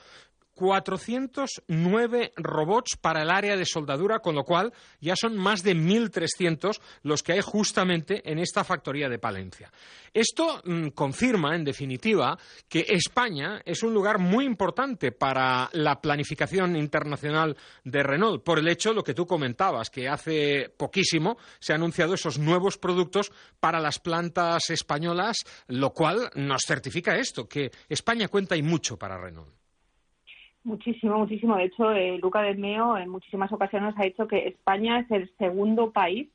409 0.58 2.32
robots 2.36 2.96
para 3.00 3.22
el 3.22 3.30
área 3.30 3.56
de 3.56 3.64
soldadura, 3.64 4.18
con 4.18 4.34
lo 4.34 4.42
cual 4.42 4.72
ya 5.00 5.14
son 5.14 5.36
más 5.36 5.62
de 5.62 5.76
1.300 5.76 6.80
los 7.04 7.22
que 7.22 7.34
hay 7.34 7.40
justamente 7.40 8.28
en 8.30 8.40
esta 8.40 8.64
factoría 8.64 9.08
de 9.08 9.20
Palencia. 9.20 9.70
Esto 10.12 10.60
mm, 10.64 10.88
confirma, 10.88 11.54
en 11.54 11.64
definitiva, 11.64 12.36
que 12.68 12.86
España 12.88 13.62
es 13.64 13.84
un 13.84 13.94
lugar 13.94 14.18
muy 14.18 14.44
importante 14.44 15.12
para 15.12 15.70
la 15.72 16.00
planificación 16.00 16.74
internacional 16.76 17.56
de 17.84 18.02
Renault, 18.02 18.42
por 18.42 18.58
el 18.58 18.68
hecho, 18.68 18.92
lo 18.92 19.04
que 19.04 19.14
tú 19.14 19.26
comentabas, 19.26 19.90
que 19.90 20.08
hace 20.08 20.72
poquísimo 20.76 21.38
se 21.60 21.72
han 21.72 21.82
anunciado 21.82 22.14
esos 22.14 22.38
nuevos 22.38 22.78
productos 22.78 23.30
para 23.60 23.78
las 23.78 24.00
plantas 24.00 24.70
españolas, 24.70 25.36
lo 25.68 25.92
cual 25.92 26.30
nos 26.34 26.62
certifica 26.66 27.16
esto, 27.16 27.48
que 27.48 27.70
España 27.88 28.26
cuenta 28.26 28.56
y 28.56 28.62
mucho 28.62 28.98
para 28.98 29.18
Renault. 29.18 29.57
Muchísimo, 30.64 31.18
muchísimo. 31.18 31.56
De 31.56 31.64
hecho, 31.64 31.90
eh, 31.92 32.18
Luca 32.18 32.42
del 32.42 32.58
Meo 32.58 32.96
en 32.96 33.08
muchísimas 33.08 33.50
ocasiones 33.52 33.94
ha 33.96 34.04
dicho 34.04 34.26
que 34.26 34.48
España 34.48 35.00
es 35.00 35.10
el 35.10 35.30
segundo 35.38 35.92
país 35.92 36.28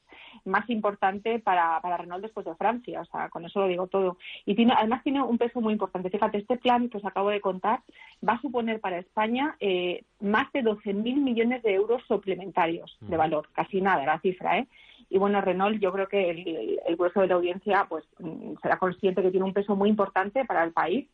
más 0.46 0.70
importante 0.70 1.40
para, 1.40 1.80
para 1.82 1.98
Renault 1.98 2.24
después 2.24 2.46
de 2.46 2.56
Francia. 2.56 3.02
O 3.02 3.06
sea, 3.06 3.30
con 3.30 3.46
eso 3.46 3.60
lo 3.60 3.68
digo 3.68 3.88
todo. 3.88 4.18
Y 4.46 4.56
tiene, 4.56 4.74
además 4.76 5.04
tiene 5.04 5.22
un 5.22 5.38
peso 5.38 5.62
muy 5.62 5.74
importante. 5.74 6.10
Fíjate, 6.10 6.38
este 6.40 6.58
plan 6.58 6.90
que 6.90 6.98
os 6.98 7.06
acabo 7.06 7.30
de 7.30 7.42
contar 7.42 7.82
va 8.28 8.34
a 8.34 8.42
suponer 8.42 8.80
para 8.80 9.00
España 9.00 9.56
eh, 9.60 10.04
más 10.20 10.52
de 10.54 10.64
12.000 10.64 11.22
millones 11.22 11.64
de 11.64 11.74
euros 11.74 12.02
suplementarios 12.08 12.98
de 13.02 13.18
valor. 13.18 13.50
Casi 13.54 13.82
nada 13.82 14.06
la 14.06 14.20
cifra, 14.20 14.60
¿eh? 14.60 14.68
Y 15.10 15.20
bueno, 15.20 15.42
Renault, 15.42 15.80
yo 15.80 15.92
creo 15.92 16.08
que 16.08 16.30
el, 16.32 16.48
el, 16.48 16.80
el 16.88 16.96
grueso 16.96 17.22
de 17.22 17.28
la 17.28 17.36
audiencia 17.36 17.86
pues 17.88 18.04
mm, 18.20 18.54
será 18.62 18.78
consciente 18.78 19.22
que 19.22 19.30
tiene 19.30 19.46
un 19.46 19.54
peso 19.54 19.76
muy 19.76 19.90
importante 19.90 20.44
para 20.46 20.64
el 20.64 20.72
país. 20.72 21.08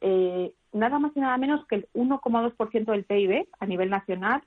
Eh, 0.00 0.52
nada 0.72 0.98
más 0.98 1.12
y 1.14 1.20
nada 1.20 1.36
menos 1.36 1.66
que 1.66 1.76
el 1.76 1.88
1,2% 1.94 2.92
del 2.92 3.04
PIB 3.04 3.48
a 3.58 3.66
nivel 3.66 3.90
nacional, 3.90 4.42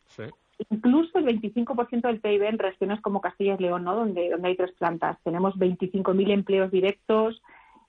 incluso 0.69 1.17
el 1.17 1.25
25% 1.25 2.01
del 2.01 2.19
PIB 2.19 2.43
en 2.43 2.59
regiones 2.59 3.01
como 3.01 3.21
Castilla 3.21 3.55
y 3.57 3.63
León, 3.63 3.83
¿no? 3.83 3.95
donde, 3.95 4.29
donde 4.29 4.47
hay 4.47 4.55
tres 4.55 4.71
plantas. 4.73 5.17
Tenemos 5.23 5.55
25.000 5.55 6.31
empleos 6.31 6.71
directos, 6.71 7.41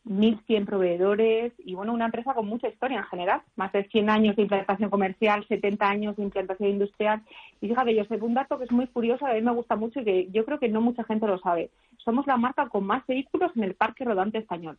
1.100 0.04 0.66
proveedores 0.66 1.52
y, 1.58 1.74
bueno, 1.74 1.94
una 1.94 2.06
empresa 2.06 2.34
con 2.34 2.46
mucha 2.46 2.68
historia 2.68 2.98
en 2.98 3.04
general. 3.04 3.42
Más 3.56 3.72
de 3.72 3.84
100 3.84 4.10
años 4.10 4.36
de 4.36 4.42
implantación 4.42 4.90
comercial, 4.90 5.46
70 5.48 5.88
años 5.88 6.16
de 6.16 6.24
implantación 6.24 6.70
industrial. 6.70 7.22
Y 7.60 7.68
fíjate, 7.68 7.94
yo 7.94 8.04
sé 8.04 8.16
un 8.16 8.34
dato 8.34 8.58
que 8.58 8.64
es 8.64 8.72
muy 8.72 8.86
curioso, 8.86 9.26
a 9.26 9.32
mí 9.32 9.40
me 9.40 9.52
gusta 9.52 9.76
mucho 9.76 10.00
y 10.00 10.04
que 10.04 10.30
yo 10.30 10.44
creo 10.44 10.58
que 10.58 10.68
no 10.68 10.80
mucha 10.80 11.04
gente 11.04 11.26
lo 11.26 11.38
sabe. 11.38 11.70
Somos 11.98 12.26
la 12.26 12.36
marca 12.36 12.68
con 12.68 12.84
más 12.84 13.06
vehículos 13.06 13.52
en 13.56 13.64
el 13.64 13.74
parque 13.74 14.04
rodante 14.04 14.38
español. 14.38 14.78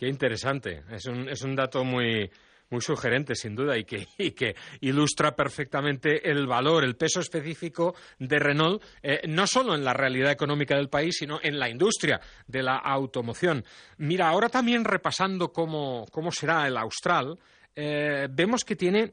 Qué 0.00 0.08
interesante. 0.08 0.82
Es 0.90 1.04
un, 1.04 1.28
es 1.28 1.42
un 1.42 1.54
dato 1.54 1.84
muy, 1.84 2.30
muy 2.70 2.80
sugerente, 2.80 3.34
sin 3.34 3.54
duda, 3.54 3.76
y 3.78 3.84
que, 3.84 4.56
ilustra 4.80 5.36
perfectamente 5.36 6.26
el 6.30 6.46
valor, 6.46 6.84
el 6.84 6.96
peso 6.96 7.20
específico 7.20 7.94
de 8.18 8.38
Renault, 8.38 8.82
eh, 9.02 9.20
no 9.28 9.46
solo 9.46 9.74
en 9.74 9.84
la 9.84 9.92
realidad 9.92 10.32
económica 10.32 10.74
del 10.74 10.88
país, 10.88 11.16
sino 11.18 11.38
en 11.42 11.58
la 11.58 11.68
industria 11.68 12.18
de 12.46 12.62
la 12.62 12.78
automoción. 12.78 13.62
Mira, 13.98 14.30
ahora 14.30 14.48
también 14.48 14.86
repasando 14.86 15.52
cómo, 15.52 16.06
cómo 16.10 16.32
será 16.32 16.66
el 16.66 16.78
Austral, 16.78 17.38
eh, 17.76 18.26
vemos 18.30 18.64
que 18.64 18.76
tiene 18.76 19.12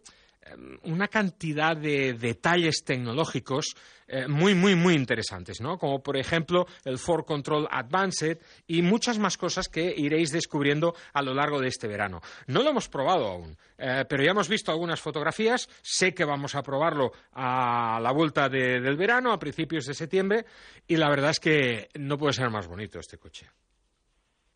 una 0.84 1.08
cantidad 1.08 1.76
de 1.76 2.14
detalles 2.14 2.84
tecnológicos 2.86 3.76
eh, 4.08 4.28
muy, 4.28 4.56
muy, 4.56 4.76
muy 4.76 4.94
interesantes, 4.94 5.60
¿no? 5.60 5.78
Como 5.78 6.02
por 6.02 6.16
ejemplo 6.18 6.66
el 6.86 6.98
Ford 6.98 7.26
Control 7.26 7.68
Advanced 7.70 8.38
y 8.66 8.82
muchas 8.82 9.20
más 9.20 9.38
cosas 9.38 9.68
que 9.68 9.94
iréis 9.98 10.32
descubriendo 10.32 10.94
a 11.14 11.22
lo 11.22 11.34
largo 11.34 11.60
de 11.60 11.68
este 11.68 11.88
verano. 11.88 12.22
No 12.48 12.64
lo 12.64 12.70
hemos 12.70 12.88
probado 12.88 13.28
aún, 13.28 13.58
eh, 13.78 14.06
pero 14.08 14.24
ya 14.24 14.32
hemos 14.32 14.48
visto 14.48 14.72
algunas 14.72 15.02
fotografías. 15.02 15.68
Sé 15.82 16.14
que 16.14 16.24
vamos 16.24 16.56
a 16.56 16.64
probarlo 16.64 17.12
a 17.34 18.00
la 18.02 18.12
vuelta 18.14 18.48
de- 18.48 18.80
del 18.80 18.96
verano, 18.96 19.34
a 19.34 19.40
principios 19.40 19.86
de 19.86 19.94
septiembre, 19.94 20.46
y 20.88 20.96
la 20.96 21.10
verdad 21.10 21.32
es 21.32 21.40
que 21.42 21.90
no 22.00 22.18
puede 22.18 22.34
ser 22.34 22.50
más 22.50 22.68
bonito 22.68 23.00
este 23.00 23.18
coche. 23.18 23.48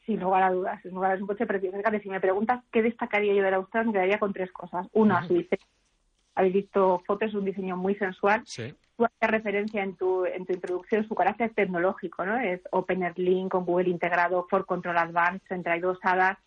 Sin 0.06 0.20
lugar 0.20 0.44
a 0.44 0.52
dudas, 0.52 0.82
sin 0.82 0.92
lugar 0.92 1.12
a 1.12 1.14
dudas, 1.14 1.18
es 1.18 1.22
un 1.22 1.28
coche 1.28 1.46
precioso. 1.46 1.78
Fíjate, 1.78 2.00
si 2.02 2.10
me 2.10 2.20
preguntas 2.20 2.64
qué 2.72 2.82
destacaría 2.82 3.36
yo 3.36 3.44
del 3.44 3.54
Austral, 3.54 3.86
me 3.86 3.94
quedaría 3.94 4.18
con 4.18 4.34
tres 4.34 4.52
cosas. 4.52 4.88
Una, 4.94 5.28
su 5.28 5.36
diseño. 5.36 5.66
Habéis 6.42 6.56
visto 6.56 7.04
fotos, 7.06 7.36
un 7.36 7.46
diseño 7.46 7.78
muy 7.78 7.94
sensual. 7.94 8.42
Sí. 8.46 8.74
Tú 8.98 9.06
hacías 9.06 9.30
referencia 9.30 9.84
en 9.84 9.96
tu, 9.96 10.26
en 10.26 10.44
tu 10.48 10.54
introducción 10.54 11.08
su 11.08 11.14
carácter 11.14 11.54
tecnológico, 11.54 12.26
¿no? 12.26 12.36
Es 12.40 12.60
Open 12.72 13.04
Air 13.04 13.20
Link 13.20 13.52
con 13.52 13.64
Google 13.64 13.90
integrado, 13.90 14.48
Ford 14.50 14.66
Control 14.66 14.98
Advanced, 14.98 15.48
32 15.48 16.00
hadas 16.02 16.40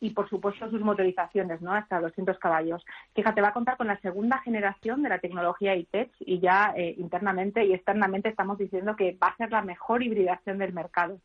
y, 0.00 0.10
por 0.10 0.28
supuesto, 0.28 0.68
sus 0.68 0.80
motorizaciones, 0.80 1.62
¿no? 1.62 1.72
Hasta 1.72 2.00
200 2.00 2.40
caballos. 2.40 2.84
Fíjate, 3.14 3.40
va 3.40 3.48
a 3.48 3.52
contar 3.52 3.76
con 3.76 3.86
la 3.86 4.00
segunda 4.00 4.38
generación 4.40 5.04
de 5.04 5.10
la 5.10 5.20
tecnología 5.20 5.74
e-Tech 5.74 6.10
y 6.18 6.40
ya 6.40 6.74
eh, 6.76 6.96
internamente 6.98 7.64
y 7.64 7.72
externamente 7.72 8.30
estamos 8.30 8.58
diciendo 8.58 8.96
que 8.96 9.16
va 9.22 9.28
a 9.28 9.36
ser 9.36 9.52
la 9.52 9.62
mejor 9.62 10.02
hibridación 10.02 10.58
del 10.58 10.72
mercado 10.72 11.20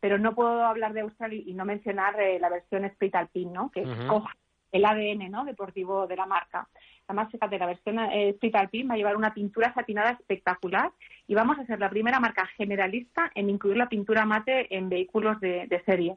pero 0.00 0.18
no 0.18 0.34
puedo 0.34 0.62
hablar 0.62 0.92
de 0.92 1.00
Austral 1.00 1.32
y, 1.32 1.54
no 1.54 1.64
mencionar 1.64 2.20
eh, 2.20 2.38
la 2.38 2.50
versión 2.50 2.84
Split 2.84 3.14
Alpine, 3.14 3.50
¿no? 3.50 3.70
Que 3.70 3.80
Ujú. 3.80 4.06
coge 4.06 4.34
el 4.74 4.84
ADN 4.84 5.30
¿no? 5.30 5.44
deportivo 5.44 6.06
de 6.06 6.16
la 6.16 6.26
marca. 6.26 6.68
Además, 7.06 7.30
fíjate, 7.30 7.58
la 7.58 7.66
versión 7.66 7.98
eh, 7.98 8.30
Split 8.30 8.54
Alpine 8.56 8.88
va 8.88 8.94
a 8.94 8.96
llevar 8.96 9.16
una 9.16 9.34
pintura 9.34 9.72
satinada 9.74 10.10
espectacular 10.12 10.90
y 11.26 11.34
vamos 11.34 11.58
a 11.58 11.66
ser 11.66 11.78
la 11.78 11.90
primera 11.90 12.18
marca 12.18 12.46
generalista 12.56 13.30
en 13.34 13.50
incluir 13.50 13.76
la 13.76 13.88
pintura 13.88 14.24
mate 14.24 14.74
en 14.74 14.88
vehículos 14.88 15.38
de, 15.40 15.66
de 15.66 15.82
serie. 15.84 16.16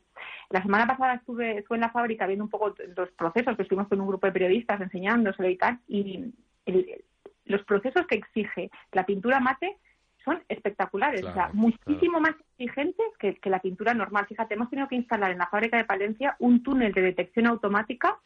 La 0.49 0.61
semana 0.61 0.87
pasada 0.87 1.15
estuve, 1.15 1.57
estuve 1.59 1.77
en 1.77 1.81
la 1.81 1.89
fábrica 1.91 2.25
viendo 2.25 2.45
un 2.45 2.49
poco 2.49 2.73
los 2.95 3.11
procesos, 3.11 3.55
que 3.57 3.63
estuvimos 3.63 3.87
con 3.89 3.99
un 3.99 4.07
grupo 4.07 4.27
de 4.27 4.33
periodistas 4.33 4.79
enseñándoselo 4.79 5.49
y 5.49 5.57
tal, 5.57 5.79
y 5.87 6.23
el- 6.65 7.03
los 7.45 7.63
procesos 7.63 8.05
que 8.07 8.15
exige 8.15 8.69
la 8.91 9.05
pintura 9.05 9.39
mate 9.39 9.77
son 10.25 10.41
espectaculares, 10.49 11.21
o 11.21 11.23
sea, 11.33 11.33
Claro, 11.33 11.53
muchísimo 11.53 12.19
más 12.19 12.35
exigentes 12.57 13.05
que, 13.19 13.35
que 13.35 13.49
la 13.49 13.59
pintura 13.59 13.93
normal. 13.93 14.25
Fíjate, 14.27 14.55
hemos 14.55 14.69
tenido 14.69 14.89
que 14.89 14.95
instalar 14.95 15.31
en 15.31 15.37
la 15.37 15.47
fábrica 15.47 15.77
de 15.77 15.85
Palencia 15.85 16.35
un 16.39 16.61
túnel 16.63 16.91
de 16.91 17.01
detección 17.01 17.47
automática 17.47 18.17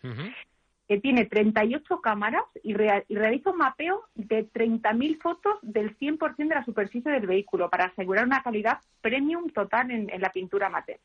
que 0.91 0.99
tiene 0.99 1.23
38 1.23 2.01
cámaras 2.01 2.43
y, 2.63 2.73
rea- 2.73 3.05
y 3.07 3.15
realiza 3.15 3.51
un 3.51 3.59
mapeo 3.59 4.03
de 4.13 4.43
30.000 4.51 5.21
fotos 5.21 5.53
del 5.61 5.97
100% 5.97 6.35
de 6.49 6.55
la 6.55 6.65
superficie 6.65 7.09
del 7.09 7.27
vehículo 7.27 7.69
para 7.69 7.85
asegurar 7.85 8.25
una 8.25 8.43
calidad 8.43 8.79
premium 8.99 9.49
total 9.51 9.89
en, 9.89 10.09
en 10.09 10.19
la 10.19 10.33
pintura 10.33 10.67
mate. 10.67 10.99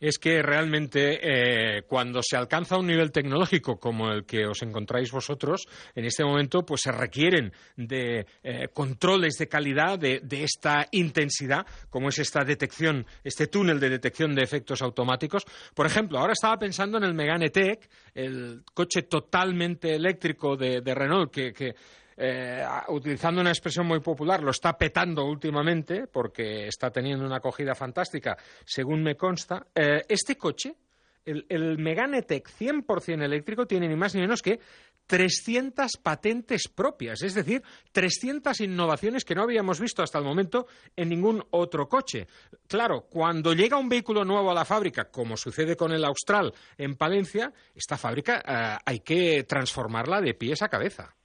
Es 0.00 0.18
que 0.18 0.42
realmente 0.42 1.20
eh, 1.22 1.82
cuando 1.82 2.22
se 2.22 2.36
alcanza 2.36 2.78
un 2.78 2.86
nivel 2.86 3.12
tecnológico 3.12 3.78
como 3.78 4.10
el 4.10 4.24
que 4.24 4.46
os 4.46 4.62
encontráis 4.62 5.12
vosotros, 5.12 5.68
en 5.94 6.06
este 6.06 6.24
momento 6.24 6.64
pues 6.64 6.80
se 6.80 6.92
requieren 6.92 7.52
de 7.76 8.26
eh, 8.42 8.68
controles 8.72 9.36
de 9.36 9.48
calidad 9.48 9.98
de, 9.98 10.20
esta 10.42 10.86
intensidad, 10.92 11.66
como 11.90 12.08
es 12.08 12.18
esta 12.18 12.42
detección, 12.44 13.06
este 13.22 13.46
túnel 13.46 13.78
de 13.78 13.90
detección 13.90 14.34
de 14.34 14.42
efectos 14.42 14.80
automáticos. 14.80 15.44
Por 15.74 15.86
ejemplo, 15.86 16.18
ahora 16.18 16.32
estaba 16.32 16.58
pensando 16.58 16.96
en 16.96 17.04
el 17.04 17.14
Megane 17.14 17.50
Tech, 17.50 17.88
el 18.14 18.62
coche 18.72 19.02
totalmente 19.02 19.94
eléctrico 19.94 20.56
de, 20.56 20.80
Renault 20.94 21.30
que 21.30 21.74
eh, 22.22 22.62
utilizando 22.88 23.40
una 23.40 23.48
expresión 23.48 23.86
muy 23.86 24.00
popular, 24.00 24.42
lo 24.42 24.50
está 24.50 24.76
petando 24.76 25.24
últimamente 25.24 26.06
porque 26.06 26.66
está 26.66 26.90
teniendo 26.90 27.24
una 27.24 27.36
acogida 27.36 27.74
fantástica, 27.74 28.36
según 28.64 29.02
me 29.02 29.16
consta. 29.16 29.66
Eh, 29.74 30.04
este 30.06 30.36
coche, 30.36 30.76
el, 31.24 31.46
el 31.48 31.78
Megane 31.78 32.22
Tech 32.22 32.46
100% 32.46 33.24
eléctrico, 33.24 33.66
tiene 33.66 33.88
ni 33.88 33.96
más 33.96 34.14
ni 34.14 34.20
menos 34.20 34.42
que 34.42 34.60
300 35.06 35.92
patentes 36.02 36.68
propias, 36.68 37.22
es 37.22 37.34
decir, 37.34 37.62
300 37.90 38.60
innovaciones 38.60 39.24
que 39.24 39.34
no 39.34 39.42
habíamos 39.42 39.80
visto 39.80 40.02
hasta 40.02 40.18
el 40.18 40.24
momento 40.24 40.66
en 40.94 41.08
ningún 41.08 41.42
otro 41.50 41.88
coche. 41.88 42.28
Claro, 42.68 43.06
cuando 43.10 43.54
llega 43.54 43.78
un 43.78 43.88
vehículo 43.88 44.26
nuevo 44.26 44.50
a 44.50 44.54
la 44.54 44.66
fábrica, 44.66 45.06
como 45.06 45.38
sucede 45.38 45.74
con 45.74 45.90
el 45.90 46.04
Austral 46.04 46.52
en 46.76 46.96
Palencia, 46.96 47.52
esta 47.74 47.96
fábrica 47.96 48.42
eh, 48.46 48.78
hay 48.84 49.00
que 49.00 49.44
transformarla 49.44 50.20
de 50.20 50.34
pies 50.34 50.62
a 50.62 50.68
cabeza. 50.68 51.16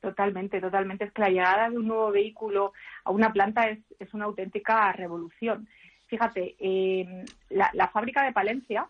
Totalmente, 0.00 0.60
totalmente. 0.60 1.04
Es 1.04 1.12
que 1.12 1.22
la 1.22 1.30
llegada 1.30 1.68
de 1.70 1.78
un 1.78 1.88
nuevo 1.88 2.10
vehículo 2.12 2.72
a 3.04 3.10
una 3.10 3.32
planta 3.32 3.68
es, 3.68 3.80
es 3.98 4.12
una 4.14 4.26
auténtica 4.26 4.92
revolución. 4.92 5.68
Fíjate, 6.06 6.54
eh, 6.60 7.24
la, 7.50 7.88
fábrica 7.88 8.22
de 8.24 8.32
Palencia, 8.32 8.88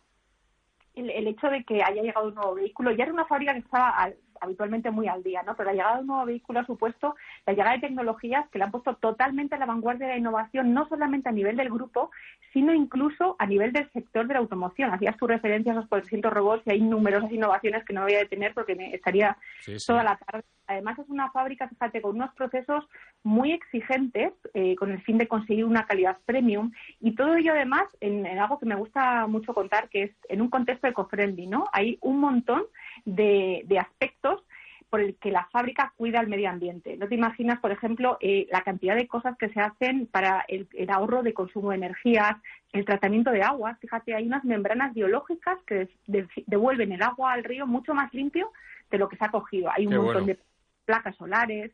el, 0.95 1.11
el 1.11 1.27
hecho 1.29 1.49
de 1.49 1.65
que 1.65 1.83
haya 1.83 2.03
llegado 2.03 2.29
un 2.29 2.35
nuevo 2.35 2.55
vehículo, 2.57 2.91
ya 2.93 3.05
era 3.05 3.13
una 3.13 3.25
fábrica 3.27 3.53
que 3.55 3.61
estaba 3.61 3.91
al- 3.91 4.17
habitualmente 4.41 4.91
muy 4.91 5.09
al 5.09 5.23
día, 5.23 5.43
¿no? 5.43 5.57
Pero 5.57 5.71
la 5.71 5.75
llegada 5.75 5.95
de 5.97 6.01
un 6.03 6.07
nuevo 6.09 6.25
vehículo 6.27 6.61
ha 6.61 6.67
supuesto 6.67 7.17
la 7.47 7.53
llegada 7.53 7.73
de 7.73 7.81
tecnologías 7.81 8.49
que 8.51 8.59
le 8.59 8.65
han 8.65 8.71
puesto 8.71 8.95
totalmente 8.97 9.55
a 9.55 9.59
la 9.59 9.67
vanguardia 9.67 10.07
de 10.07 10.13
la 10.15 10.19
innovación, 10.19 10.73
no 10.73 10.89
solamente 10.89 11.29
a 11.29 11.33
nivel 11.33 11.57
del 11.57 11.71
grupo, 11.71 12.11
sino 12.53 12.73
incluso 12.73 13.37
a 13.39 13.47
nivel 13.47 13.73
del 13.73 13.91
sector 13.93 14.27
de 14.27 14.35
la 14.35 14.41
automoción. 14.41 14.91
Hacías 14.93 15.17
tu 15.17 15.27
referencia 15.27 15.73
a 15.73 15.77
esos 15.77 15.89
400 15.89 16.33
robots 16.33 16.63
y 16.67 16.71
hay 16.71 16.81
numerosas 16.81 17.31
innovaciones 17.31 17.85
que 17.85 17.93
no 17.93 18.03
voy 18.03 18.15
a 18.15 18.19
detener 18.19 18.55
porque 18.55 18.75
me 18.75 18.95
estaría 18.95 19.37
Sí, 19.61 19.79
sí. 19.79 19.87
toda 19.87 20.03
la 20.03 20.17
tarde. 20.17 20.45
Además 20.69 20.99
es 20.99 21.09
una 21.09 21.31
fábrica, 21.31 21.69
fíjate, 21.69 22.03
con 22.03 22.17
unos 22.17 22.35
procesos 22.35 22.85
muy 23.23 23.53
exigentes 23.53 24.33
eh, 24.55 24.75
con 24.77 24.91
el 24.91 25.01
fin 25.03 25.17
de 25.19 25.29
conseguir 25.29 25.65
una 25.65 25.87
calidad 25.87 26.19
premium 26.25 26.73
y 27.01 27.15
todo 27.15 27.37
ello 27.37 27.53
además 27.53 27.85
en, 28.01 28.27
en 28.27 28.39
algo 28.39 28.59
que 28.59 28.67
me 28.67 28.75
gusta 28.75 29.27
mucho 29.27 29.55
contar 29.55 29.89
que 29.89 30.03
es 30.05 30.11
en 30.29 30.41
un 30.41 30.49
contexto 30.51 30.89
eco-friendly, 30.89 31.47
¿no? 31.47 31.67
Hay 31.73 31.99
un 32.01 32.19
montón 32.19 32.65
de, 33.07 33.63
de 33.65 33.79
aspectos 33.79 34.43
por 34.91 35.01
el 35.01 35.17
que 35.17 35.33
la 35.33 35.49
fábrica 35.51 35.93
cuida 35.97 36.21
el 36.21 36.29
medio 36.29 36.49
ambiente. 36.49 36.97
No 36.97 37.09
te 37.09 37.17
imaginas, 37.17 37.59
por 37.59 37.73
ejemplo, 37.73 38.19
eh, 38.21 38.47
la 38.53 38.61
cantidad 38.61 38.95
de 38.95 39.09
cosas 39.09 39.37
que 39.37 39.49
se 39.49 39.61
hacen 39.61 40.07
para 40.07 40.45
el, 40.47 40.69
el 40.75 40.91
ahorro 40.91 41.23
de 41.23 41.35
consumo 41.35 41.71
de 41.71 41.77
energías, 41.77 42.37
el 42.73 42.85
tratamiento 42.85 43.31
de 43.31 43.43
agua. 43.43 43.77
Fíjate, 43.81 44.15
hay 44.15 44.27
unas 44.27 44.45
membranas 44.45 44.95
biológicas 44.95 45.59
que 45.67 45.89
des- 46.07 46.29
devuelven 46.47 46.93
el 46.93 47.03
agua 47.03 47.33
al 47.33 47.43
río 47.43 47.67
mucho 47.67 47.95
más 47.95 48.15
limpio 48.15 48.53
de 48.91 48.99
lo 48.99 49.09
que 49.09 49.17
se 49.17 49.25
ha 49.25 49.31
cogido. 49.31 49.71
Hay 49.73 49.87
un 49.87 49.93
Qué 49.93 49.99
montón 49.99 50.25
bueno. 50.25 50.27
de 50.29 50.39
placas 50.85 51.17
solares. 51.17 51.73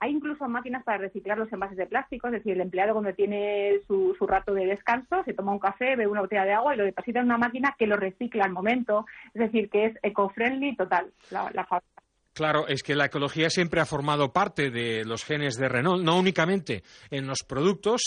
Hay 0.00 0.12
incluso 0.12 0.48
máquinas 0.48 0.84
para 0.84 0.98
reciclar 0.98 1.38
los 1.38 1.52
envases 1.52 1.76
de 1.76 1.86
plástico, 1.86 2.28
es 2.28 2.34
decir, 2.34 2.52
el 2.52 2.60
empleado 2.60 2.92
cuando 2.92 3.12
tiene 3.14 3.80
su, 3.86 4.14
su 4.18 4.26
rato 4.26 4.54
de 4.54 4.66
descanso 4.66 5.22
se 5.24 5.34
toma 5.34 5.52
un 5.52 5.58
café, 5.58 5.96
bebe 5.96 6.06
una 6.06 6.20
botella 6.20 6.44
de 6.44 6.52
agua 6.52 6.74
y 6.74 6.78
lo 6.78 6.84
deposita 6.84 7.20
en 7.20 7.26
una 7.26 7.38
máquina 7.38 7.74
que 7.78 7.86
lo 7.86 7.96
recicla 7.96 8.44
al 8.44 8.52
momento. 8.52 9.06
Es 9.34 9.40
decir, 9.40 9.68
que 9.70 9.86
es 9.86 9.98
eco-friendly 10.02 10.76
total 10.76 11.12
la, 11.30 11.50
la 11.52 11.64
fábrica. 11.64 12.07
Claro, 12.38 12.68
es 12.68 12.84
que 12.84 12.94
la 12.94 13.06
ecología 13.06 13.50
siempre 13.50 13.80
ha 13.80 13.84
formado 13.84 14.32
parte 14.32 14.70
de 14.70 15.04
los 15.04 15.24
genes 15.24 15.56
de 15.56 15.68
Renault, 15.68 16.04
no 16.04 16.16
únicamente 16.16 16.84
en 17.10 17.26
los 17.26 17.40
productos, 17.42 18.02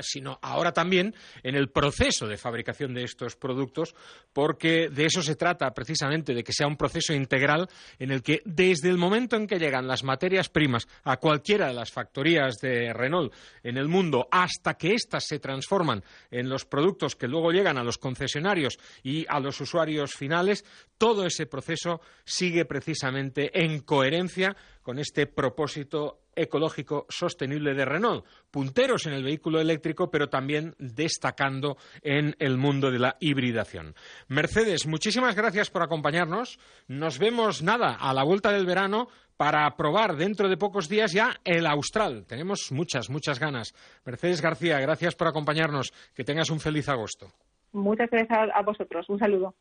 sino 0.00 0.38
ahora 0.42 0.70
también 0.70 1.12
en 1.42 1.56
el 1.56 1.70
proceso 1.70 2.28
de 2.28 2.36
fabricación 2.36 2.94
de 2.94 3.02
estos 3.02 3.34
productos, 3.34 3.96
porque 4.32 4.90
de 4.90 5.06
eso 5.06 5.22
se 5.22 5.34
trata 5.34 5.74
precisamente, 5.74 6.34
de 6.34 6.44
que 6.44 6.52
sea 6.52 6.68
un 6.68 6.76
proceso 6.76 7.14
integral 7.14 7.68
en 7.98 8.12
el 8.12 8.22
que 8.22 8.42
desde 8.44 8.90
el 8.90 8.96
momento 8.96 9.34
en 9.34 9.48
que 9.48 9.58
llegan 9.58 9.88
las 9.88 10.04
materias 10.04 10.48
primas 10.48 10.86
a 11.02 11.16
cualquiera 11.16 11.66
de 11.66 11.74
las 11.74 11.90
factorías 11.90 12.58
de 12.60 12.92
Renault 12.92 13.34
en 13.64 13.76
el 13.76 13.88
mundo 13.88 14.28
hasta 14.30 14.74
que 14.74 14.94
éstas 14.94 15.26
se 15.26 15.40
transforman 15.40 16.04
en 16.30 16.48
los 16.48 16.64
productos 16.64 17.16
que 17.16 17.26
luego 17.26 17.50
llegan 17.50 17.76
a 17.76 17.82
los 17.82 17.98
concesionarios 17.98 18.78
y 19.02 19.26
a 19.28 19.40
los 19.40 19.60
usuarios 19.60 20.14
finales, 20.14 20.64
todo 20.96 21.26
ese 21.26 21.46
proceso 21.46 22.00
sigue 22.24 22.66
precisamente 22.66 23.50
en 23.52 23.63
coherencia 23.80 24.56
con 24.82 24.98
este 24.98 25.26
propósito 25.26 26.20
ecológico 26.36 27.06
sostenible 27.08 27.74
de 27.74 27.84
Renault, 27.84 28.26
punteros 28.50 29.06
en 29.06 29.12
el 29.12 29.22
vehículo 29.22 29.60
eléctrico, 29.60 30.10
pero 30.10 30.28
también 30.28 30.74
destacando 30.78 31.76
en 32.02 32.34
el 32.38 32.58
mundo 32.58 32.90
de 32.90 32.98
la 32.98 33.16
hibridación. 33.20 33.94
Mercedes, 34.28 34.86
muchísimas 34.86 35.36
gracias 35.36 35.70
por 35.70 35.82
acompañarnos. 35.82 36.58
Nos 36.88 37.18
vemos 37.18 37.62
nada 37.62 37.96
a 37.98 38.12
la 38.12 38.24
vuelta 38.24 38.50
del 38.52 38.66
verano 38.66 39.08
para 39.36 39.68
probar 39.76 40.16
dentro 40.16 40.48
de 40.48 40.56
pocos 40.56 40.88
días 40.88 41.12
ya 41.12 41.36
el 41.44 41.66
Austral. 41.66 42.24
Tenemos 42.26 42.70
muchas, 42.72 43.10
muchas 43.10 43.38
ganas. 43.38 43.74
Mercedes 44.04 44.40
García, 44.40 44.78
gracias 44.80 45.14
por 45.14 45.28
acompañarnos. 45.28 45.92
Que 46.14 46.24
tengas 46.24 46.50
un 46.50 46.60
feliz 46.60 46.88
agosto. 46.88 47.28
Muchas 47.72 48.08
gracias 48.10 48.38
a, 48.38 48.58
a 48.58 48.62
vosotros. 48.62 49.08
Un 49.08 49.18
saludo. 49.18 49.54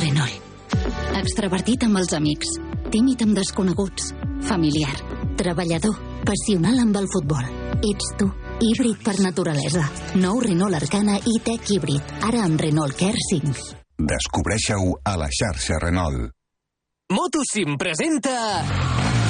Renault. 0.00 0.54
Extravertit 1.14 1.84
amb 1.86 1.98
els 2.00 2.12
amics, 2.16 2.50
tímid 2.92 3.22
amb 3.24 3.36
desconeguts, 3.38 4.12
familiar, 4.48 4.94
treballador, 5.40 5.96
passional 6.26 6.80
amb 6.82 6.96
el 7.00 7.08
futbol. 7.12 7.48
Ets 7.84 8.14
tu, 8.20 8.28
híbrid 8.64 9.02
per 9.04 9.16
naturalesa. 9.24 9.84
Nou 10.20 10.40
Renault 10.44 10.80
Arcana 10.80 11.18
i 11.18 11.40
Tech 11.44 11.70
híbrid, 11.70 12.14
ara 12.24 12.44
amb 12.46 12.60
Renault 12.60 12.96
Care 12.98 13.28
5. 13.30 13.82
Descobreixi-ho 14.14 14.96
a 15.04 15.18
la 15.20 15.28
xarxa 15.30 15.78
Renault. 15.82 16.32
Motosim 17.12 17.76
presenta 17.78 19.23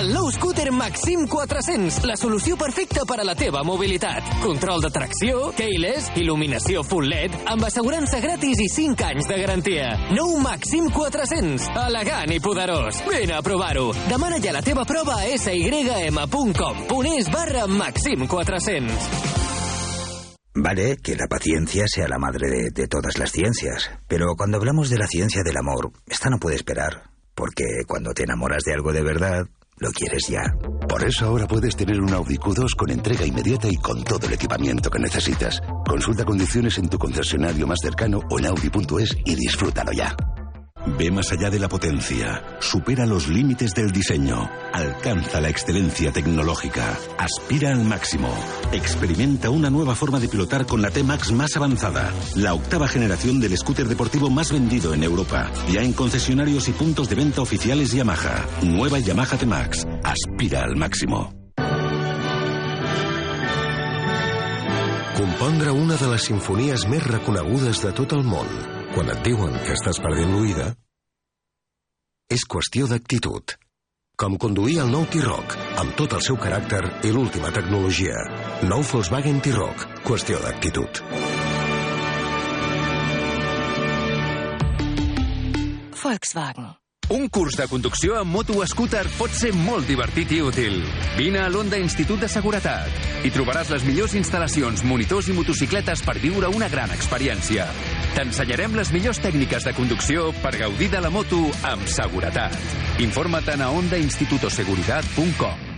el 0.00 0.14
nou 0.14 0.30
scooter 0.32 0.70
Maxim 0.72 1.26
400, 1.28 2.06
la 2.08 2.14
solució 2.16 2.56
perfecta 2.56 3.02
per 3.04 3.18
a 3.20 3.24
la 3.26 3.34
teva 3.36 3.60
mobilitat. 3.66 4.24
Control 4.40 4.80
de 4.80 4.88
tracció, 4.94 5.50
keyless, 5.58 6.08
il·luminació 6.16 6.80
full 6.88 7.04
LED, 7.10 7.36
amb 7.52 7.66
assegurança 7.68 8.20
gratis 8.24 8.62
i 8.64 8.68
5 8.72 9.04
anys 9.10 9.28
de 9.28 9.36
garantia. 9.42 9.90
Nou 10.16 10.38
Maxim 10.40 10.88
400, 10.94 11.68
elegant 11.84 12.32
i 12.32 12.40
poderós. 12.40 13.02
Vine 13.10 13.36
a 13.36 13.42
provar-ho. 13.44 13.92
Demana 14.08 14.40
ja 14.40 14.56
la 14.56 14.64
teva 14.64 14.86
prova 14.88 15.20
a 15.20 15.28
sym.com.es 15.36 17.28
barra 17.34 17.66
Maxim 17.68 18.24
400. 18.24 19.10
Vale, 20.54 20.96
que 20.96 21.14
la 21.14 21.28
paciencia 21.28 21.84
sea 21.86 22.08
la 22.08 22.18
madre 22.18 22.48
de, 22.48 22.70
de 22.74 22.88
todas 22.88 23.18
las 23.18 23.32
ciencias, 23.32 23.90
pero 24.08 24.34
cuando 24.36 24.56
hablamos 24.56 24.88
de 24.88 24.98
la 24.98 25.06
ciencia 25.06 25.42
del 25.44 25.58
amor, 25.58 25.92
esta 26.06 26.30
no 26.30 26.38
puede 26.38 26.56
esperar, 26.56 27.10
porque 27.34 27.84
cuando 27.86 28.14
te 28.14 28.24
enamoras 28.24 28.64
de 28.64 28.74
algo 28.74 28.92
de 28.92 29.02
verdad, 29.02 29.46
lo 29.80 29.90
quieres 29.90 30.28
ya. 30.28 30.54
Por 30.88 31.04
eso 31.04 31.26
ahora 31.26 31.46
puedes 31.46 31.74
tener 31.74 32.00
un 32.00 32.12
Audi 32.12 32.36
Q2 32.36 32.76
con 32.76 32.90
entrega 32.90 33.26
inmediata 33.26 33.68
y 33.68 33.76
con 33.76 34.02
todo 34.04 34.26
el 34.26 34.34
equipamiento 34.34 34.90
que 34.90 34.98
necesitas. 34.98 35.60
Consulta 35.86 36.24
condiciones 36.24 36.78
en 36.78 36.88
tu 36.88 36.98
concesionario 36.98 37.66
más 37.66 37.78
cercano 37.82 38.20
o 38.30 38.38
en 38.38 38.46
audi.es 38.46 39.16
y 39.24 39.34
disfrútalo 39.34 39.92
ya. 39.92 40.14
Ve 40.86 41.10
más 41.10 41.30
allá 41.30 41.50
de 41.50 41.58
la 41.58 41.68
potencia, 41.68 42.42
supera 42.60 43.04
los 43.04 43.28
límites 43.28 43.74
del 43.74 43.92
diseño, 43.92 44.50
alcanza 44.72 45.40
la 45.40 45.50
excelencia 45.50 46.10
tecnológica, 46.10 46.98
aspira 47.18 47.70
al 47.70 47.84
máximo, 47.84 48.28
experimenta 48.72 49.50
una 49.50 49.68
nueva 49.68 49.94
forma 49.94 50.18
de 50.18 50.28
pilotar 50.28 50.64
con 50.66 50.80
la 50.80 50.90
T-Max 50.90 51.32
más 51.32 51.56
avanzada, 51.56 52.10
la 52.34 52.54
octava 52.54 52.88
generación 52.88 53.40
del 53.40 53.56
scooter 53.58 53.88
deportivo 53.88 54.30
más 54.30 54.52
vendido 54.52 54.94
en 54.94 55.02
Europa, 55.02 55.50
ya 55.70 55.82
en 55.82 55.92
concesionarios 55.92 56.68
y 56.68 56.72
puntos 56.72 57.08
de 57.10 57.16
venta 57.16 57.42
oficiales 57.42 57.92
Yamaha. 57.92 58.46
Nueva 58.62 58.98
Yamaha 58.98 59.36
T-Max, 59.36 59.86
aspira 60.02 60.64
al 60.64 60.76
máximo. 60.76 61.34
Compondre 65.20 65.70
una 65.70 65.96
de 66.00 66.06
les 66.08 66.24
sinfonies 66.24 66.86
més 66.88 67.04
reconegudes 67.04 67.84
de 67.84 67.92
tot 67.92 68.16
el 68.16 68.24
quan 68.94 69.10
et 69.12 69.20
diuen 69.26 69.56
que 69.64 69.74
estàs 69.76 70.00
perdent 70.02 70.32
l'oïda, 70.34 70.70
és 72.30 72.46
qüestió 72.46 72.86
d'actitud. 72.90 73.56
Com 74.20 74.36
conduir 74.36 74.80
el 74.82 74.90
nou 74.92 75.06
T-Roc, 75.10 75.54
amb 75.80 75.94
tot 75.98 76.12
el 76.18 76.22
seu 76.26 76.36
caràcter 76.40 76.82
i 77.08 77.12
l'última 77.14 77.50
tecnologia. 77.56 78.18
Nou 78.68 78.84
Volkswagen 78.84 79.40
T-Roc, 79.40 79.86
qüestió 80.04 80.42
d'actitud. 80.44 81.00
Volkswagen. 86.02 86.70
Un 87.10 87.26
curs 87.26 87.56
de 87.58 87.64
conducció 87.66 88.14
amb 88.20 88.30
moto 88.30 88.54
scooter 88.70 89.02
pot 89.16 89.32
ser 89.34 89.50
molt 89.50 89.88
divertit 89.90 90.30
i 90.36 90.40
útil. 90.46 90.76
Vine 91.16 91.40
a 91.42 91.48
l'Onda 91.50 91.74
Institut 91.82 92.20
de 92.22 92.28
Seguretat 92.30 93.26
i 93.26 93.32
trobaràs 93.34 93.72
les 93.74 93.82
millors 93.88 94.14
instal·lacions, 94.14 94.84
monitors 94.86 95.26
i 95.26 95.34
motocicletes 95.34 96.04
per 96.06 96.14
viure 96.22 96.46
una 96.54 96.68
gran 96.70 96.94
experiència. 96.94 97.66
T'ensenyarem 98.14 98.78
les 98.78 98.92
millors 98.94 99.18
tècniques 99.24 99.66
de 99.66 99.74
conducció 99.74 100.30
per 100.38 100.54
gaudir 100.60 100.90
de 100.94 101.02
la 101.02 101.10
moto 101.10 101.50
amb 101.66 101.82
seguretat. 101.90 102.54
Informa't 103.02 103.58
a 103.58 103.72
ondainstitutoseguridad.com 103.80 105.69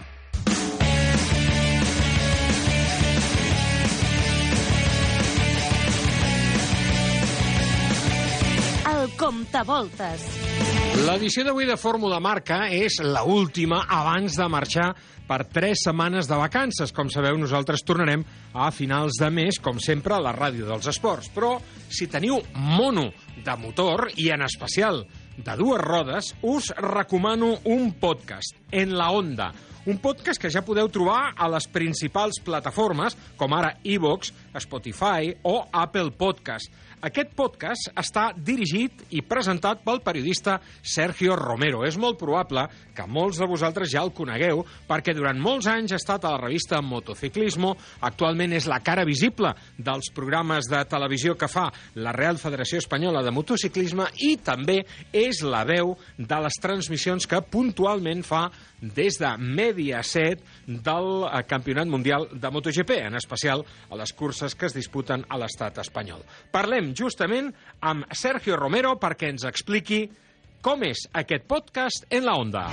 El 9.52 9.66
comptavoltes. 9.66 10.22
L'edició 11.04 11.42
d'avui 11.44 11.66
de 11.68 11.76
Fórmula 11.76 12.18
Marca 12.24 12.70
és 12.72 12.96
la 13.04 13.20
última 13.28 13.82
abans 13.84 14.36
de 14.38 14.46
marxar 14.48 14.86
per 15.28 15.42
tres 15.52 15.82
setmanes 15.84 16.28
de 16.28 16.38
vacances. 16.40 16.92
Com 16.92 17.10
sabeu, 17.12 17.36
nosaltres 17.36 17.84
tornarem 17.84 18.24
a 18.54 18.70
finals 18.72 19.18
de 19.20 19.28
mes, 19.28 19.58
com 19.60 19.76
sempre, 19.80 20.14
a 20.16 20.22
la 20.24 20.32
ràdio 20.32 20.64
dels 20.70 20.88
esports. 20.88 21.28
Però 21.34 21.58
si 21.92 22.08
teniu 22.08 22.40
mono 22.54 23.10
de 23.44 23.56
motor, 23.60 24.08
i 24.16 24.30
en 24.32 24.46
especial 24.48 25.04
de 25.36 25.58
dues 25.60 25.84
rodes, 25.84 26.32
us 26.42 26.72
recomano 26.78 27.58
un 27.64 27.92
podcast, 28.00 28.56
En 28.70 28.96
la 28.96 29.10
Onda, 29.10 29.52
Un 29.82 29.96
podcast 29.98 30.38
que 30.38 30.46
ja 30.54 30.60
podeu 30.62 30.86
trobar 30.94 31.32
a 31.34 31.48
les 31.50 31.64
principals 31.66 32.36
plataformes, 32.46 33.16
com 33.34 33.50
ara 33.56 33.72
iVoox, 33.82 34.30
Spotify 34.62 35.32
o 35.42 35.56
Apple 35.74 36.12
Podcast. 36.14 36.70
Aquest 37.02 37.32
podcast 37.34 37.88
està 37.98 38.28
dirigit 38.46 39.00
i 39.10 39.24
presentat 39.26 39.80
pel 39.82 39.98
periodista 40.06 40.60
Sergio 40.86 41.34
Romero. 41.34 41.80
És 41.82 41.96
molt 41.98 42.14
probable 42.20 42.62
que 42.94 43.06
molts 43.10 43.40
de 43.42 43.48
vosaltres 43.50 43.90
ja 43.90 44.04
el 44.06 44.12
conegueu 44.14 44.62
perquè 44.86 45.10
durant 45.16 45.40
molts 45.42 45.66
anys 45.66 45.96
ha 45.96 45.98
estat 45.98 46.22
a 46.22 46.30
la 46.36 46.38
revista 46.44 46.78
Motociclismo. 46.78 47.72
Actualment 48.06 48.54
és 48.54 48.68
la 48.70 48.78
cara 48.86 49.02
visible 49.08 49.50
dels 49.74 50.12
programes 50.14 50.70
de 50.70 50.84
televisió 50.86 51.34
que 51.34 51.50
fa 51.50 51.66
la 51.98 52.14
Real 52.14 52.38
Federació 52.38 52.78
Espanyola 52.78 53.24
de 53.26 53.34
Motociclisme 53.34 54.06
i 54.22 54.36
també 54.38 54.84
és 55.10 55.42
la 55.42 55.64
veu 55.66 55.96
de 56.16 56.42
les 56.46 56.60
transmissions 56.62 57.26
que 57.26 57.42
puntualment 57.42 58.22
fa 58.22 58.44
des 58.82 59.16
de 59.18 59.30
Mediaset 59.38 60.42
del 60.66 61.10
eh, 61.24 61.42
Campionat 61.48 61.88
Mundial 61.88 62.28
de 62.32 62.50
MotoGP, 62.50 62.98
en 63.06 63.16
especial 63.16 63.64
a 63.88 63.96
les 63.96 64.12
curses 64.12 64.54
que 64.58 64.66
es 64.66 64.76
disputen 64.76 65.24
a 65.28 65.38
l'estat 65.40 65.78
espanyol. 65.80 66.20
Parlem 66.52 66.92
justament 66.98 67.52
amb 67.80 68.10
Sergio 68.12 68.58
Romero 68.58 68.98
perquè 69.00 69.30
ens 69.32 69.46
expliqui 69.48 70.04
com 70.62 70.82
és 70.86 71.06
aquest 71.18 71.46
podcast 71.48 72.06
en 72.10 72.26
la 72.26 72.36
onda. 72.38 72.68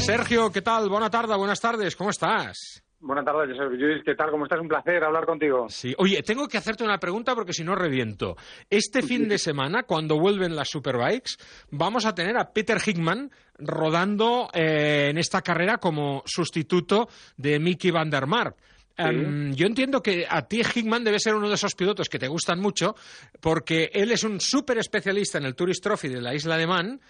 Sergio, 0.00 0.50
¿qué 0.50 0.62
tal? 0.62 0.88
Buena 0.88 1.10
tarde, 1.10 1.36
buenas 1.36 1.60
tardes, 1.60 1.94
¿cómo 1.94 2.10
estás? 2.10 2.82
Buenas 3.02 3.24
tardes, 3.24 3.56
José 3.56 3.76
Luis. 3.76 4.02
¿Qué 4.04 4.14
tal? 4.14 4.30
¿Cómo 4.30 4.44
estás? 4.44 4.60
Un 4.60 4.68
placer 4.68 5.02
hablar 5.02 5.24
contigo. 5.24 5.66
Sí. 5.70 5.94
Oye, 5.96 6.22
tengo 6.22 6.46
que 6.46 6.58
hacerte 6.58 6.84
una 6.84 6.98
pregunta 6.98 7.34
porque 7.34 7.54
si 7.54 7.64
no 7.64 7.74
reviento. 7.74 8.36
Este 8.68 9.00
fin 9.00 9.26
de 9.26 9.38
semana, 9.38 9.84
cuando 9.84 10.18
vuelven 10.18 10.54
las 10.54 10.68
Superbikes, 10.68 11.36
vamos 11.70 12.04
a 12.04 12.14
tener 12.14 12.36
a 12.36 12.52
Peter 12.52 12.76
Hickman 12.84 13.30
rodando 13.58 14.50
eh, 14.52 15.08
en 15.10 15.16
esta 15.16 15.40
carrera 15.40 15.78
como 15.78 16.22
sustituto 16.26 17.08
de 17.38 17.58
Mickey 17.58 17.90
van 17.90 18.10
der 18.10 18.26
Mark. 18.26 18.56
Um, 18.98 19.52
yo 19.54 19.66
entiendo 19.66 20.02
que 20.02 20.26
a 20.28 20.42
ti 20.42 20.60
Hickman 20.60 21.02
debe 21.02 21.18
ser 21.18 21.34
uno 21.34 21.48
de 21.48 21.54
esos 21.54 21.74
pilotos 21.74 22.10
que 22.10 22.18
te 22.18 22.28
gustan 22.28 22.60
mucho 22.60 22.94
porque 23.40 23.90
él 23.94 24.12
es 24.12 24.24
un 24.24 24.40
súper 24.40 24.76
especialista 24.76 25.38
en 25.38 25.46
el 25.46 25.54
Tourist 25.54 25.82
Trophy 25.82 26.08
de 26.08 26.20
la 26.20 26.34
isla 26.34 26.58
de 26.58 26.66
Man 26.66 27.00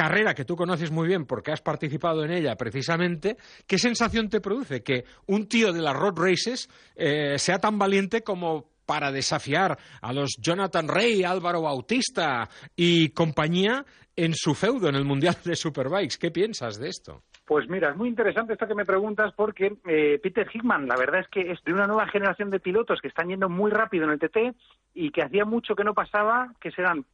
carrera 0.00 0.32
que 0.32 0.46
tú 0.46 0.56
conoces 0.56 0.90
muy 0.90 1.06
bien 1.08 1.26
porque 1.26 1.52
has 1.52 1.60
participado 1.60 2.24
en 2.24 2.30
ella 2.30 2.56
precisamente, 2.56 3.36
¿qué 3.66 3.76
sensación 3.76 4.30
te 4.30 4.40
produce 4.40 4.82
que 4.82 5.04
un 5.26 5.46
tío 5.46 5.74
de 5.74 5.82
las 5.82 5.94
road 5.94 6.16
races 6.16 6.70
eh, 6.96 7.38
sea 7.38 7.58
tan 7.58 7.78
valiente 7.78 8.22
como 8.22 8.70
para 8.86 9.12
desafiar 9.12 9.76
a 10.00 10.12
los 10.14 10.38
Jonathan 10.40 10.88
Rey, 10.88 11.22
Álvaro 11.22 11.60
Bautista 11.60 12.48
y 12.74 13.10
compañía 13.10 13.84
en 14.16 14.32
su 14.32 14.54
feudo 14.54 14.88
en 14.88 14.94
el 14.94 15.04
Mundial 15.04 15.36
de 15.44 15.54
Superbikes? 15.54 16.16
¿Qué 16.18 16.30
piensas 16.30 16.80
de 16.80 16.88
esto? 16.88 17.20
Pues 17.44 17.68
mira, 17.68 17.90
es 17.90 17.96
muy 17.96 18.08
interesante 18.08 18.54
esto 18.54 18.66
que 18.66 18.74
me 18.74 18.86
preguntas 18.86 19.34
porque 19.36 19.74
eh, 19.86 20.18
Peter 20.22 20.48
Hickman, 20.50 20.88
la 20.88 20.96
verdad 20.96 21.20
es 21.20 21.28
que 21.28 21.52
es 21.52 21.62
de 21.62 21.74
una 21.74 21.86
nueva 21.86 22.08
generación 22.08 22.48
de 22.48 22.58
pilotos 22.58 23.00
que 23.02 23.08
están 23.08 23.28
yendo 23.28 23.50
muy 23.50 23.70
rápido 23.70 24.04
en 24.04 24.12
el 24.12 24.18
TT 24.18 24.56
y 24.94 25.10
que 25.10 25.22
hacía 25.22 25.44
mucho 25.44 25.74
que 25.74 25.84
no 25.84 25.92
pasaba, 25.92 26.54
que 26.58 26.70
serán 26.70 27.04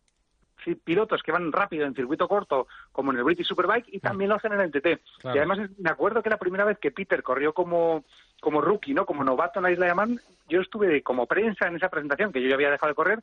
pilotos 0.75 1.23
que 1.23 1.33
van 1.33 1.53
rápido 1.53 1.87
en 1.87 1.95
circuito 1.95 2.29
corto, 2.29 2.67
como 2.93 3.13
en 3.13 3.19
el 3.19 3.25
British 3.25 3.47
Superbike, 3.47 3.89
y 3.93 4.01
también 4.01 4.31
lo 4.31 4.37
hacen 4.37 4.53
en 4.53 4.61
el 4.61 4.71
TT. 4.71 5.01
Claro. 5.21 5.37
Y 5.37 5.39
además 5.39 5.71
me 5.79 5.91
acuerdo 5.91 6.23
que 6.23 6.31
la 6.31 6.39
primera 6.39 6.65
vez 6.65 6.79
que 6.79 6.91
Peter 6.91 7.23
corrió 7.23 7.53
como, 7.53 8.05
como 8.41 8.61
rookie, 8.61 8.95
¿no? 8.95 9.07
Como 9.07 9.25
novato 9.25 9.59
en 9.59 9.65
la 9.65 9.71
Isla 9.71 9.87
de 9.87 9.95
Man, 9.95 10.21
yo 10.49 10.61
estuve 10.61 11.03
como 11.03 11.27
prensa 11.27 11.67
en 11.69 11.77
esa 11.77 11.89
presentación, 11.89 12.33
que 12.33 12.41
yo 12.43 12.49
ya 12.49 12.55
había 12.55 12.71
dejado 12.71 12.91
de 12.91 12.95
correr, 12.95 13.19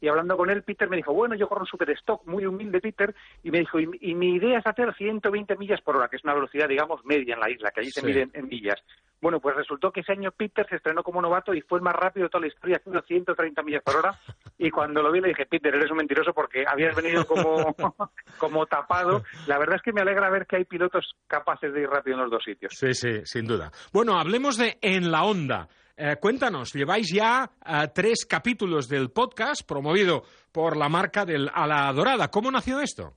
y 0.00 0.08
hablando 0.08 0.36
con 0.36 0.50
él, 0.50 0.62
Peter 0.62 0.88
me 0.88 0.96
dijo, 0.96 1.12
bueno, 1.12 1.34
yo 1.34 1.48
corro 1.48 1.62
un 1.62 1.66
super 1.66 1.90
stock, 1.90 2.26
muy 2.26 2.46
humilde 2.46 2.80
Peter, 2.80 3.14
y 3.42 3.50
me 3.50 3.58
dijo, 3.60 3.78
y, 3.80 3.88
y 4.00 4.14
mi 4.14 4.34
idea 4.36 4.58
es 4.58 4.66
hacer 4.66 4.94
120 4.94 5.56
millas 5.56 5.80
por 5.82 5.96
hora, 5.96 6.08
que 6.08 6.16
es 6.16 6.24
una 6.24 6.34
velocidad, 6.34 6.68
digamos, 6.68 7.04
media 7.04 7.34
en 7.34 7.40
la 7.40 7.50
isla, 7.50 7.70
que 7.70 7.80
allí 7.80 7.90
se 7.90 8.00
Sí. 8.00 8.06
mide 8.06 8.22
en, 8.22 8.30
en 8.34 8.48
millas. 8.48 8.82
Bueno, 9.20 9.38
pues 9.38 9.54
resultó 9.54 9.92
que 9.92 10.00
ese 10.00 10.10
año 10.12 10.32
Peter 10.32 10.66
se 10.68 10.74
estrenó 10.76 11.04
como 11.04 11.22
novato 11.22 11.54
y 11.54 11.60
fue 11.60 11.78
el 11.78 11.84
más 11.84 11.94
rápido 11.94 12.24
de 12.24 12.30
toda 12.30 12.40
la 12.42 12.48
historia, 12.48 12.78
haciendo 12.78 13.00
130 13.02 13.62
millas 13.62 13.82
por 13.84 13.94
hora. 13.96 14.16
Y 14.58 14.68
cuando 14.70 15.00
lo 15.00 15.12
vi 15.12 15.20
le 15.20 15.28
dije, 15.28 15.46
Peter, 15.46 15.72
eres 15.72 15.92
un 15.92 15.98
mentiroso 15.98 16.32
porque 16.34 16.64
habías 16.66 16.96
venido 16.96 17.24
como, 17.24 17.72
como 18.36 18.66
tapado. 18.66 19.22
La 19.46 19.58
verdad 19.58 19.76
es 19.76 19.82
que 19.82 19.92
me 19.92 20.00
alegra 20.00 20.28
ver 20.28 20.46
que 20.46 20.56
hay 20.56 20.64
pilotos 20.64 21.14
capaces 21.28 21.72
de 21.72 21.82
ir 21.82 21.88
rápido 21.88 22.16
en 22.16 22.22
los 22.22 22.30
dos 22.32 22.42
sitios. 22.42 22.72
Sí, 22.74 22.94
sí, 22.94 23.20
sin 23.24 23.46
duda. 23.46 23.70
Bueno, 23.92 24.18
hablemos 24.18 24.56
de 24.58 24.76
En 24.80 25.12
la 25.12 25.22
Onda. 25.22 25.68
Eh, 25.96 26.16
cuéntanos, 26.20 26.72
lleváis 26.72 27.12
ya 27.12 27.50
eh, 27.66 27.88
tres 27.94 28.24
capítulos 28.24 28.88
del 28.88 29.10
podcast 29.10 29.66
promovido 29.68 30.22
por 30.50 30.76
la 30.76 30.88
marca 30.88 31.24
del 31.24 31.50
A 31.52 31.66
la 31.66 31.92
Dorada. 31.92 32.28
¿Cómo 32.28 32.50
nació 32.50 32.80
esto? 32.80 33.12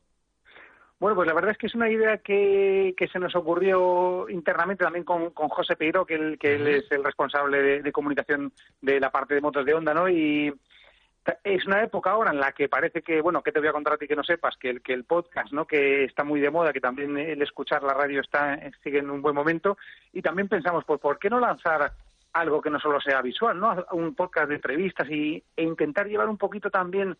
Bueno, 0.99 1.15
pues 1.15 1.27
la 1.27 1.33
verdad 1.33 1.51
es 1.51 1.57
que 1.57 1.67
es 1.67 1.75
una 1.75 1.89
idea 1.89 2.17
que, 2.17 2.93
que 2.97 3.07
se 3.07 3.19
nos 3.19 3.35
ocurrió 3.35 4.29
internamente 4.29 4.83
también 4.83 5.03
con, 5.03 5.31
con 5.31 5.49
José 5.49 5.75
Peiro, 5.75 6.05
que, 6.05 6.15
él, 6.15 6.37
que 6.39 6.55
él 6.55 6.67
es 6.67 6.91
el 6.91 7.03
responsable 7.03 7.61
de, 7.61 7.81
de 7.81 7.91
comunicación 7.91 8.53
de 8.81 8.99
la 8.99 9.09
parte 9.09 9.35
de 9.35 9.41
motos 9.41 9.65
de 9.65 9.73
Honda, 9.73 9.93
¿no? 9.93 10.07
Y 10.07 10.53
es 11.43 11.65
una 11.65 11.83
época 11.83 12.11
ahora 12.11 12.31
en 12.31 12.39
la 12.39 12.51
que 12.51 12.69
parece 12.69 13.01
que, 13.01 13.19
bueno, 13.21 13.41
que 13.41 13.51
te 13.51 13.59
voy 13.59 13.67
a 13.67 13.73
contar 13.73 13.93
a 13.93 13.97
ti 13.97 14.07
que 14.07 14.15
no 14.15 14.23
sepas, 14.23 14.55
que 14.57 14.69
el, 14.69 14.81
que 14.81 14.93
el 14.93 15.05
podcast, 15.05 15.51
¿no? 15.51 15.65
Que 15.65 16.05
está 16.05 16.23
muy 16.23 16.39
de 16.39 16.51
moda, 16.51 16.71
que 16.71 16.79
también 16.79 17.17
el 17.17 17.41
escuchar 17.41 17.83
la 17.83 17.93
radio 17.93 18.21
está 18.21 18.59
sigue 18.83 18.99
en 18.99 19.09
un 19.09 19.21
buen 19.21 19.35
momento. 19.35 19.77
Y 20.13 20.21
también 20.21 20.47
pensamos, 20.47 20.85
pues, 20.85 20.99
¿por 21.01 21.19
qué 21.19 21.29
no 21.29 21.39
lanzar 21.39 21.93
algo 22.35 22.61
que 22.61 22.69
no 22.69 22.79
solo 22.81 22.99
sea 22.99 23.21
visual, 23.21 23.57
¿no? 23.57 23.85
Un 23.91 24.13
podcast 24.13 24.49
de 24.49 24.55
entrevistas 24.55 25.09
y, 25.09 25.41
e 25.55 25.63
intentar 25.63 26.05
llevar 26.05 26.27
un 26.27 26.37
poquito 26.37 26.69
también 26.69 27.17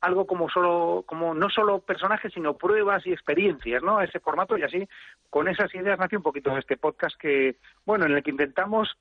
algo 0.00 0.26
como 0.26 0.48
solo, 0.48 1.04
como 1.06 1.34
no 1.34 1.50
solo 1.50 1.80
personajes, 1.80 2.32
sino 2.32 2.56
pruebas 2.56 3.06
y 3.06 3.12
experiencias, 3.12 3.82
¿no? 3.82 4.00
Ese 4.00 4.20
formato 4.20 4.56
y 4.56 4.62
así, 4.62 4.88
con 5.28 5.48
esas 5.48 5.74
ideas 5.74 5.98
nació 5.98 6.18
un 6.18 6.22
poquito 6.22 6.56
este 6.56 6.78
podcast 6.78 7.14
que, 7.20 7.56
bueno, 7.84 8.06
en 8.06 8.12
el 8.12 8.22
que 8.22 8.30
intentamos 8.30 8.96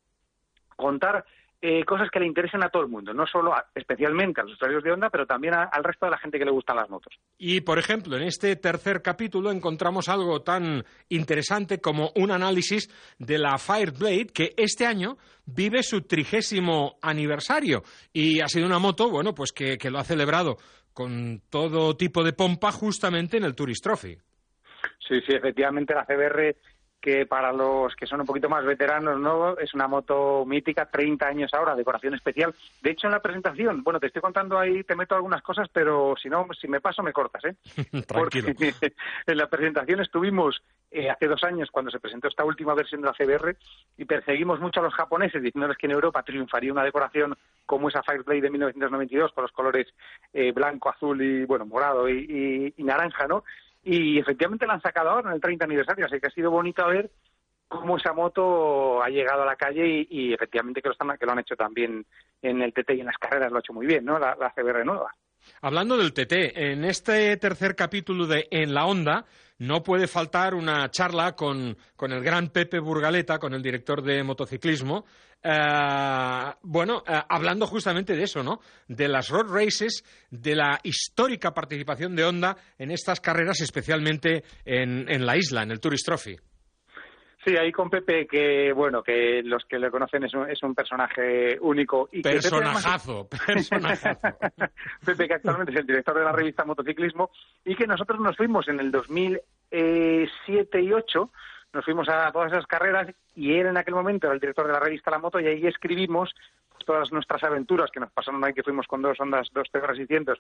contar 0.76 1.24
eh, 1.66 1.86
cosas 1.86 2.10
que 2.12 2.20
le 2.20 2.26
interesen 2.28 2.62
a 2.62 2.68
todo 2.68 2.84
el 2.84 2.90
mundo, 2.90 3.14
no 3.14 3.26
solo 3.26 3.54
a- 3.54 3.66
especialmente 3.74 4.42
a 4.42 4.44
los 4.44 4.52
usuarios 4.56 4.84
de 4.84 4.92
Honda, 4.92 5.10
pero 5.10 5.26
también 5.26 5.54
a- 5.54 5.64
al 5.72 5.82
resto 5.82 6.06
de 6.06 6.12
la 6.12 6.18
gente 6.18 6.38
que 6.38 6.44
le 6.44 6.52
gustan 6.52 6.76
las 6.76 6.90
motos. 6.90 7.14
Y, 7.38 7.62
por 7.62 7.80
ejemplo, 7.80 8.18
en 8.18 8.24
este 8.24 8.58
tercer 8.58 9.02
capítulo 9.02 9.50
encontramos 9.50 10.10
algo 10.10 10.42
tan 10.42 10.84
interesante 11.08 11.80
como 11.80 12.12
un 12.16 12.32
análisis 12.32 12.90
de 13.18 13.38
la 13.38 13.58
Fireblade, 13.58 14.28
que 14.28 14.54
este 14.58 14.86
año 14.86 15.18
vive 15.46 15.84
su 15.84 16.02
trigésimo 16.02 16.98
aniversario. 17.02 17.84
Y 18.12 18.42
ha 18.42 18.48
sido 18.50 18.66
una 18.66 18.80
moto, 18.80 19.10
bueno, 19.10 19.34
pues 19.34 19.54
que, 19.54 19.78
que 19.78 19.90
lo 19.90 20.00
ha 20.00 20.04
celebrado 20.04 20.58
con 20.94 21.42
todo 21.50 21.96
tipo 21.96 22.26
de 22.26 22.34
pompa 22.34 22.74
justamente 22.74 23.38
en 23.38 23.46
el 23.46 23.56
Tourist 23.56 23.84
Trophy. 23.84 24.18
Sí, 25.08 25.20
sí, 25.26 25.34
efectivamente 25.34 25.94
la 25.94 26.06
CBR 26.06 26.56
que 27.04 27.26
para 27.26 27.52
los 27.52 27.94
que 27.98 28.08
son 28.08 28.22
un 28.22 28.26
poquito 28.26 28.48
más 28.48 28.64
veteranos, 28.64 29.20
¿no? 29.20 29.58
Es 29.58 29.74
una 29.74 29.90
moto 29.90 30.46
mítica, 30.46 30.86
30 30.90 31.28
años 31.28 31.54
ahora, 31.54 31.76
decoración 31.76 32.14
especial. 32.14 32.56
De 32.82 32.92
hecho, 32.92 33.08
en 33.08 33.12
la 33.12 33.22
presentación, 33.22 33.84
bueno, 33.84 34.00
te 34.00 34.08
estoy 34.08 34.22
contando 34.22 34.58
ahí, 34.58 34.86
te 34.86 34.96
meto 34.96 35.14
algunas 35.14 35.42
cosas, 35.42 35.68
pero 35.74 36.16
si 36.22 36.30
no, 36.30 36.48
si 36.58 36.70
me 36.70 36.80
paso, 36.80 37.04
me 37.04 37.12
cortas, 37.12 37.44
¿eh? 37.44 37.56
Tranquilo. 38.08 38.54
Porque 38.56 38.74
en 39.28 39.38
la 39.38 39.50
presentación 39.50 40.00
estuvimos 40.00 40.64
eh, 40.92 41.10
hace 41.10 41.28
dos 41.28 41.44
años 41.44 41.70
cuando 41.72 41.92
se 41.92 42.00
presentó 42.00 42.30
esta 42.30 42.46
última 42.46 42.74
versión 42.74 43.02
de 43.02 43.08
la 43.08 43.14
CBR 43.14 43.58
y 43.98 44.06
perseguimos 44.06 44.62
mucho 44.62 44.80
a 44.80 44.84
los 44.84 44.94
japoneses 44.94 45.44
diciéndoles 45.44 45.78
que 45.78 45.88
en 45.88 45.92
Europa 45.92 46.24
triunfaría 46.24 46.72
una 46.72 46.86
decoración 46.86 47.36
como 47.66 47.90
esa 47.90 48.02
Fireblade 48.02 48.40
de 48.42 48.50
1992 48.50 49.34
con 49.34 49.42
los 49.42 49.52
colores 49.52 49.88
eh, 50.32 50.54
blanco, 50.54 50.90
azul 50.90 51.22
y, 51.22 51.44
bueno, 51.44 51.66
morado 51.66 52.08
y, 52.08 52.20
y- 52.30 52.74
y 52.82 52.84
naranja, 52.86 53.28
¿no? 53.28 53.44
Y 53.84 54.20
efectivamente 54.20 54.66
la 54.66 54.74
han 54.74 54.82
sacado 54.82 55.10
ahora 55.10 55.30
en 55.30 55.36
el 55.36 55.42
30 55.42 55.66
aniversario, 55.66 56.06
así 56.06 56.20
que 56.20 56.28
ha 56.28 56.32
sido 56.32 56.52
bonito 56.52 56.86
ver 56.88 57.12
cómo 57.68 57.98
esa 57.98 58.14
moto 58.14 59.04
ha 59.04 59.10
llegado 59.10 59.44
a 59.44 59.46
la 59.46 59.56
calle 59.56 60.08
y, 60.10 60.34
efectivamente 60.34 60.82
que 60.82 60.90
lo, 60.90 61.18
que 61.18 61.26
lo 61.26 61.32
han 61.32 61.40
hecho 61.40 61.56
también 61.56 62.06
en 62.42 62.62
el 62.62 62.74
TT 62.74 62.92
y 62.92 63.00
en 63.00 63.08
las 63.08 63.18
carreras, 63.18 63.52
lo 63.52 63.58
ha 63.58 63.62
hecho 63.62 63.74
muy 63.74 63.88
bien, 63.88 64.06
¿no? 64.06 64.20
La, 64.20 64.36
la 64.40 64.52
CBR 64.52 64.86
nueva. 64.86 65.14
Hablando 65.62 65.98
del 65.98 66.14
TT, 66.14 66.56
en 66.56 66.86
este 66.86 67.36
tercer 67.38 67.76
capítulo 67.76 68.28
de 68.28 68.48
En 68.52 68.74
la 68.74 68.86
Onda 68.86 69.26
no 69.60 69.84
puede 69.84 70.08
faltar 70.08 70.56
una 70.56 70.90
charla 70.90 71.36
con, 71.36 71.78
con 71.96 72.12
el 72.12 72.24
gran 72.24 72.50
Pepe 72.50 72.80
Burgaleta, 72.80 73.40
con 73.40 73.54
el 73.54 73.62
director 73.62 74.02
de 74.02 74.24
motociclismo, 74.24 75.06
eh, 75.44 76.54
bueno, 76.62 77.04
eh, 77.06 77.22
hablando 77.28 77.68
justamente 77.68 78.16
de 78.16 78.24
eso, 78.24 78.42
¿no? 78.44 78.62
De 78.88 79.10
las 79.10 79.28
road 79.28 79.48
races, 79.50 80.04
de 80.30 80.56
la 80.56 80.80
histórica 80.84 81.54
participación 81.54 82.16
de 82.16 82.24
Honda 82.24 82.56
en 82.78 82.92
estas 82.92 83.20
carreras, 83.20 83.60
especialmente 83.60 84.44
en, 84.64 85.10
en 85.10 85.26
la 85.26 85.36
isla, 85.36 85.64
en 85.64 85.72
el 85.72 85.82
Tourist 85.82 86.06
Trophy. 86.06 86.38
Sí, 87.46 87.58
ahí 87.58 87.72
con 87.72 87.90
Pepe, 87.90 88.26
que 88.26 88.72
bueno, 88.72 89.04
que 89.04 89.42
los 89.44 89.66
que 89.66 89.78
le 89.78 89.92
conocen 89.92 90.24
es 90.24 90.34
un, 90.34 90.50
es 90.50 90.64
un 90.64 90.74
personaje 90.74 91.58
único. 91.60 92.08
Y 92.12 92.22
que 92.22 92.30
Pepe, 92.30 92.36
Personajazo, 92.36 93.28
personajazo. 93.46 94.28
Pepe, 95.06 95.28
que 95.28 95.34
actualmente 95.34 95.74
es 95.74 95.80
el 95.80 95.86
director 95.86 96.18
de 96.18 96.24
la 96.24 96.32
revista 96.32 96.64
Motociclismo, 96.64 97.32
y 97.66 97.76
que 97.76 97.86
nosotros 97.86 98.20
nos 98.22 98.38
fuimos 98.38 98.68
en 98.70 98.80
el 98.80 98.92
2007 98.92 100.82
y 100.82 100.88
2008, 100.88 101.32
nos 101.74 101.84
fuimos 101.84 102.08
a 102.10 102.32
todas 102.32 102.52
esas 102.52 102.68
carreras, 102.68 103.08
y 103.36 103.54
él 103.54 103.68
en 103.68 103.78
aquel 103.78 103.96
momento 103.96 104.28
era 104.28 104.36
el 104.36 104.40
director 104.40 104.68
de 104.68 104.74
la 104.74 104.80
revista 104.80 105.12
La 105.12 105.20
Moto, 105.20 105.40
y 105.40 105.48
ahí 105.48 105.66
escribimos 105.66 106.34
todas 106.84 107.12
nuestras 107.12 107.44
aventuras 107.44 107.90
que 107.92 108.00
nos 108.00 108.12
pasaron 108.12 108.44
ahí, 108.44 108.54
que 108.54 108.64
fuimos 108.64 108.88
con 108.88 109.02
dos 109.02 109.20
ondas, 109.20 109.48
dos 109.54 109.68
T600 109.72 110.38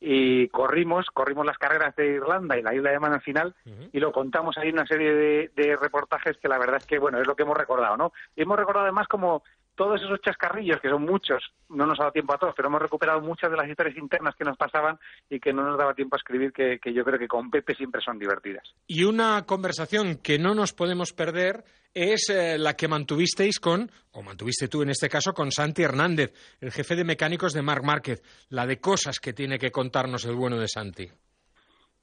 y 0.00 0.48
corrimos, 0.48 1.06
corrimos 1.06 1.44
las 1.44 1.58
carreras 1.58 1.96
de 1.96 2.06
Irlanda 2.06 2.56
y 2.56 2.62
la 2.62 2.74
isla 2.74 2.90
de 2.90 3.00
Man 3.00 3.14
al 3.14 3.20
final 3.20 3.54
y 3.92 3.98
lo 3.98 4.12
contamos 4.12 4.56
ahí 4.58 4.68
en 4.68 4.74
una 4.74 4.86
serie 4.86 5.12
de, 5.12 5.50
de 5.56 5.76
reportajes 5.76 6.36
que 6.36 6.48
la 6.48 6.58
verdad 6.58 6.76
es 6.76 6.86
que, 6.86 6.98
bueno, 6.98 7.18
es 7.18 7.26
lo 7.26 7.34
que 7.34 7.42
hemos 7.42 7.56
recordado, 7.56 7.96
¿no? 7.96 8.12
Y 8.36 8.42
hemos 8.42 8.58
recordado 8.58 8.84
además 8.84 9.08
como 9.08 9.42
todos 9.78 10.02
esos 10.02 10.20
chascarrillos, 10.20 10.80
que 10.80 10.90
son 10.90 11.02
muchos, 11.02 11.40
no 11.68 11.86
nos 11.86 12.00
ha 12.00 12.02
dado 12.02 12.12
tiempo 12.12 12.34
a 12.34 12.38
todos, 12.38 12.52
pero 12.56 12.66
hemos 12.66 12.82
recuperado 12.82 13.20
muchas 13.20 13.48
de 13.48 13.56
las 13.56 13.68
historias 13.68 13.96
internas 13.96 14.34
que 14.34 14.44
nos 14.44 14.56
pasaban 14.56 14.98
y 15.30 15.38
que 15.38 15.52
no 15.52 15.62
nos 15.62 15.78
daba 15.78 15.94
tiempo 15.94 16.16
a 16.16 16.18
escribir, 16.18 16.52
que, 16.52 16.80
que 16.80 16.92
yo 16.92 17.04
creo 17.04 17.16
que 17.16 17.28
con 17.28 17.48
Pepe 17.48 17.76
siempre 17.76 18.02
son 18.04 18.18
divertidas. 18.18 18.64
Y 18.88 19.04
una 19.04 19.46
conversación 19.46 20.16
que 20.16 20.36
no 20.36 20.52
nos 20.52 20.72
podemos 20.72 21.12
perder 21.12 21.64
es 21.94 22.28
eh, 22.28 22.58
la 22.58 22.74
que 22.74 22.88
mantuvisteis 22.88 23.60
con, 23.60 23.88
o 24.10 24.22
mantuviste 24.22 24.66
tú 24.66 24.82
en 24.82 24.90
este 24.90 25.08
caso, 25.08 25.32
con 25.32 25.52
Santi 25.52 25.84
Hernández, 25.84 26.32
el 26.60 26.72
jefe 26.72 26.96
de 26.96 27.04
mecánicos 27.04 27.52
de 27.52 27.62
Marc 27.62 27.84
Márquez, 27.84 28.20
la 28.50 28.66
de 28.66 28.80
cosas 28.80 29.20
que 29.20 29.32
tiene 29.32 29.60
que 29.60 29.70
contarnos 29.70 30.24
el 30.24 30.34
bueno 30.34 30.58
de 30.58 30.66
Santi. 30.66 31.08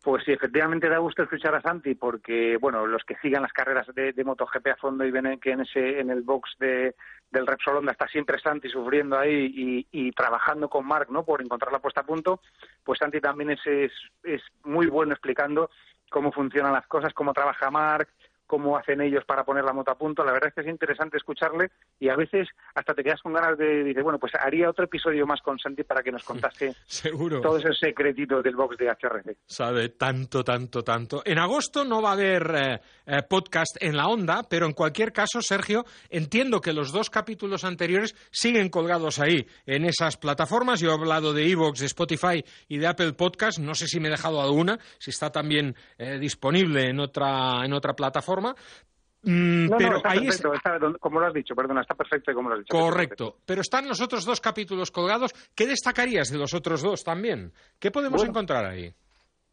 Pues 0.06 0.24
sí, 0.24 0.32
efectivamente 0.32 0.88
da 0.88 1.00
gusto 1.00 1.24
escuchar 1.24 1.56
a 1.56 1.62
Santi 1.62 1.96
porque, 1.96 2.58
bueno, 2.62 2.86
los 2.86 3.04
que 3.04 3.16
sigan 3.24 3.42
las 3.42 3.52
carreras 3.52 3.88
de, 3.96 4.14
de 4.14 4.24
MotoGP 4.24 4.68
a 4.68 4.76
fondo 4.76 5.04
y 5.04 5.10
ven 5.10 5.40
que 5.40 5.50
en 5.50 5.62
ese 5.62 6.00
en 6.00 6.12
el 6.12 6.22
box 6.22 6.52
de, 6.60 6.94
del 7.32 7.48
Repsol 7.48 7.78
Honda 7.78 7.92
está 7.92 8.08
siempre 8.08 8.40
Santi 8.40 8.70
sufriendo 8.70 9.18
ahí 9.18 9.88
y, 9.92 10.08
y 10.08 10.12
trabajando 10.12 10.70
con 10.70 10.86
Marc, 10.86 11.10
¿no? 11.10 11.24
Por 11.26 11.42
encontrar 11.42 11.72
la 11.72 11.80
puesta 11.80 12.02
a 12.02 12.06
punto, 12.06 12.42
pues 12.84 13.00
Santi 13.00 13.20
también 13.20 13.52
es, 13.52 13.66
es, 13.66 13.92
es 14.24 14.42
muy 14.64 14.88
bueno 14.88 15.14
explicando 15.14 15.70
cómo 16.10 16.32
funcionan 16.32 16.74
las 16.74 16.88
cosas, 16.88 17.14
cómo 17.14 17.34
trabaja 17.34 17.70
Marc, 17.72 18.10
cómo 18.46 18.78
hacen 18.78 19.02
ellos 19.02 19.24
para 19.26 19.44
poner 19.44 19.64
la 19.64 19.74
moto 19.74 19.92
a 19.92 19.98
punto. 19.98 20.24
La 20.24 20.32
verdad 20.32 20.50
es 20.50 20.56
que 20.56 20.62
es 20.62 20.68
interesante 20.68 21.18
escucharle 21.18 21.70
y 22.00 22.10
a 22.10 22.16
veces 22.16 22.48
hasta 22.74 22.94
te 22.94 23.04
quedas 23.04 23.22
con 23.22 23.34
ganas 23.34 23.58
de, 23.58 23.84
dices, 23.84 24.04
bueno, 24.04 24.20
pues 24.20 24.34
haría 24.40 24.70
otro 24.70 24.86
episodio 24.86 25.26
más 25.26 25.42
con 25.42 25.58
Santi 25.60 25.84
para 25.84 26.04
que 26.04 26.12
nos 26.12 26.24
contase 26.26 26.76
Seguro. 26.86 27.42
todos 27.42 27.64
esos 27.64 27.80
secretitos 27.80 28.44
del 28.44 28.56
box 28.56 28.78
de 28.78 28.88
HRC. 28.90 29.38
Sabe 29.46 29.90
tanto, 29.90 30.44
tanto, 30.44 30.84
tanto. 30.84 31.22
En 31.26 31.40
agosto 31.40 31.84
no 31.84 32.02
va 32.02 32.10
a 32.10 32.14
haber 32.14 32.52
eh, 32.56 32.82
eh, 33.06 33.24
podcast 33.28 33.78
en 33.82 33.98
la 33.98 34.08
onda, 34.08 34.44
pero 34.50 34.66
en 34.66 34.74
cualquier 34.74 35.12
caso, 35.12 35.42
Sergio, 35.42 35.86
entiendo 36.10 36.62
que 36.62 36.74
los 36.74 36.92
dos 36.92 37.10
capítulos 37.10 37.64
anteriores 37.64 38.16
siguen 38.32 38.70
colgados 38.70 39.20
ahí, 39.20 39.48
en 39.66 39.86
esas 39.86 40.18
plataformas. 40.18 40.80
Yo 40.80 40.90
he 40.90 40.94
hablado 40.94 41.34
de 41.34 41.50
Evox, 41.50 41.80
de 41.80 41.86
Spotify 41.88 42.44
y 42.68 42.78
de 42.78 42.88
Apple 42.88 43.14
Podcast. 43.14 43.60
No 43.60 43.74
sé 43.76 43.88
si 43.88 44.00
me 44.00 44.08
he 44.08 44.12
dejado 44.12 44.42
alguna, 44.42 44.80
si 45.00 45.12
está 45.12 45.32
también 45.32 45.76
eh, 45.98 46.18
disponible 46.20 46.90
en 46.90 47.00
otra, 47.00 47.66
en 47.66 47.74
otra 47.74 47.94
plataforma. 47.94 48.35
Mm, 49.24 49.70
No, 49.70 49.78
pero 49.78 49.90
no, 49.92 49.98
está 49.98 50.12
ahí 50.12 50.20
perfecto, 50.26 50.54
está 50.54 50.80
como 51.00 51.20
lo 51.20 51.26
has 51.28 51.34
dicho, 51.34 51.56
perdona, 51.56 51.82
está 51.82 51.96
perfecto 51.96 52.32
como 52.34 52.50
lo 52.50 52.56
has 52.56 52.62
dicho. 52.62 52.78
Correcto. 52.78 53.38
Pero 53.46 53.62
están 53.62 53.88
los 53.88 54.00
otros 54.02 54.24
dos 54.24 54.40
capítulos 54.40 54.92
colgados. 54.92 55.32
¿Qué 55.56 55.66
destacarías 55.66 56.30
de 56.30 56.38
los 56.38 56.54
otros 56.54 56.82
dos 56.84 57.04
también? 57.04 57.52
¿Qué 57.80 57.90
podemos 57.92 58.18
Bueno. 58.22 58.32
encontrar 58.32 58.66
ahí? 58.66 58.94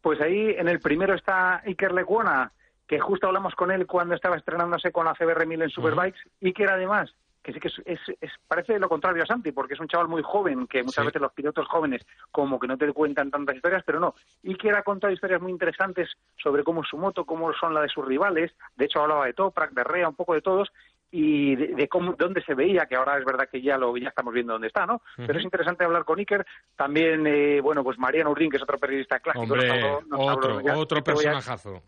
Pues 0.01 0.19
ahí 0.21 0.49
en 0.57 0.67
el 0.67 0.79
primero 0.79 1.15
está 1.15 1.61
Iker 1.65 1.91
Lecuona, 1.93 2.51
que 2.87 2.99
justo 2.99 3.27
hablamos 3.27 3.55
con 3.55 3.71
él 3.71 3.87
cuando 3.87 4.13
estaba 4.15 4.35
estrenándose 4.35 4.91
con 4.91 5.05
la 5.05 5.15
CBR 5.15 5.47
1000 5.47 5.61
en 5.63 5.69
Superbikes. 5.69 6.19
Iker 6.41 6.69
además, 6.69 7.09
que 7.43 7.51
sí 7.53 7.59
que 7.59 7.67
es, 7.67 7.81
es- 7.85 8.15
es- 8.21 8.31
parece 8.47 8.79
lo 8.79 8.87
contrario 8.87 9.21
a 9.23 9.25
Santi, 9.25 9.51
porque 9.51 9.73
es 9.73 9.79
un 9.79 9.87
chaval 9.89 10.07
muy 10.07 10.23
joven, 10.23 10.65
que 10.65 10.81
muchas 10.81 11.03
Sí. 11.03 11.07
veces 11.07 11.21
los 11.21 11.33
pilotos 11.33 11.67
jóvenes 11.67 12.05
como 12.31 12.57
que 12.59 12.67
no 12.67 12.77
te 12.77 12.91
cuentan 12.93 13.29
tantas 13.29 13.55
historias, 13.57 13.83
pero 13.85 13.99
no. 13.99 14.15
Iker 14.45 14.75
ha 14.75 14.83
contado 14.83 15.11
historias 15.11 15.41
muy 15.41 15.51
interesantes 15.51 16.09
sobre 16.41 16.63
cómo 16.63 16.81
es 16.83 16.87
su 16.89 16.97
moto, 16.97 17.25
cómo 17.25 17.53
son 17.53 17.73
la 17.73 17.81
de 17.81 17.89
sus 17.89 18.05
rivales. 18.05 18.53
De 18.75 18.85
hecho 18.85 19.01
hablaba 19.01 19.25
de 19.25 19.33
Toprak, 19.33 19.71
de 19.71 19.83
Rea, 19.83 20.07
un 20.09 20.15
poco 20.15 20.33
de 20.33 20.41
todos 20.41 20.71
y 21.11 21.55
de, 21.55 21.67
de 21.75 21.87
cómo 21.89 22.13
dónde 22.17 22.41
se 22.43 22.55
veía, 22.55 22.85
que 22.87 22.95
ahora 22.95 23.17
es 23.19 23.25
verdad 23.25 23.47
que 23.51 23.61
ya 23.61 23.77
lo 23.77 23.95
ya 23.97 24.07
estamos 24.09 24.33
viendo 24.33 24.53
dónde 24.53 24.67
está, 24.67 24.85
¿no? 24.85 25.01
Pero 25.17 25.37
es 25.37 25.43
interesante 25.43 25.83
hablar 25.83 26.05
con 26.05 26.17
Iker. 26.19 26.45
También, 26.75 27.27
eh, 27.27 27.59
bueno, 27.61 27.83
pues 27.83 27.99
Mariano 27.99 28.31
Urdín, 28.31 28.49
que 28.49 28.57
es 28.57 28.63
otro 28.63 28.77
periodista 28.79 29.19
clásico. 29.19 29.43
Hombre, 29.43 29.67
nos 29.67 29.77
habló- 29.77 30.01
nos 30.07 30.19
habló- 30.21 30.33
otro, 30.37 30.61
ya, 30.61 30.77
otro 30.77 30.97
que 30.97 31.03
personajazo. 31.11 31.83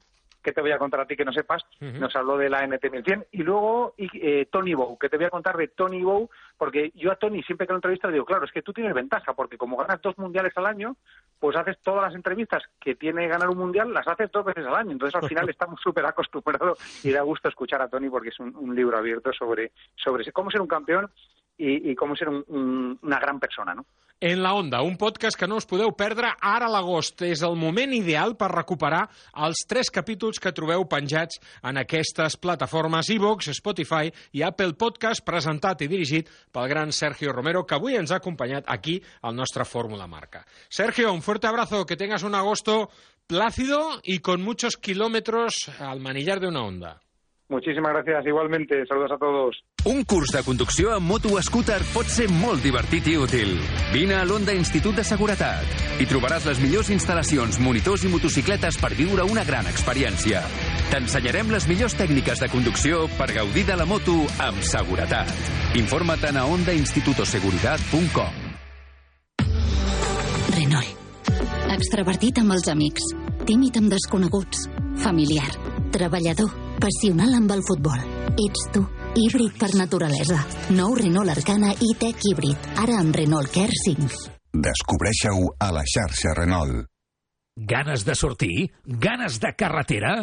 Que 0.46 0.54
te 0.54 0.62
voy 0.62 0.72
a 0.72 0.78
contar 0.78 1.00
a 1.00 1.08
ti 1.08 1.16
que 1.16 1.26
no 1.26 1.34
sepas. 1.34 1.64
Nos 1.80 2.16
habló 2.16 2.38
de 2.38 2.50
la 2.50 2.64
NT1100. 2.68 3.26
Y 3.32 3.42
luego 3.42 3.96
y, 3.98 4.08
eh, 4.14 4.46
Tony 4.52 4.76
Bow, 4.76 4.96
que 5.00 5.10
te 5.10 5.18
voy 5.18 5.26
a 5.26 5.32
contar 5.32 5.58
de 5.58 5.70
Tony 5.70 6.04
Bow, 6.04 6.30
porque 6.56 6.92
yo 6.94 7.12
a 7.12 7.16
Tony 7.16 7.42
siempre 7.42 7.66
que 7.66 7.74
lo 7.74 7.78
entrevisto 7.78 8.08
le 8.08 8.14
digo, 8.14 8.26
claro, 8.26 8.46
es 8.46 8.52
que 8.52 8.62
tú 8.62 8.72
tienes 8.72 8.94
ventaja, 8.94 9.34
porque 9.34 9.58
como 9.58 9.76
ganas 9.76 10.00
dos 10.04 10.16
mundiales 10.20 10.54
al 10.56 10.68
año, 10.68 10.96
pues 11.40 11.58
haces 11.58 11.80
todas 11.80 12.04
las 12.04 12.14
entrevistas 12.14 12.62
que 12.80 12.94
tiene 12.94 13.28
ganar 13.28 13.50
un 13.50 13.58
mundial, 13.58 13.92
las 13.92 14.08
haces 14.08 14.32
dos 14.32 14.46
veces 14.46 14.68
al 14.68 14.76
año. 14.76 14.92
Entonces 14.92 15.20
al 15.20 15.28
final 15.28 15.50
estamos 15.50 15.82
súper 15.82 16.06
acostumbrados 16.06 16.78
y 17.04 17.12
da 17.12 17.24
gusto 17.24 17.50
escuchar 17.50 17.82
a 17.82 17.90
Tony 17.90 18.08
porque 18.08 18.30
es 18.30 18.40
un, 18.40 18.56
un 18.56 18.76
libro 18.76 19.00
abierto 19.00 19.34
sobre, 19.34 19.72
sobre 19.96 20.32
cómo 20.32 20.52
ser 20.52 20.62
un 20.62 20.68
campeón 20.68 21.10
y, 21.58 21.92
y 21.92 21.96
cómo 21.96 22.16
ser 22.16 22.30
un- 22.30 22.44
un- 22.48 23.00
una 23.02 23.20
gran 23.20 23.40
persona, 23.40 23.74
¿no? 23.74 23.86
En 24.18 24.42
la 24.42 24.54
Onda, 24.54 24.82
un 24.82 24.96
podcast 24.96 25.36
que 25.38 25.46
no 25.46 25.58
us 25.60 25.66
podeu 25.68 25.92
perdre 25.92 26.30
ara 26.40 26.70
a 26.70 26.72
l'agost. 26.72 27.20
És 27.28 27.42
el 27.44 27.58
moment 27.60 27.92
ideal 27.94 28.38
per 28.40 28.48
recuperar 28.48 29.02
els 29.44 29.66
tres 29.68 29.92
capítols 29.92 30.40
que 30.40 30.54
trobeu 30.56 30.86
penjats 30.88 31.36
en 31.68 31.76
aquestes 31.78 32.38
plataformes 32.40 33.10
iVox, 33.12 33.50
Spotify 33.60 34.08
i 34.32 34.42
Apple 34.48 34.74
Podcast, 34.80 35.20
presentat 35.28 35.84
i 35.84 35.90
dirigit 35.92 36.32
pel 36.56 36.70
gran 36.72 36.94
Sergio 36.96 37.34
Romero, 37.36 37.66
que 37.68 37.76
avui 37.76 37.98
ens 38.00 38.12
ha 38.16 38.22
acompanyat 38.24 38.64
aquí 38.72 39.02
al 39.22 39.36
nostre 39.36 39.66
Fórmula 39.66 40.08
Marca. 40.08 40.46
Sergio, 40.70 41.12
un 41.12 41.22
fuerte 41.22 41.48
abrazo, 41.48 41.86
que 41.86 41.98
tengas 41.98 42.24
un 42.24 42.36
agosto 42.36 42.90
plácido 43.28 44.00
y 44.02 44.20
con 44.20 44.42
muchos 44.42 44.78
kilómetros 44.78 45.70
al 45.78 46.00
manillar 46.00 46.40
de 46.40 46.48
una 46.48 46.64
onda. 46.64 47.02
Muchísimas 47.48 47.94
gracias, 47.94 48.26
igualmente. 48.26 48.86
Saludos 48.88 49.12
a 49.12 49.18
todos. 49.18 49.56
Un 49.86 50.04
curs 50.04 50.32
de 50.34 50.42
conducció 50.42 50.96
amb 50.96 51.06
moto 51.06 51.30
scooter 51.46 51.78
pot 51.94 52.10
ser 52.10 52.26
molt 52.42 52.64
divertit 52.66 53.06
i 53.12 53.18
útil. 53.22 53.60
Vine 53.94 54.16
a 54.18 54.26
l'Onda 54.26 54.56
Institut 54.58 54.98
de 54.98 55.04
Seguretat. 55.06 55.62
Hi 56.02 56.08
trobaràs 56.10 56.48
les 56.50 56.58
millors 56.64 56.90
instal·lacions, 56.90 57.60
monitors 57.62 58.02
i 58.02 58.10
motocicletes 58.10 58.80
per 58.82 58.96
viure 58.98 59.22
una 59.30 59.46
gran 59.46 59.70
experiència. 59.70 60.42
T'ensenyarem 60.90 61.54
les 61.54 61.70
millors 61.70 61.94
tècniques 61.94 62.42
de 62.42 62.50
conducció 62.50 63.06
per 63.20 63.30
gaudir 63.38 63.68
de 63.70 63.78
la 63.78 63.86
moto 63.86 64.26
amb 64.42 64.66
seguretat. 64.66 65.30
Informa't 65.78 66.42
a 66.42 66.50
ondainstitutoseguridad.com 66.50 68.42
Renault. 70.58 70.98
Extravertit 71.78 72.42
amb 72.42 72.58
els 72.58 72.74
amics, 72.74 73.14
tímid 73.46 73.78
amb 73.78 73.94
desconeguts, 73.94 74.66
familiar, 75.04 75.52
treballador, 75.94 76.65
passional 76.82 77.36
amb 77.38 77.52
el 77.56 77.64
futbol. 77.68 78.02
Ets 78.36 78.68
tu, 78.74 78.84
híbrid 79.16 79.56
per 79.60 79.72
naturalesa. 79.80 80.42
Nou 80.76 80.96
Renault 80.98 81.34
Arcana 81.36 81.74
i 81.80 81.94
Tech 82.00 82.26
híbrid, 82.26 82.70
ara 82.82 83.00
amb 83.02 83.16
Renault 83.16 83.52
Care 83.54 83.80
5. 83.86 84.26
Descobreixi-ho 84.66 85.50
a 85.60 85.72
la 85.76 85.84
xarxa 85.88 86.36
Renault. 86.38 86.86
Ganes 87.56 88.04
de 88.04 88.16
sortir? 88.20 88.72
Ganes 88.84 89.40
de 89.40 89.54
carretera? 89.56 90.18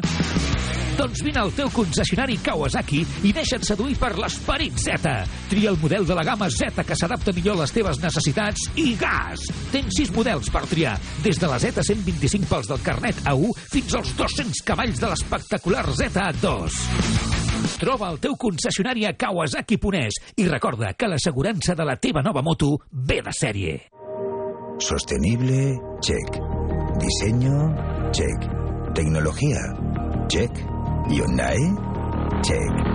Doncs 0.96 1.22
vine 1.24 1.40
al 1.40 1.52
teu 1.56 1.70
concessionari 1.72 2.36
Kawasaki 2.44 3.00
i 3.28 3.32
deixa't 3.32 3.64
seduir 3.64 3.96
per 4.00 4.12
l'esperit 4.18 4.76
Z. 4.76 5.12
Tria 5.48 5.70
el 5.72 5.78
model 5.80 6.04
de 6.08 6.16
la 6.16 6.24
gamma 6.26 6.50
Z 6.52 6.84
que 6.84 6.96
s'adapta 6.98 7.32
millor 7.32 7.56
a 7.56 7.62
les 7.62 7.72
teves 7.72 8.00
necessitats 8.02 8.68
i 8.76 8.92
gas! 9.00 9.46
Tens 9.72 9.96
sis 9.96 10.12
models 10.12 10.50
per 10.52 10.64
triar, 10.68 10.98
des 11.24 11.40
de 11.40 11.48
la 11.48 11.60
Z125 11.62 12.48
pels 12.50 12.68
del 12.68 12.82
carnet 12.84 13.22
A1 13.24 13.54
fins 13.72 13.96
als 13.96 14.12
200 14.18 14.64
cavalls 14.68 15.00
de 15.00 15.12
l'espectacular 15.12 15.86
Z2. 15.88 17.32
Troba 17.82 18.10
el 18.12 18.20
teu 18.22 18.36
concessionari 18.38 19.06
a 19.08 19.14
Kawasaki 19.18 19.78
Ponès 19.80 20.18
i 20.36 20.46
recorda 20.48 20.92
que 20.98 21.08
l'assegurança 21.08 21.74
de 21.78 21.86
la 21.88 21.96
teva 21.96 22.22
nova 22.22 22.42
moto 22.44 22.76
ve 22.92 23.22
de 23.24 23.34
sèrie. 23.34 23.78
Sostenible, 24.82 25.78
check. 26.02 26.38
Diseño, 27.00 27.56
check. 28.12 28.50
Tecnología, 28.94 29.60
check. 30.28 30.71
Hyundai, 31.08 31.58
check. 32.42 32.92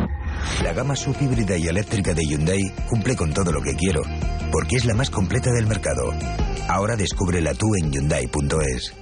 La 0.63 0.73
gama 0.73 0.95
subhíbrida 0.95 1.57
y 1.57 1.67
eléctrica 1.67 2.13
de 2.13 2.23
Hyundai 2.23 2.61
cumple 2.89 3.15
con 3.15 3.33
todo 3.33 3.51
lo 3.51 3.61
que 3.61 3.75
quiero, 3.75 4.01
porque 4.51 4.77
es 4.77 4.85
la 4.85 4.93
más 4.93 5.09
completa 5.09 5.51
del 5.51 5.67
mercado. 5.67 6.13
Ahora 6.67 6.95
descúbrela 6.95 7.53
tú 7.53 7.67
en 7.75 7.91
Hyundai.es. 7.91 8.93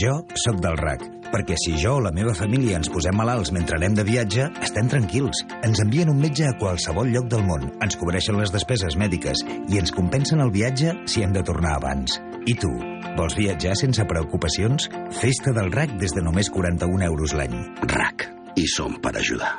Jo 0.00 0.24
sóc 0.34 0.60
del 0.64 0.78
RAC, 0.78 1.02
perquè 1.32 1.56
si 1.60 1.76
jo 1.76 1.98
o 1.98 2.00
la 2.00 2.12
meva 2.14 2.32
família 2.34 2.78
ens 2.80 2.88
posem 2.88 3.14
malalts 3.18 3.52
mentre 3.52 3.76
anem 3.76 3.98
de 3.98 4.06
viatge, 4.08 4.48
estem 4.64 4.88
tranquils. 4.88 5.44
Ens 5.60 5.82
envien 5.84 6.08
un 6.08 6.20
metge 6.22 6.48
a 6.48 6.56
qualsevol 6.56 7.12
lloc 7.12 7.28
del 7.28 7.44
món, 7.44 7.68
ens 7.84 7.98
cobreixen 8.00 8.40
les 8.40 8.54
despeses 8.54 8.96
mèdiques 8.96 9.44
i 9.68 9.82
ens 9.82 9.92
compensen 9.92 10.40
el 10.40 10.54
viatge 10.54 10.96
si 11.04 11.26
hem 11.26 11.36
de 11.36 11.44
tornar 11.44 11.76
abans. 11.76 12.16
I 12.42 12.56
tu, 12.58 12.70
vols 13.14 13.36
viatjar 13.38 13.76
sense 13.78 14.02
preocupacions? 14.02 14.88
Festa 15.14 15.52
del 15.54 15.68
RAC 15.70 15.92
des 16.00 16.10
de 16.10 16.24
només 16.26 16.48
41 16.50 17.04
euros 17.06 17.34
l'any. 17.38 17.54
RAC. 17.86 18.26
I 18.58 18.64
som 18.66 18.96
per 18.98 19.12
ajudar. 19.20 19.52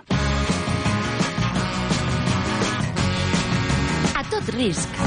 A 4.19 4.25
tot 4.27 4.51
risc. 4.57 4.99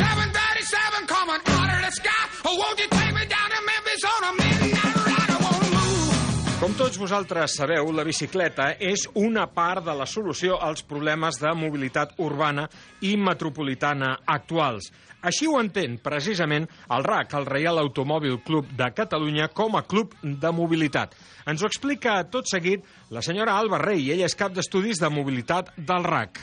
737 0.00 1.04
coming 1.12 1.44
out 1.44 1.76
of 1.76 1.84
the 1.84 1.92
sky. 1.92 2.24
Oh, 2.48 2.56
won't 2.56 2.80
you 2.80 2.88
take 2.88 3.12
me 3.12 3.28
down 3.28 3.52
to 3.52 3.60
Memphis 3.68 4.08
on 4.08 4.24
a 4.24 4.32
midnight 4.40 4.96
ride? 5.04 5.28
I 5.28 5.38
wanna 5.44 5.70
move. 5.76 6.58
Com 6.64 6.72
tots 6.80 6.96
vosaltres 6.96 7.60
sabeu, 7.60 7.92
la 7.92 8.08
bicicleta 8.08 8.72
és 8.80 9.04
una 9.12 9.44
part 9.52 9.84
de 9.84 9.92
la 9.92 10.08
solució 10.08 10.56
als 10.56 10.80
problemes 10.88 11.36
de 11.36 11.52
mobilitat 11.52 12.16
urbana 12.16 12.64
i 13.04 13.18
metropolitana 13.20 14.16
actuals. 14.24 14.88
Així 15.24 15.46
ho 15.48 15.56
entén, 15.56 15.96
precisament, 16.04 16.66
el 16.92 17.04
RAC, 17.06 17.32
el 17.38 17.46
Reial 17.48 17.80
Automòbil 17.80 18.42
Club 18.44 18.68
de 18.76 18.90
Catalunya, 18.92 19.48
com 19.56 19.78
a 19.78 19.84
club 19.88 20.12
de 20.22 20.50
mobilitat. 20.52 21.14
Ens 21.48 21.62
ho 21.64 21.70
explica 21.70 22.18
tot 22.28 22.48
seguit 22.50 22.84
la 23.10 23.22
senyora 23.24 23.56
Alba 23.56 23.80
Rey. 23.80 24.10
Ella 24.12 24.28
és 24.28 24.36
cap 24.36 24.52
d'estudis 24.52 25.00
de 25.00 25.08
mobilitat 25.08 25.72
del 25.78 26.04
RAC. 26.04 26.42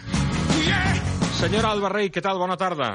Senyora 1.37 1.75
Alba 1.75 1.93
Rey, 1.93 2.09
què 2.09 2.25
tal? 2.25 2.41
Bona 2.41 2.57
tarda. 2.57 2.89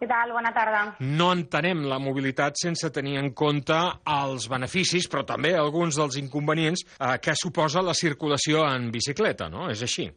Què 0.00 0.08
tal? 0.08 0.32
Bona 0.32 0.50
tarda. 0.56 0.82
No 1.04 1.30
entenem 1.36 1.82
la 1.86 1.98
mobilitat 2.02 2.56
sense 2.58 2.88
tenir 2.90 3.18
en 3.20 3.30
compte 3.36 3.76
els 4.08 4.46
beneficis, 4.48 5.06
però 5.12 5.26
també 5.28 5.52
alguns 5.54 5.98
dels 6.00 6.16
inconvenients 6.18 6.86
eh, 6.86 7.18
que 7.20 7.34
suposa 7.36 7.82
la 7.84 7.94
circulació 7.94 8.64
en 8.66 8.88
bicicleta, 8.94 9.50
no? 9.52 9.68
És 9.70 9.82
així. 9.86 10.08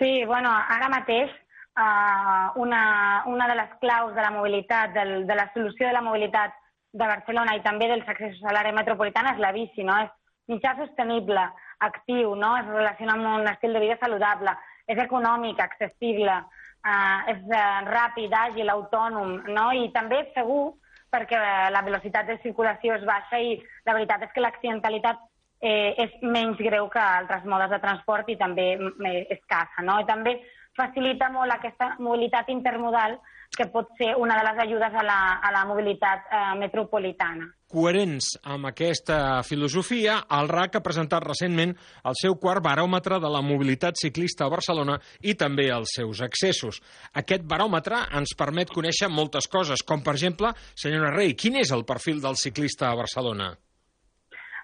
Sí, 0.00 0.10
bueno, 0.28 0.52
ara 0.52 0.90
mateix 0.92 1.32
uh, 1.80 2.60
una, 2.60 2.82
una 3.26 3.48
de 3.48 3.56
les 3.56 3.72
claus 3.80 4.14
de 4.14 4.22
la 4.22 4.30
mobilitat, 4.30 4.92
del, 4.94 5.26
de 5.26 5.34
la 5.34 5.50
solució 5.54 5.86
de 5.86 5.96
la 5.96 6.04
mobilitat 6.04 6.56
de 6.92 7.06
Barcelona 7.06 7.56
i 7.56 7.62
també 7.64 7.88
dels 7.88 8.08
accessos 8.08 8.42
a 8.44 8.54
l'àrea 8.54 8.76
metropolitana 8.76 9.34
és 9.34 9.42
la 9.42 9.52
bici, 9.56 9.86
no? 9.86 9.96
És 10.04 10.10
mitjà 10.50 10.74
sostenible, 10.78 11.46
actiu, 11.86 12.34
no? 12.34 12.56
Es 12.58 12.68
relaciona 12.68 13.16
amb 13.16 13.30
un 13.36 13.48
estil 13.48 13.76
de 13.76 13.84
vida 13.86 13.98
saludable, 14.00 14.56
és 14.90 14.98
econòmic, 14.98 15.62
accessible, 15.62 16.36
uh, 16.84 17.18
és 17.32 17.42
uh, 17.48 17.80
ràpid, 17.88 18.34
àgil, 18.34 18.70
autònom, 18.74 19.40
no? 19.48 19.70
I 19.72 19.90
també 19.96 20.24
és 20.26 20.32
segur 20.36 20.76
perquè 21.10 21.40
la 21.74 21.82
velocitat 21.82 22.28
de 22.28 22.38
circulació 22.44 22.94
és 22.94 23.06
baixa 23.06 23.38
i 23.42 23.56
la 23.86 23.96
veritat 23.96 24.22
és 24.26 24.32
que 24.34 24.42
l'accidentalitat 24.44 25.18
eh, 25.60 25.92
és 26.04 26.14
menys 26.22 26.60
greu 26.62 26.88
que 26.92 27.02
altres 27.02 27.44
modes 27.44 27.70
de 27.72 27.80
transport 27.82 28.30
i 28.30 28.38
també 28.40 28.72
mm, 28.78 29.10
escassa, 29.36 29.84
no? 29.84 29.98
I 30.00 30.06
també 30.08 30.38
facilita 30.78 31.30
molt 31.34 31.52
aquesta 31.54 31.94
mobilitat 31.98 32.48
intermodal 32.52 33.18
que 33.56 33.66
pot 33.66 33.88
ser 33.98 34.14
una 34.16 34.36
de 34.38 34.44
les 34.46 34.60
ajudes 34.62 34.94
a 34.94 35.02
la, 35.02 35.18
a 35.42 35.50
la 35.50 35.64
mobilitat 35.66 36.28
eh, 36.30 36.42
metropolitana. 36.58 37.48
Coherents 37.70 38.32
amb 38.50 38.66
aquesta 38.70 39.42
filosofia, 39.46 40.16
el 40.38 40.48
RAC 40.50 40.78
ha 40.78 40.82
presentat 40.82 41.26
recentment 41.26 41.74
el 42.06 42.16
seu 42.18 42.36
quart 42.42 42.62
baròmetre 42.62 43.20
de 43.22 43.30
la 43.30 43.42
mobilitat 43.46 43.98
ciclista 43.98 44.46
a 44.46 44.52
Barcelona 44.54 44.98
i 45.22 45.34
també 45.38 45.68
els 45.74 45.94
seus 45.98 46.22
accessos. 46.26 46.80
Aquest 47.22 47.46
baròmetre 47.50 48.04
ens 48.18 48.34
permet 48.38 48.70
conèixer 48.74 49.10
moltes 49.10 49.50
coses, 49.50 49.82
com 49.86 50.02
per 50.02 50.14
exemple, 50.18 50.54
senyora 50.74 51.14
Rey, 51.14 51.34
quin 51.34 51.58
és 51.62 51.74
el 51.74 51.86
perfil 51.86 52.22
del 52.22 52.38
ciclista 52.38 52.90
a 52.90 52.98
Barcelona? 52.98 53.52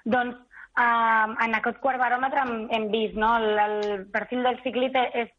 Doncs 0.06 0.38
eh, 0.78 1.46
en 1.46 1.58
aquest 1.58 1.82
quart 1.82 2.02
baròmetre 2.02 2.42
hem, 2.46 2.54
hem 2.70 2.90
vist 2.94 3.18
no? 3.18 3.34
el, 3.38 3.58
el 3.66 4.06
perfil 4.14 4.46
del 4.46 4.62
ciclista 4.62 5.06
és, 5.10 5.30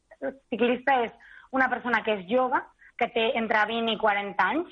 ciclista 0.50 1.02
és 1.06 1.14
una 1.52 1.70
persona 1.70 2.02
que 2.04 2.18
és 2.20 2.28
jove, 2.30 2.60
que 2.98 3.10
té 3.14 3.32
entre 3.40 3.64
20 3.70 3.94
i 3.94 3.98
40 4.02 4.48
anys, 4.52 4.70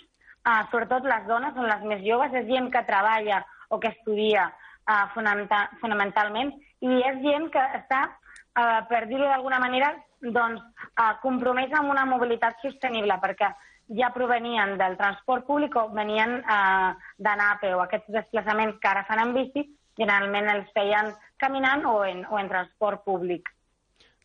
uh, 0.48 0.64
sobretot 0.72 1.06
les 1.08 1.28
dones 1.30 1.54
són 1.56 1.70
les 1.70 1.84
més 1.90 2.04
joves, 2.06 2.34
és 2.34 2.48
gent 2.50 2.72
que 2.74 2.86
treballa 2.88 3.44
o 3.70 3.80
que 3.80 3.92
estudia 3.94 4.48
uh, 4.50 5.06
fonamenta 5.14 5.66
fonamentalment, 5.82 6.54
i 6.82 7.00
és 7.10 7.22
gent 7.24 7.50
que 7.54 7.64
està, 7.80 8.02
uh, 8.10 8.82
per 8.90 9.06
dir-ho 9.12 9.30
d'alguna 9.30 9.62
manera, 9.62 9.94
doncs, 10.26 10.62
uh, 10.96 11.14
compromesa 11.22 11.80
amb 11.80 11.94
una 11.94 12.06
mobilitat 12.10 12.62
sostenible, 12.66 13.20
perquè 13.22 13.52
ja 13.96 14.10
provenien 14.10 14.80
del 14.80 14.98
transport 14.98 15.46
públic 15.46 15.76
o 15.78 15.88
venien 15.94 16.40
uh, 16.42 16.96
d'anar 17.22 17.52
a 17.54 17.60
peu. 17.62 17.82
Aquests 17.84 18.10
desplaçaments 18.18 18.80
que 18.82 18.90
ara 18.90 19.06
fan 19.06 19.22
en 19.22 19.36
bici, 19.38 19.68
generalment 20.00 20.50
els 20.56 20.72
feien 20.74 21.14
caminant 21.38 21.86
o 21.86 22.00
en, 22.08 22.26
o 22.32 22.42
en 22.42 22.50
transport 22.50 23.06
públic 23.06 23.55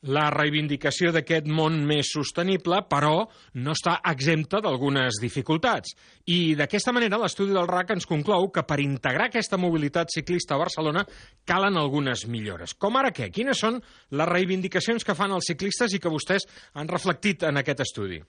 la 0.08 0.30
reivindicació 0.32 1.10
d'aquest 1.12 1.48
món 1.50 1.82
més 1.84 2.08
sostenible, 2.14 2.78
però 2.88 3.26
no 3.60 3.74
està 3.76 3.98
exempta 4.08 4.62
d'algunes 4.64 5.20
dificultats. 5.20 5.92
I 6.26 6.54
d'aquesta 6.56 6.94
manera 6.96 7.18
l'estudi 7.20 7.52
del 7.52 7.68
RAC 7.68 7.92
ens 7.96 8.08
conclou 8.08 8.48
que 8.54 8.64
per 8.64 8.80
integrar 8.80 9.28
aquesta 9.28 9.58
mobilitat 9.60 10.12
ciclista 10.14 10.56
a 10.56 10.62
Barcelona 10.62 11.04
calen 11.44 11.76
algunes 11.76 12.26
millores. 12.26 12.74
Com 12.74 12.96
ara 12.96 13.12
què? 13.12 13.28
Quines 13.34 13.60
són 13.60 13.80
les 14.10 14.30
reivindicacions 14.30 15.04
que 15.04 15.16
fan 15.18 15.36
els 15.36 15.50
ciclistes 15.52 15.92
i 15.92 16.00
que 16.00 16.12
vostès 16.12 16.48
han 16.74 16.88
reflectit 16.88 17.44
en 17.44 17.60
aquest 17.60 17.84
estudi? 17.84 18.22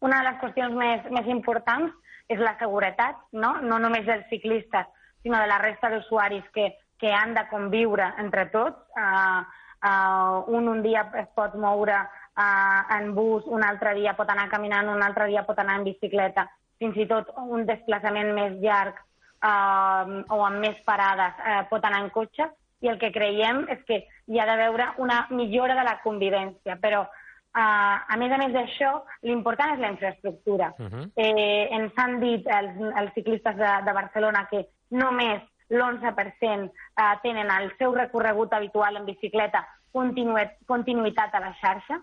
Una 0.00 0.20
de 0.20 0.30
les 0.30 0.40
qüestions 0.40 0.76
més, 0.76 1.04
més 1.12 1.28
importants 1.32 1.92
és 2.32 2.40
la 2.42 2.56
seguretat, 2.58 3.20
no? 3.32 3.56
no 3.62 3.78
només 3.78 4.06
dels 4.08 4.26
ciclistes, 4.32 4.88
sinó 5.22 5.38
de 5.42 5.48
la 5.50 5.60
resta 5.62 5.90
d'usuaris 5.92 6.44
que, 6.54 6.72
que 7.00 7.12
han 7.12 7.34
de 7.36 7.44
conviure 7.50 8.08
entre 8.22 8.48
tots. 8.52 8.80
Eh, 8.96 9.64
Uh, 9.86 10.42
un 10.50 10.66
un 10.68 10.82
dia 10.82 11.04
es 11.20 11.28
pot 11.38 11.54
moure 11.54 11.94
uh, 11.94 12.96
en 12.98 13.12
bus, 13.14 13.44
un 13.46 13.62
altre 13.62 13.94
dia 13.94 14.16
pot 14.18 14.30
anar 14.32 14.48
caminant, 14.50 14.88
un 14.90 15.02
altre 15.02 15.28
dia 15.30 15.44
pot 15.46 15.58
anar 15.62 15.78
en 15.78 15.84
bicicleta. 15.86 16.48
Fins 16.80 16.96
i 16.98 17.06
tot 17.06 17.30
un 17.38 17.62
desplaçament 17.68 18.32
més 18.34 18.56
llarg 18.64 18.98
uh, 18.98 20.22
o 20.34 20.40
amb 20.42 20.58
més 20.64 20.80
parades 20.88 21.38
uh, 21.38 21.62
pot 21.70 21.84
anar 21.84 22.02
en 22.02 22.10
cotxe. 22.10 22.48
I 22.82 22.90
el 22.92 22.98
que 23.00 23.12
creiem 23.12 23.62
és 23.72 23.84
que 23.88 24.02
hi 24.26 24.40
ha 24.40 24.48
de 24.48 24.56
veure 24.58 24.90
una 24.98 25.22
millora 25.30 25.78
de 25.78 25.84
la 25.86 25.96
convivència, 26.02 26.76
però 26.82 27.04
uh, 27.06 27.96
a 28.12 28.18
més 28.18 28.32
a 28.32 28.40
més 28.42 28.52
d'això, 28.52 28.90
l'important 29.22 29.76
és 29.76 29.80
la 29.84 29.92
infraestructura. 29.94 30.72
Uh 30.78 30.90
-huh. 30.90 31.10
eh, 31.16 31.68
ens 31.70 31.92
han 31.96 32.18
dit 32.20 32.46
els, 32.46 32.74
els 33.02 33.14
ciclistes 33.14 33.56
de, 33.56 33.72
de 33.86 33.92
Barcelona 33.92 34.48
que 34.50 34.66
només 34.90 35.42
l'11% 35.68 36.70
eh, 36.70 37.14
tenen 37.22 37.50
el 37.50 37.72
seu 37.78 37.94
recorregut 37.94 38.52
habitual 38.52 38.96
en 38.96 39.04
bicicleta 39.04 39.66
continuïtat 39.92 41.34
a 41.34 41.40
la 41.40 41.52
xarxa. 41.60 42.00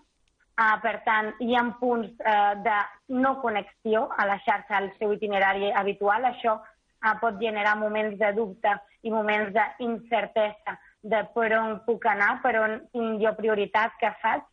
Uh, 0.54 0.76
per 0.84 1.00
tant, 1.02 1.32
hi 1.42 1.56
ha 1.58 1.64
punts 1.80 2.10
uh, 2.22 2.54
de 2.62 2.76
no 3.18 3.40
connexió 3.42 4.06
a 4.16 4.26
la 4.26 4.38
xarxa 4.46 4.76
al 4.78 4.92
seu 5.00 5.12
itinerari 5.12 5.72
habitual. 5.72 6.28
Això 6.30 6.54
uh, 6.60 7.14
pot 7.20 7.40
generar 7.40 7.74
moments 7.76 8.18
de 8.20 8.30
dubte 8.36 8.76
i 9.02 9.10
moments 9.10 9.50
d'incertesa 9.54 10.78
de 11.04 11.20
per 11.34 11.50
on 11.58 11.80
puc 11.84 12.06
anar, 12.08 12.38
per 12.42 12.54
on 12.62 12.78
tinc 12.94 13.20
jo 13.20 13.34
prioritat, 13.36 13.98
què 14.00 14.12
faig, 14.22 14.44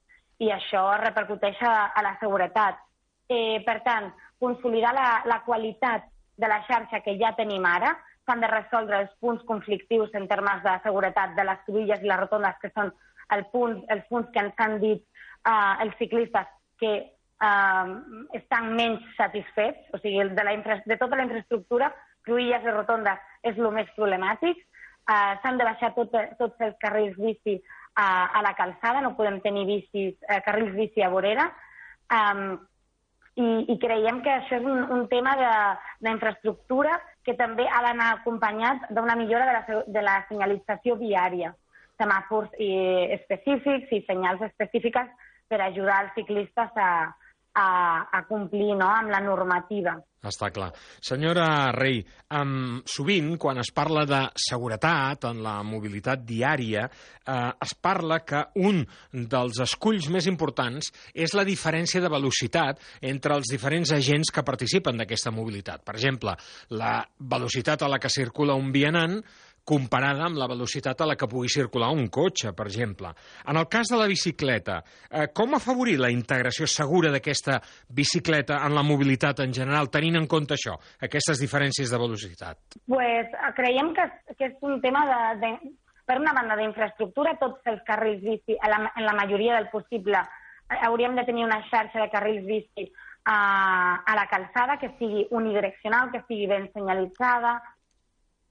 i 0.42 0.50
això 0.52 0.84
repercuteix 1.00 1.62
a, 1.64 1.92
a 1.96 2.04
la 2.04 2.16
seguretat. 2.20 2.80
Eh, 3.32 3.62
per 3.66 3.78
tant, 3.86 4.10
consolidar 4.42 4.92
la, 4.98 5.10
la 5.30 5.40
qualitat 5.46 6.10
de 6.42 6.50
la 6.50 6.60
xarxa 6.68 7.00
que 7.06 7.16
ja 7.22 7.32
tenim 7.38 7.66
ara, 7.70 7.94
s'han 8.26 8.42
de 8.44 8.50
resoldre 8.52 9.00
els 9.04 9.14
punts 9.24 9.46
conflictius 9.48 10.12
en 10.18 10.28
termes 10.28 10.64
de 10.66 10.74
seguretat 10.84 11.38
de 11.38 11.46
les 11.48 11.62
cruïlles 11.68 12.04
i 12.04 12.10
les 12.10 12.20
rotondes, 12.20 12.58
que 12.62 12.72
són 12.74 12.92
el 13.36 13.46
punt, 13.54 13.82
els 13.94 14.06
punts 14.10 14.30
que 14.34 14.44
ens 14.44 14.62
han 14.62 14.78
dit 14.84 15.02
uh, 15.48 15.82
els 15.84 15.96
ciclistes 16.00 16.48
que 16.82 16.94
uh, 17.02 17.94
estan 18.38 18.72
menys 18.78 19.04
satisfets, 19.18 19.92
o 19.94 20.00
sigui, 20.02 20.24
de, 20.30 20.46
la 20.48 20.56
infra, 20.58 20.82
de 20.86 20.98
tota 20.98 21.20
la 21.20 21.28
infraestructura, 21.28 21.92
cruïlles 22.28 22.66
i 22.66 22.74
rotondes 22.74 23.22
és 23.48 23.58
el 23.58 23.72
més 23.76 23.90
problemàtic. 23.98 24.60
Uh, 25.10 25.38
S'han 25.42 25.58
de 25.58 25.68
baixar 25.68 25.94
tot, 25.96 26.14
tots 26.40 26.66
els 26.68 26.76
carrils 26.82 27.18
bici 27.18 27.58
uh, 27.58 28.28
a 28.38 28.44
la 28.46 28.54
calçada, 28.58 29.02
no 29.02 29.16
podem 29.18 29.42
tenir 29.46 29.66
bicis, 29.70 30.18
uh, 30.30 30.42
carrils 30.46 30.76
bici 30.78 31.02
a 31.04 31.10
vorera. 31.14 31.50
Um, 32.12 32.60
i, 33.40 33.48
i 33.72 33.78
creiem 33.80 34.20
que 34.26 34.32
això 34.34 34.58
és 34.60 34.66
un, 34.68 34.84
un 34.92 35.06
tema 35.08 35.34
d'infraestructura 36.04 36.98
que 37.24 37.34
també 37.40 37.64
ha 37.64 37.80
d'anar 37.86 38.10
acompanyat 38.18 38.90
d'una 38.92 39.16
millora 39.16 39.48
de 39.48 39.54
la, 39.56 39.84
de 39.88 40.04
la 40.04 40.18
senyalització 40.28 40.98
viària 41.00 41.54
semàfors 42.02 42.54
eh, 42.58 43.14
específics 43.20 43.94
i 43.94 44.04
senyals 44.10 44.42
específiques 44.50 45.10
per 45.52 45.62
ajudar 45.62 46.06
els 46.06 46.16
ciclistes 46.18 46.80
a, 46.80 46.92
a, 47.54 47.68
a 48.12 48.24
complir 48.30 48.74
no, 48.76 48.88
amb 48.90 49.12
la 49.14 49.22
normativa. 49.24 50.00
Està 50.22 50.52
clar. 50.54 50.68
Senyora 51.02 51.72
Rey, 51.74 51.98
um, 52.38 52.78
sovint, 52.86 53.32
quan 53.42 53.58
es 53.58 53.72
parla 53.74 54.04
de 54.06 54.20
seguretat 54.38 55.26
en 55.32 55.42
la 55.42 55.56
mobilitat 55.66 56.22
diària, 56.30 56.84
eh, 56.86 57.50
es 57.66 57.74
parla 57.74 58.20
que 58.22 58.44
un 58.62 58.84
dels 59.34 59.58
esculls 59.66 60.12
més 60.14 60.30
importants 60.30 60.92
és 61.16 61.34
la 61.34 61.46
diferència 61.48 62.04
de 62.04 62.14
velocitat 62.14 62.86
entre 63.02 63.34
els 63.34 63.50
diferents 63.50 63.96
agents 63.98 64.30
que 64.30 64.46
participen 64.46 65.02
d'aquesta 65.02 65.34
mobilitat. 65.34 65.82
Per 65.82 65.98
exemple, 65.98 66.38
la 66.70 67.00
velocitat 67.18 67.82
a 67.82 67.90
la 67.90 67.98
que 67.98 68.14
circula 68.14 68.54
un 68.54 68.70
vianant 68.72 69.24
comparada 69.72 70.26
amb 70.28 70.40
la 70.40 70.50
velocitat 70.52 71.00
a 71.00 71.08
la 71.08 71.16
que 71.16 71.30
pugui 71.32 71.50
circular 71.52 71.92
un 71.96 72.10
cotxe, 72.12 72.52
per 72.58 72.68
exemple. 72.68 73.14
En 73.48 73.60
el 73.60 73.70
cas 73.72 73.92
de 73.92 74.00
la 74.00 74.08
bicicleta, 74.12 74.82
eh, 75.10 75.30
com 75.34 75.56
afavorir 75.56 75.98
la 76.02 76.12
integració 76.12 76.68
segura 76.68 77.12
d'aquesta 77.14 77.62
bicicleta 77.88 78.60
en 78.66 78.76
la 78.76 78.84
mobilitat 78.84 79.40
en 79.46 79.54
general, 79.56 79.90
tenint 79.94 80.20
en 80.20 80.28
compte 80.28 80.58
això, 80.58 80.76
aquestes 81.08 81.40
diferències 81.40 81.92
de 81.92 82.02
velocitat? 82.02 82.60
Pues, 82.84 83.32
creiem 83.56 83.94
que, 83.96 84.10
que 84.36 84.52
és 84.52 84.68
un 84.68 84.82
tema 84.84 85.06
de, 85.08 85.22
de, 85.46 85.54
per 86.06 86.20
una 86.20 86.36
banda 86.36 86.60
d'infraestructura, 86.60 87.38
tots 87.40 87.72
els 87.72 87.84
carrils 87.88 88.24
bici, 88.26 88.58
en 88.58 88.76
la, 88.76 88.84
en 88.98 89.08
la 89.08 89.16
majoria 89.16 89.56
del 89.56 89.72
possible, 89.72 90.20
eh, 90.68 90.82
hauríem 90.84 91.16
de 91.16 91.28
tenir 91.30 91.48
una 91.48 91.62
xarxa 91.70 92.04
de 92.04 92.12
carrils 92.12 92.44
bici 92.44 92.90
a, 93.24 93.38
eh, 93.38 94.12
a 94.12 94.20
la 94.20 94.28
calçada 94.28 94.80
que 94.82 94.92
sigui 95.00 95.30
unidireccional, 95.32 96.12
que 96.12 96.26
sigui 96.28 96.52
ben 96.52 96.68
senyalitzada, 96.74 97.62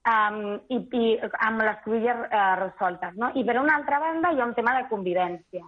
um, 0.08 0.58
i, 0.68 0.80
i 0.96 1.04
amb 1.46 1.62
les 1.64 1.80
cruïlles 1.84 2.26
uh, 2.26 2.54
resoltes. 2.60 3.16
No? 3.16 3.32
I 3.34 3.44
per 3.44 3.58
una 3.60 3.76
altra 3.76 4.00
banda 4.02 4.32
hi 4.32 4.40
ha 4.40 4.48
un 4.48 4.56
tema 4.56 4.76
de 4.78 4.86
convivència. 4.92 5.64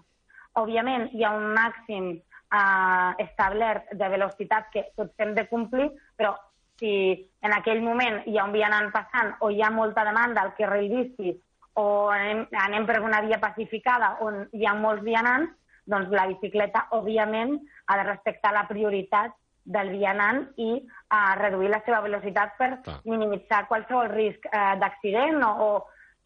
Òbviament 0.61 1.09
hi 1.12 1.24
ha 1.24 1.33
un 1.33 1.53
màxim 1.57 2.12
eh, 2.53 3.24
establert 3.24 3.93
de 3.97 4.09
velocitat 4.12 4.68
que 4.72 4.83
tots 4.97 5.14
hem 5.24 5.33
de 5.35 5.47
complir, 5.49 5.89
però 6.16 6.35
si 6.76 6.93
en 7.41 7.55
aquell 7.57 7.80
moment 7.80 8.20
hi 8.26 8.39
ha 8.39 8.45
un 8.45 8.53
vianant 8.53 8.91
passant 8.93 9.33
o 9.41 9.51
hi 9.51 9.62
ha 9.62 9.70
molta 9.70 10.05
demanda 10.05 10.43
al 10.43 10.53
carril 10.59 10.91
bici 10.93 11.33
o 11.80 11.87
anem, 12.12 12.45
anem 12.66 12.87
per 12.87 13.01
una 13.01 13.22
via 13.24 13.41
pacificada 13.41 14.16
on 14.20 14.43
hi 14.53 14.66
ha 14.66 14.74
molts 14.76 15.05
vianants, 15.07 15.55
doncs 15.89 16.12
la 16.14 16.26
bicicleta, 16.30 16.87
òbviament, 16.95 17.57
ha 17.89 17.97
de 17.99 18.05
respectar 18.11 18.53
la 18.53 18.66
prioritat 18.68 19.33
del 19.65 19.93
vianant 19.95 20.45
i 20.59 20.71
uh, 20.75 21.33
reduir 21.39 21.71
la 21.71 21.83
seva 21.87 22.03
velocitat 22.03 22.57
per 22.59 22.71
Clar. 22.83 23.01
minimitzar 23.07 23.67
qualsevol 23.71 24.11
risc 24.11 24.47
uh, 24.51 24.75
d'accident 24.81 25.43
o, 25.47 25.51
o 25.53 25.71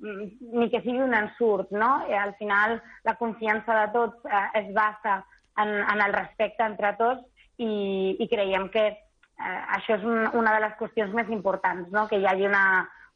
mm, 0.00 0.28
ni 0.56 0.70
que 0.72 0.80
sigui 0.84 1.02
un 1.04 1.14
ensurt, 1.14 1.72
no? 1.72 1.90
I 2.08 2.16
al 2.16 2.34
final 2.40 2.78
la 3.04 3.16
confiança 3.20 3.82
de 3.82 3.88
tots 3.92 4.28
uh, 4.30 4.46
es 4.56 4.72
basa 4.74 5.20
en, 5.56 5.68
en 5.68 6.04
el 6.04 6.12
respecte 6.12 6.64
entre 6.64 6.94
tots 6.96 7.24
i, 7.58 8.16
i 8.20 8.28
creiem 8.28 8.68
que 8.72 8.84
eh, 8.88 9.62
això 9.78 9.96
és 9.96 10.04
un, 10.04 10.26
una 10.36 10.52
de 10.56 10.62
les 10.64 10.76
qüestions 10.80 11.14
més 11.16 11.30
importants, 11.32 11.88
no? 11.92 12.06
que 12.10 12.20
hi 12.20 12.26
hagi 12.28 12.46
una, 12.48 12.64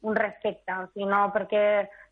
un 0.07 0.17
respecte. 0.17 0.73
O 0.73 0.89
sigui, 0.91 1.07
no 1.09 1.27
perquè 1.35 1.63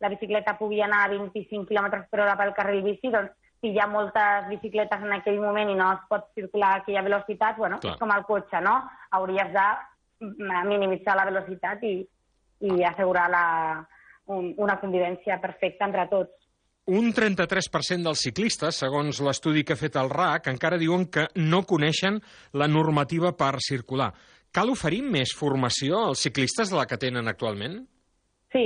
la 0.02 0.10
bicicleta 0.12 0.56
pugui 0.58 0.82
anar 0.84 1.04
a 1.04 1.12
25 1.12 1.66
km 1.68 2.04
per 2.10 2.24
hora 2.24 2.36
pel 2.38 2.54
carril 2.56 2.84
bici, 2.86 3.12
doncs 3.12 3.34
si 3.60 3.74
hi 3.74 3.78
ha 3.80 3.86
moltes 3.86 4.48
bicicletes 4.48 5.02
en 5.04 5.12
aquell 5.12 5.38
moment 5.42 5.70
i 5.70 5.76
no 5.76 5.92
es 5.92 6.04
pot 6.08 6.30
circular 6.34 6.72
a 6.72 6.80
aquella 6.80 7.04
velocitat, 7.04 7.58
bueno, 7.60 7.78
Clar. 7.80 7.94
és 7.94 8.00
com 8.00 8.12
el 8.14 8.24
cotxe, 8.28 8.60
no? 8.64 8.76
Hauries 9.16 9.52
de 9.52 9.66
minimitzar 10.68 11.16
la 11.16 11.26
velocitat 11.28 11.84
i, 11.84 11.94
i 12.68 12.84
assegurar 12.84 13.28
la, 13.32 13.44
un, 14.32 14.52
una 14.56 14.78
convivència 14.80 15.38
perfecta 15.40 15.88
entre 15.88 16.06
tots. 16.10 16.36
Un 16.90 17.12
33% 17.14 18.08
dels 18.08 18.24
ciclistes, 18.24 18.80
segons 18.82 19.20
l'estudi 19.22 19.62
que 19.62 19.76
ha 19.76 19.80
fet 19.80 19.96
el 20.00 20.08
RAC, 20.10 20.48
encara 20.50 20.80
diuen 20.80 21.06
que 21.12 21.28
no 21.36 21.62
coneixen 21.68 22.18
la 22.56 22.66
normativa 22.66 23.34
per 23.36 23.58
circular. 23.62 24.10
Cal 24.50 24.72
oferir 24.72 25.04
més 25.06 25.34
formació 25.36 26.00
als 26.08 26.24
ciclistes 26.26 26.72
de 26.72 26.78
la 26.80 26.86
que 26.90 26.98
tenen 26.98 27.30
actualment? 27.30 27.76
Sí, 28.50 28.64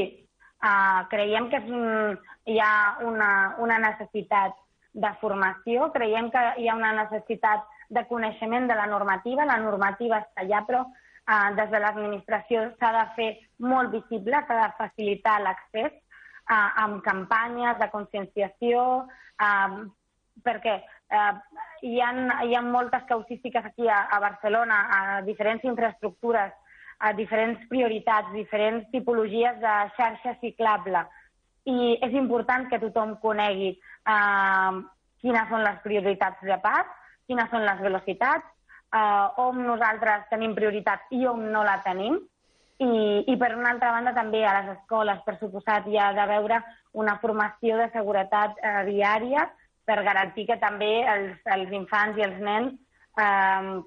uh, 0.64 1.02
creiem 1.10 1.50
que 1.52 1.60
és 1.60 1.68
un, 1.68 2.14
hi 2.48 2.56
ha 2.62 2.74
una, 3.04 3.30
una 3.60 3.76
necessitat 3.82 4.56
de 4.94 5.10
formació, 5.20 5.90
creiem 5.94 6.30
que 6.30 6.42
hi 6.62 6.68
ha 6.68 6.76
una 6.78 6.92
necessitat 7.00 7.64
de 7.90 8.04
coneixement 8.06 8.68
de 8.70 8.76
la 8.78 8.86
normativa, 8.86 9.46
la 9.46 9.58
normativa 9.58 10.20
està 10.22 10.44
allà, 10.44 10.62
però 10.68 10.84
uh, 10.86 11.50
des 11.58 11.70
de 11.72 11.80
l'administració 11.82 12.68
s'ha 12.78 12.92
de 12.94 13.04
fer 13.18 13.28
molt 13.58 13.90
visible, 13.94 14.40
s'ha 14.46 14.60
de 14.60 14.70
facilitar 14.78 15.40
l'accés 15.42 15.92
uh, 15.92 16.70
amb 16.84 17.02
campanyes 17.06 17.78
de 17.82 17.90
conscienciació, 17.92 18.84
uh, 19.04 19.78
perquè 20.46 20.78
uh, 20.78 21.32
hi, 21.82 21.98
ha, 22.00 22.12
hi 22.46 22.54
ha 22.54 22.62
moltes 22.62 23.06
causístiques 23.10 23.66
aquí 23.66 23.88
a, 23.88 24.04
a 24.14 24.20
Barcelona, 24.22 24.80
a 24.98 25.00
diferents 25.26 25.66
infraestructures, 25.66 26.54
a 27.04 27.12
diferents 27.12 27.60
prioritats, 27.68 28.30
diferents 28.32 28.86
tipologies 28.94 29.58
de 29.60 29.74
xarxa 29.98 30.38
ciclable. 30.40 31.02
I 31.70 31.94
és 32.04 32.12
important 32.12 32.66
que 32.68 32.80
tothom 32.82 33.14
conegui 33.22 33.70
eh, 33.72 34.72
quines 35.24 35.48
són 35.48 35.64
les 35.64 35.80
prioritats 35.84 36.44
de 36.44 36.58
pas, 36.60 36.90
quines 37.26 37.48
són 37.50 37.64
les 37.64 37.80
velocitats, 37.80 38.44
eh, 38.92 39.26
on 39.40 39.64
nosaltres 39.64 40.28
tenim 40.30 40.54
prioritat 40.56 41.08
i 41.16 41.24
on 41.30 41.48
no 41.52 41.64
la 41.64 41.78
tenim. 41.86 42.20
I, 42.84 42.90
I 43.30 43.36
per 43.38 43.52
una 43.54 43.70
altra 43.70 43.92
banda 43.94 44.12
també 44.16 44.42
a 44.44 44.56
les 44.58 44.72
escoles, 44.74 45.20
per 45.24 45.38
suposat, 45.38 45.86
hi 45.86 45.96
ha 45.96 46.10
de 46.12 46.24
veure 46.28 46.60
una 47.00 47.16
formació 47.22 47.78
de 47.78 47.88
seguretat 47.94 48.58
eh, 48.58 48.80
diària 48.90 49.46
per 49.86 50.02
garantir 50.02 50.46
que 50.48 50.58
també 50.60 50.92
els, 51.08 51.38
els 51.56 51.72
infants 51.76 52.18
i 52.18 52.24
els 52.26 52.40
nens 52.42 52.74
eh, 53.20 53.80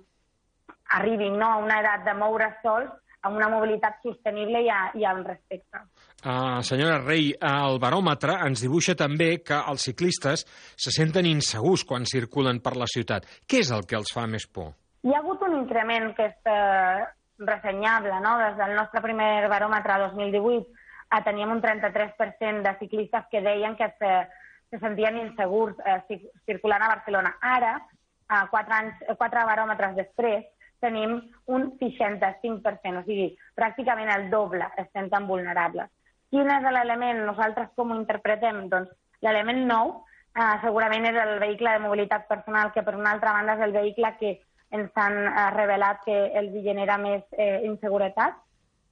arribin 0.97 1.37
no, 1.37 1.51
a 1.51 1.61
una 1.65 1.81
edat 1.83 2.05
de 2.07 2.15
moure 2.17 2.49
sols 2.63 2.93
amb 3.25 3.35
una 3.35 3.49
mobilitat 3.49 3.97
sostenible 4.05 4.61
i, 4.63 4.69
a, 4.69 4.91
i 4.95 5.03
amb 5.05 5.25
respecte. 5.27 5.81
Uh, 6.23 6.61
senyora 6.65 6.99
Rei, 7.03 7.31
el 7.41 7.79
baròmetre 7.81 8.35
ens 8.45 8.61
dibuixa 8.63 8.95
també 8.95 9.37
que 9.43 9.57
els 9.71 9.83
ciclistes 9.89 10.45
se 10.77 10.93
senten 10.93 11.25
insegurs 11.25 11.83
quan 11.85 12.05
circulen 12.05 12.61
per 12.61 12.75
la 12.77 12.87
ciutat. 12.87 13.25
Què 13.49 13.63
és 13.65 13.71
el 13.73 13.85
que 13.89 13.97
els 13.99 14.13
fa 14.13 14.27
més 14.27 14.45
por? 14.47 14.73
Hi 15.03 15.13
ha 15.13 15.19
hagut 15.21 15.41
un 15.47 15.57
increment 15.59 16.11
que 16.17 16.25
és 16.31 16.49
eh, 16.49 17.03
ressenyable, 17.39 18.15
no? 18.23 18.37
Des 18.41 18.57
del 18.57 18.75
nostre 18.75 19.01
primer 19.03 19.47
baròmetre 19.51 19.99
2018 20.07 20.65
eh, 20.65 21.21
teníem 21.25 21.51
un 21.53 21.61
33% 21.61 22.63
de 22.65 22.75
ciclistes 22.79 23.27
que 23.31 23.41
deien 23.45 23.75
que 23.79 23.87
se, 23.99 24.11
se 24.71 24.79
sentien 24.81 25.17
insegurs 25.21 25.77
eh, 25.85 25.99
ci- 26.09 26.23
circulant 26.49 26.83
a 26.83 26.89
Barcelona. 26.95 27.35
Ara, 27.41 27.75
eh, 28.27 28.43
quatre, 28.51 28.73
anys, 28.81 29.05
quatre 29.17 29.45
baròmetres 29.47 29.95
després, 30.01 30.45
tenim 30.83 31.19
un 31.45 31.69
65%, 31.79 33.01
o 33.01 33.05
sigui, 33.05 33.29
pràcticament 33.57 34.11
el 34.13 34.29
doble 34.33 34.67
es 34.77 34.89
senten 34.93 35.27
vulnerables. 35.29 35.89
Quin 36.31 36.49
és 36.51 36.65
l'element? 36.75 37.23
Nosaltres 37.25 37.71
com 37.75 37.91
ho 37.91 37.99
interpretem? 37.99 38.65
Doncs 38.71 38.91
l'element 39.25 39.63
nou 39.69 39.93
eh, 40.35 40.55
segurament 40.63 41.07
és 41.09 41.19
el 41.23 41.37
vehicle 41.43 41.73
de 41.73 41.83
mobilitat 41.85 42.27
personal, 42.27 42.73
que 42.73 42.83
per 42.83 42.95
una 42.97 43.13
altra 43.15 43.33
banda 43.37 43.55
és 43.57 43.63
el 43.67 43.75
vehicle 43.75 44.13
que 44.19 44.33
ens 44.75 44.99
han 44.99 45.17
eh, 45.25 45.47
revelat 45.55 46.03
que 46.05 46.17
els 46.41 46.57
genera 46.65 46.97
més 47.01 47.23
eh, 47.37 47.63
inseguretat. 47.69 48.43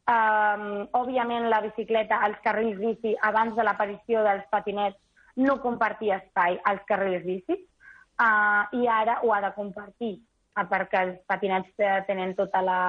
Um, 0.06 0.84
òbviament, 0.94 1.48
la 1.50 1.64
bicicleta 1.64 2.20
als 2.22 2.38
carrils 2.46 2.78
bici, 2.78 3.16
abans 3.26 3.56
de 3.58 3.64
l'aparició 3.66 4.22
dels 4.22 4.44
patinets, 4.52 5.00
no 5.42 5.58
compartia 5.64 6.20
espai 6.22 6.60
als 6.70 6.84
carrils 6.88 7.26
bici 7.26 7.56
uh, 7.58 8.70
i 8.78 8.86
ara 8.88 9.18
ho 9.24 9.34
ha 9.34 9.42
de 9.44 9.50
compartir 9.56 10.14
uh, 10.56 10.66
perquè 10.70 11.04
els 11.06 11.22
patinets 11.28 11.72
eh, 11.78 12.02
tenen 12.08 12.34
tota 12.36 12.62
la, 12.64 12.80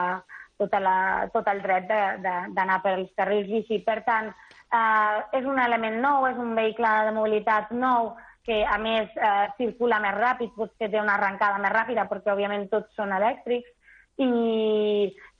tota 0.58 0.80
la, 0.80 0.98
tot 1.32 1.48
el 1.52 1.62
dret 1.64 1.88
d'anar 1.88 2.80
pels 2.84 3.10
carrils 3.18 3.50
bici. 3.50 3.80
Per 3.84 4.00
tant, 4.06 4.30
eh, 4.30 5.16
és 5.38 5.44
un 5.44 5.58
element 5.60 6.00
nou, 6.00 6.26
és 6.30 6.38
un 6.40 6.54
vehicle 6.56 6.92
de 7.08 7.14
mobilitat 7.16 7.72
nou 7.72 8.14
que, 8.46 8.62
a 8.64 8.78
més, 8.78 9.10
eh, 9.16 9.48
circula 9.58 10.00
més 10.00 10.14
ràpid, 10.16 10.54
potser 10.56 10.90
té 10.90 11.00
una 11.00 11.16
arrencada 11.18 11.58
més 11.58 11.74
ràpida, 11.74 12.06
perquè, 12.08 12.32
òbviament, 12.32 12.68
tots 12.70 12.94
són 12.94 13.12
elèctrics, 13.12 13.72
i, 14.16 14.28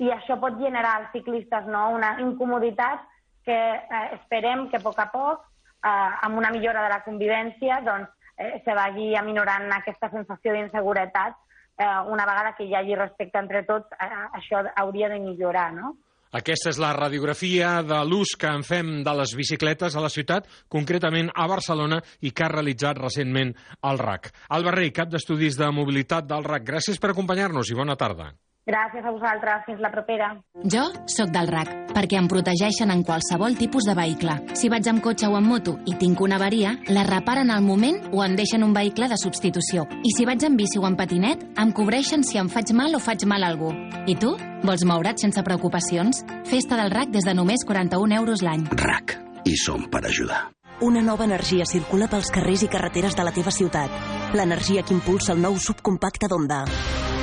i 0.04 0.10
això 0.12 0.36
pot 0.40 0.58
generar 0.60 0.96
als 0.98 1.12
ciclistes 1.14 1.68
no, 1.70 1.88
una 1.96 2.16
incomoditat 2.20 3.06
que 3.46 3.56
eh, 3.56 4.06
esperem 4.18 4.66
que 4.68 4.80
a 4.80 4.84
poc 4.84 4.98
a 5.00 5.08
poc, 5.14 5.46
eh, 5.86 6.10
amb 6.26 6.36
una 6.36 6.50
millora 6.50 6.82
de 6.84 6.92
la 6.92 7.02
convivència, 7.06 7.80
doncs, 7.86 8.10
eh, 8.36 8.60
se 8.66 8.74
vagi 8.76 9.14
aminorant 9.16 9.70
aquesta 9.72 10.10
sensació 10.12 10.52
d'inseguretat 10.52 11.38
eh, 11.78 12.00
una 12.08 12.26
vegada 12.26 12.54
que 12.56 12.64
hi 12.64 12.74
hagi 12.74 12.96
respecte 12.96 13.38
entre 13.38 13.62
tots, 13.68 13.92
eh, 14.00 14.10
això 14.40 14.64
hauria 14.76 15.08
de 15.12 15.20
millorar, 15.20 15.72
no? 15.74 15.96
Aquesta 16.36 16.68
és 16.72 16.78
la 16.82 16.90
radiografia 16.92 17.82
de 17.86 18.00
l'ús 18.04 18.34
que 18.36 18.50
en 18.50 18.64
fem 18.66 18.88
de 19.06 19.12
les 19.16 19.32
bicicletes 19.38 19.94
a 19.96 20.02
la 20.04 20.10
ciutat, 20.12 20.48
concretament 20.68 21.30
a 21.32 21.46
Barcelona, 21.48 22.02
i 22.20 22.32
que 22.32 22.44
ha 22.44 22.52
realitzat 22.52 22.98
recentment 22.98 23.54
el 23.90 24.02
RAC. 24.02 24.32
Alba 24.52 24.74
Rei, 24.74 24.90
cap 24.92 25.08
d'estudis 25.08 25.56
de 25.56 25.70
mobilitat 25.72 26.26
del 26.28 26.44
RAC, 26.44 26.66
gràcies 26.66 27.00
per 27.00 27.14
acompanyar-nos 27.14 27.70
i 27.70 27.78
bona 27.78 27.96
tarda. 27.96 28.34
Gràcies 28.66 29.04
a 29.06 29.12
vosaltres. 29.14 29.62
Fins 29.66 29.78
la 29.78 29.92
propera. 29.94 30.32
Jo 30.66 30.88
sóc 31.06 31.30
del 31.30 31.46
RAC, 31.46 31.68
perquè 31.94 32.18
em 32.18 32.26
protegeixen 32.26 32.90
en 32.90 33.04
qualsevol 33.06 33.54
tipus 33.54 33.86
de 33.86 33.94
vehicle. 33.94 34.34
Si 34.58 34.70
vaig 34.72 34.88
amb 34.90 35.04
cotxe 35.04 35.30
o 35.30 35.36
amb 35.38 35.46
moto 35.46 35.76
i 35.86 35.94
tinc 36.00 36.20
una 36.20 36.34
avaria, 36.40 36.74
la 36.90 37.04
reparen 37.06 37.52
al 37.54 37.62
moment 37.62 38.00
o 38.10 38.24
em 38.24 38.34
deixen 38.34 38.66
un 38.66 38.74
vehicle 38.74 39.06
de 39.06 39.20
substitució. 39.22 39.86
I 40.02 40.10
si 40.16 40.26
vaig 40.26 40.42
amb 40.48 40.58
bici 40.58 40.82
o 40.82 40.88
amb 40.88 40.98
patinet, 40.98 41.46
em 41.62 41.70
cobreixen 41.70 42.26
si 42.26 42.42
em 42.42 42.50
faig 42.50 42.74
mal 42.74 42.98
o 42.98 43.02
faig 43.02 43.22
mal 43.24 43.46
a 43.46 43.52
algú. 43.54 43.70
I 44.10 44.18
tu? 44.18 44.34
Vols 44.66 44.82
moure't 44.82 45.22
sense 45.22 45.46
preocupacions? 45.46 46.24
Festa 46.50 46.82
del 46.82 46.90
RAC 46.90 47.14
des 47.14 47.24
de 47.24 47.38
només 47.38 47.62
41 47.62 48.18
euros 48.18 48.42
l'any. 48.42 48.66
RAC. 48.82 49.14
I 49.46 49.54
som 49.62 49.86
per 49.86 50.02
ajudar. 50.10 50.48
Una 50.82 51.00
nova 51.00 51.24
energia 51.24 51.64
circula 51.64 52.10
pels 52.10 52.34
carrers 52.34 52.66
i 52.66 52.68
carreteres 52.68 53.14
de 53.16 53.24
la 53.24 53.32
teva 53.32 53.54
ciutat. 53.54 54.15
L'energia 54.34 54.82
que 54.82 54.94
impulsa 54.94 55.32
el 55.34 55.40
nou 55.40 55.54
subcompacte 55.62 56.26
d'Onda. 56.26 56.64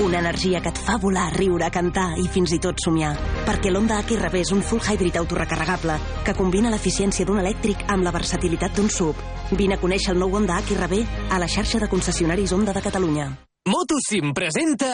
Una 0.01 0.19
energia 0.21 0.61
que 0.63 0.71
et 0.71 0.79
fa 0.79 0.95
volar, 0.97 1.27
riure, 1.35 1.67
cantar 1.69 2.13
i 2.17 2.25
fins 2.31 2.53
i 2.55 2.59
tot 2.63 2.79
somiar. 2.81 3.11
Perquè 3.45 3.71
l'Onda 3.71 3.99
HRB 4.01 4.39
és 4.39 4.53
un 4.55 4.63
full 4.63 4.81
hybrid 4.81 5.19
autorecarregable 5.19 5.99
que 6.25 6.35
combina 6.37 6.71
l'eficiència 6.73 7.27
d'un 7.27 7.43
elèctric 7.43 7.85
amb 7.93 8.07
la 8.07 8.15
versatilitat 8.15 8.73
d'un 8.77 8.89
sub. 8.89 9.19
Vine 9.51 9.75
a 9.77 9.81
conèixer 9.81 10.15
el 10.15 10.21
nou 10.23 10.33
Honda 10.33 10.61
HRB 10.63 11.03
a 11.29 11.41
la 11.41 11.51
xarxa 11.51 11.83
de 11.83 11.91
concessionaris 11.91 12.55
Honda 12.55 12.73
de 12.73 12.85
Catalunya. 12.87 13.29
Motosim 13.69 14.33
presenta 14.35 14.91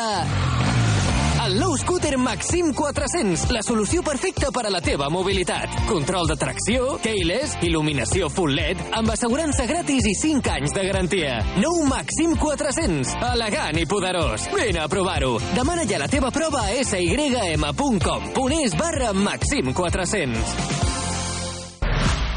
el 1.49 1.57
nou 1.57 1.73
scooter 1.81 2.13
Maxim 2.21 2.73
400, 2.77 3.47
la 3.55 3.61
solució 3.65 4.03
perfecta 4.05 4.51
per 4.53 4.67
a 4.67 4.71
la 4.73 4.81
teva 4.85 5.07
mobilitat. 5.09 5.73
Control 5.89 6.29
de 6.29 6.35
tracció, 6.37 6.91
keyless, 7.01 7.55
il·luminació 7.65 8.29
full 8.33 8.53
LED, 8.53 8.83
amb 8.99 9.09
assegurança 9.15 9.65
gratis 9.69 10.05
i 10.11 10.13
5 10.19 10.53
anys 10.59 10.75
de 10.77 10.85
garantia. 10.85 11.39
Nou 11.57 11.81
Maxim 11.89 12.37
400, 12.37 13.15
elegant 13.31 13.81
i 13.81 13.87
poderós. 13.89 14.45
Vine 14.53 14.83
a 14.83 14.87
provar-ho. 14.91 15.37
Demana 15.57 15.89
ja 15.89 16.01
la 16.03 16.11
teva 16.11 16.29
prova 16.29 16.67
a 16.67 16.85
sym.com. 16.85 18.31
Ponés 18.37 18.77
barra 18.77 19.13
Maxim 19.17 19.73
400. 19.73 20.98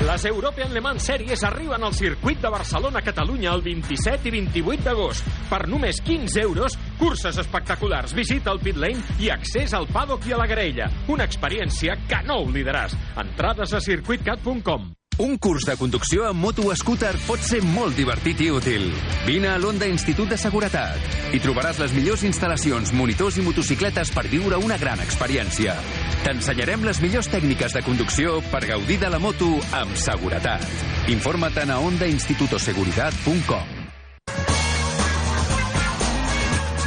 Les 0.03 0.25
European 0.27 0.73
Le 0.75 0.81
Mans 0.83 1.05
Series 1.05 1.45
arriben 1.47 1.85
al 1.85 1.95
circuit 1.95 2.41
de 2.43 2.51
Barcelona-Catalunya 2.51 3.53
el 3.55 3.63
27 3.63 4.29
i 4.29 4.33
28 4.35 4.83
d'agost. 4.89 5.29
Per 5.51 5.61
només 5.71 6.01
15 6.03 6.43
euros, 6.43 6.75
curses 6.99 7.39
espectaculars, 7.39 8.15
visita 8.19 8.51
al 8.51 8.59
pit 8.65 8.81
lane 8.83 9.21
i 9.23 9.31
accés 9.31 9.77
al 9.79 9.87
paddock 9.93 10.27
i 10.27 10.35
a 10.35 10.41
la 10.43 10.49
graella. 10.51 10.91
Una 11.07 11.29
experiència 11.31 11.95
que 12.09 12.19
no 12.27 12.41
oblidaràs. 12.49 12.99
Entrades 13.23 13.79
a 13.79 13.85
circuitcat.com. 13.85 14.91
Un 15.23 15.37
curs 15.39 15.63
de 15.63 15.77
conducció 15.79 16.25
amb 16.27 16.43
moto 16.43 16.65
o 16.67 16.75
scooter 16.75 17.13
pot 17.29 17.39
ser 17.47 17.61
molt 17.63 17.95
divertit 17.95 18.41
i 18.43 18.49
útil. 18.51 18.89
Vine 19.23 19.53
a 19.53 19.59
l'Onda 19.63 19.87
Institut 19.87 20.33
de 20.33 20.39
Seguretat 20.41 20.99
i 21.31 21.39
trobaràs 21.39 21.79
les 21.79 21.93
millors 21.95 22.25
instal·lacions, 22.27 22.91
monitors 22.99 23.39
i 23.39 23.45
motocicletes 23.47 24.11
per 24.11 24.27
viure 24.33 24.59
una 24.59 24.75
gran 24.83 24.99
experiència. 25.05 25.77
T'ensenyarem 26.25 26.83
les 26.89 26.99
millors 27.05 27.31
tècniques 27.31 27.71
de 27.77 27.85
conducció 27.87 28.43
per 28.51 28.67
gaudir 28.67 28.99
de 28.99 29.13
la 29.15 29.23
moto 29.23 29.53
amb 29.79 29.95
seguretat. 29.95 30.67
Informa't 31.15 31.71
a 31.71 31.79
ondainstitutoseguridad.com 31.93 33.79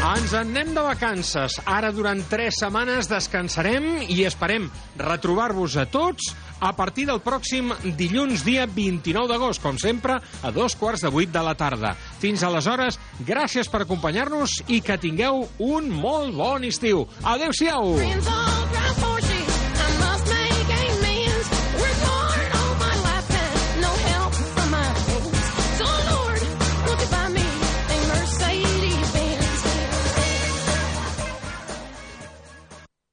Ens 0.06 0.32
en 0.38 0.52
anem 0.54 0.70
de 0.76 0.84
vacances. 0.86 1.56
Ara, 1.66 1.90
durant 1.92 2.22
tres 2.30 2.60
setmanes, 2.62 3.08
descansarem 3.12 4.06
i 4.14 4.24
esperem 4.28 4.70
retrobar-vos 5.00 5.76
a 5.82 5.88
tots 5.92 6.36
a 6.60 6.72
partir 6.76 7.06
del 7.10 7.22
pròxim 7.24 7.74
dilluns, 7.98 8.44
dia 8.46 8.66
29 8.66 9.32
d'agost, 9.32 9.62
com 9.64 9.80
sempre, 9.82 10.20
a 10.20 10.52
dos 10.56 10.76
quarts 10.80 11.06
de 11.06 11.12
vuit 11.14 11.32
de 11.32 11.44
la 11.44 11.56
tarda. 11.56 11.96
Fins 12.22 12.44
aleshores, 12.44 13.00
gràcies 13.28 13.70
per 13.72 13.84
acompanyar-nos 13.86 14.62
i 14.68 14.82
que 14.82 15.00
tingueu 15.02 15.46
un 15.60 15.90
molt 15.92 16.36
bon 16.36 16.68
estiu. 16.68 17.06
Adéu-siau! 17.24 17.96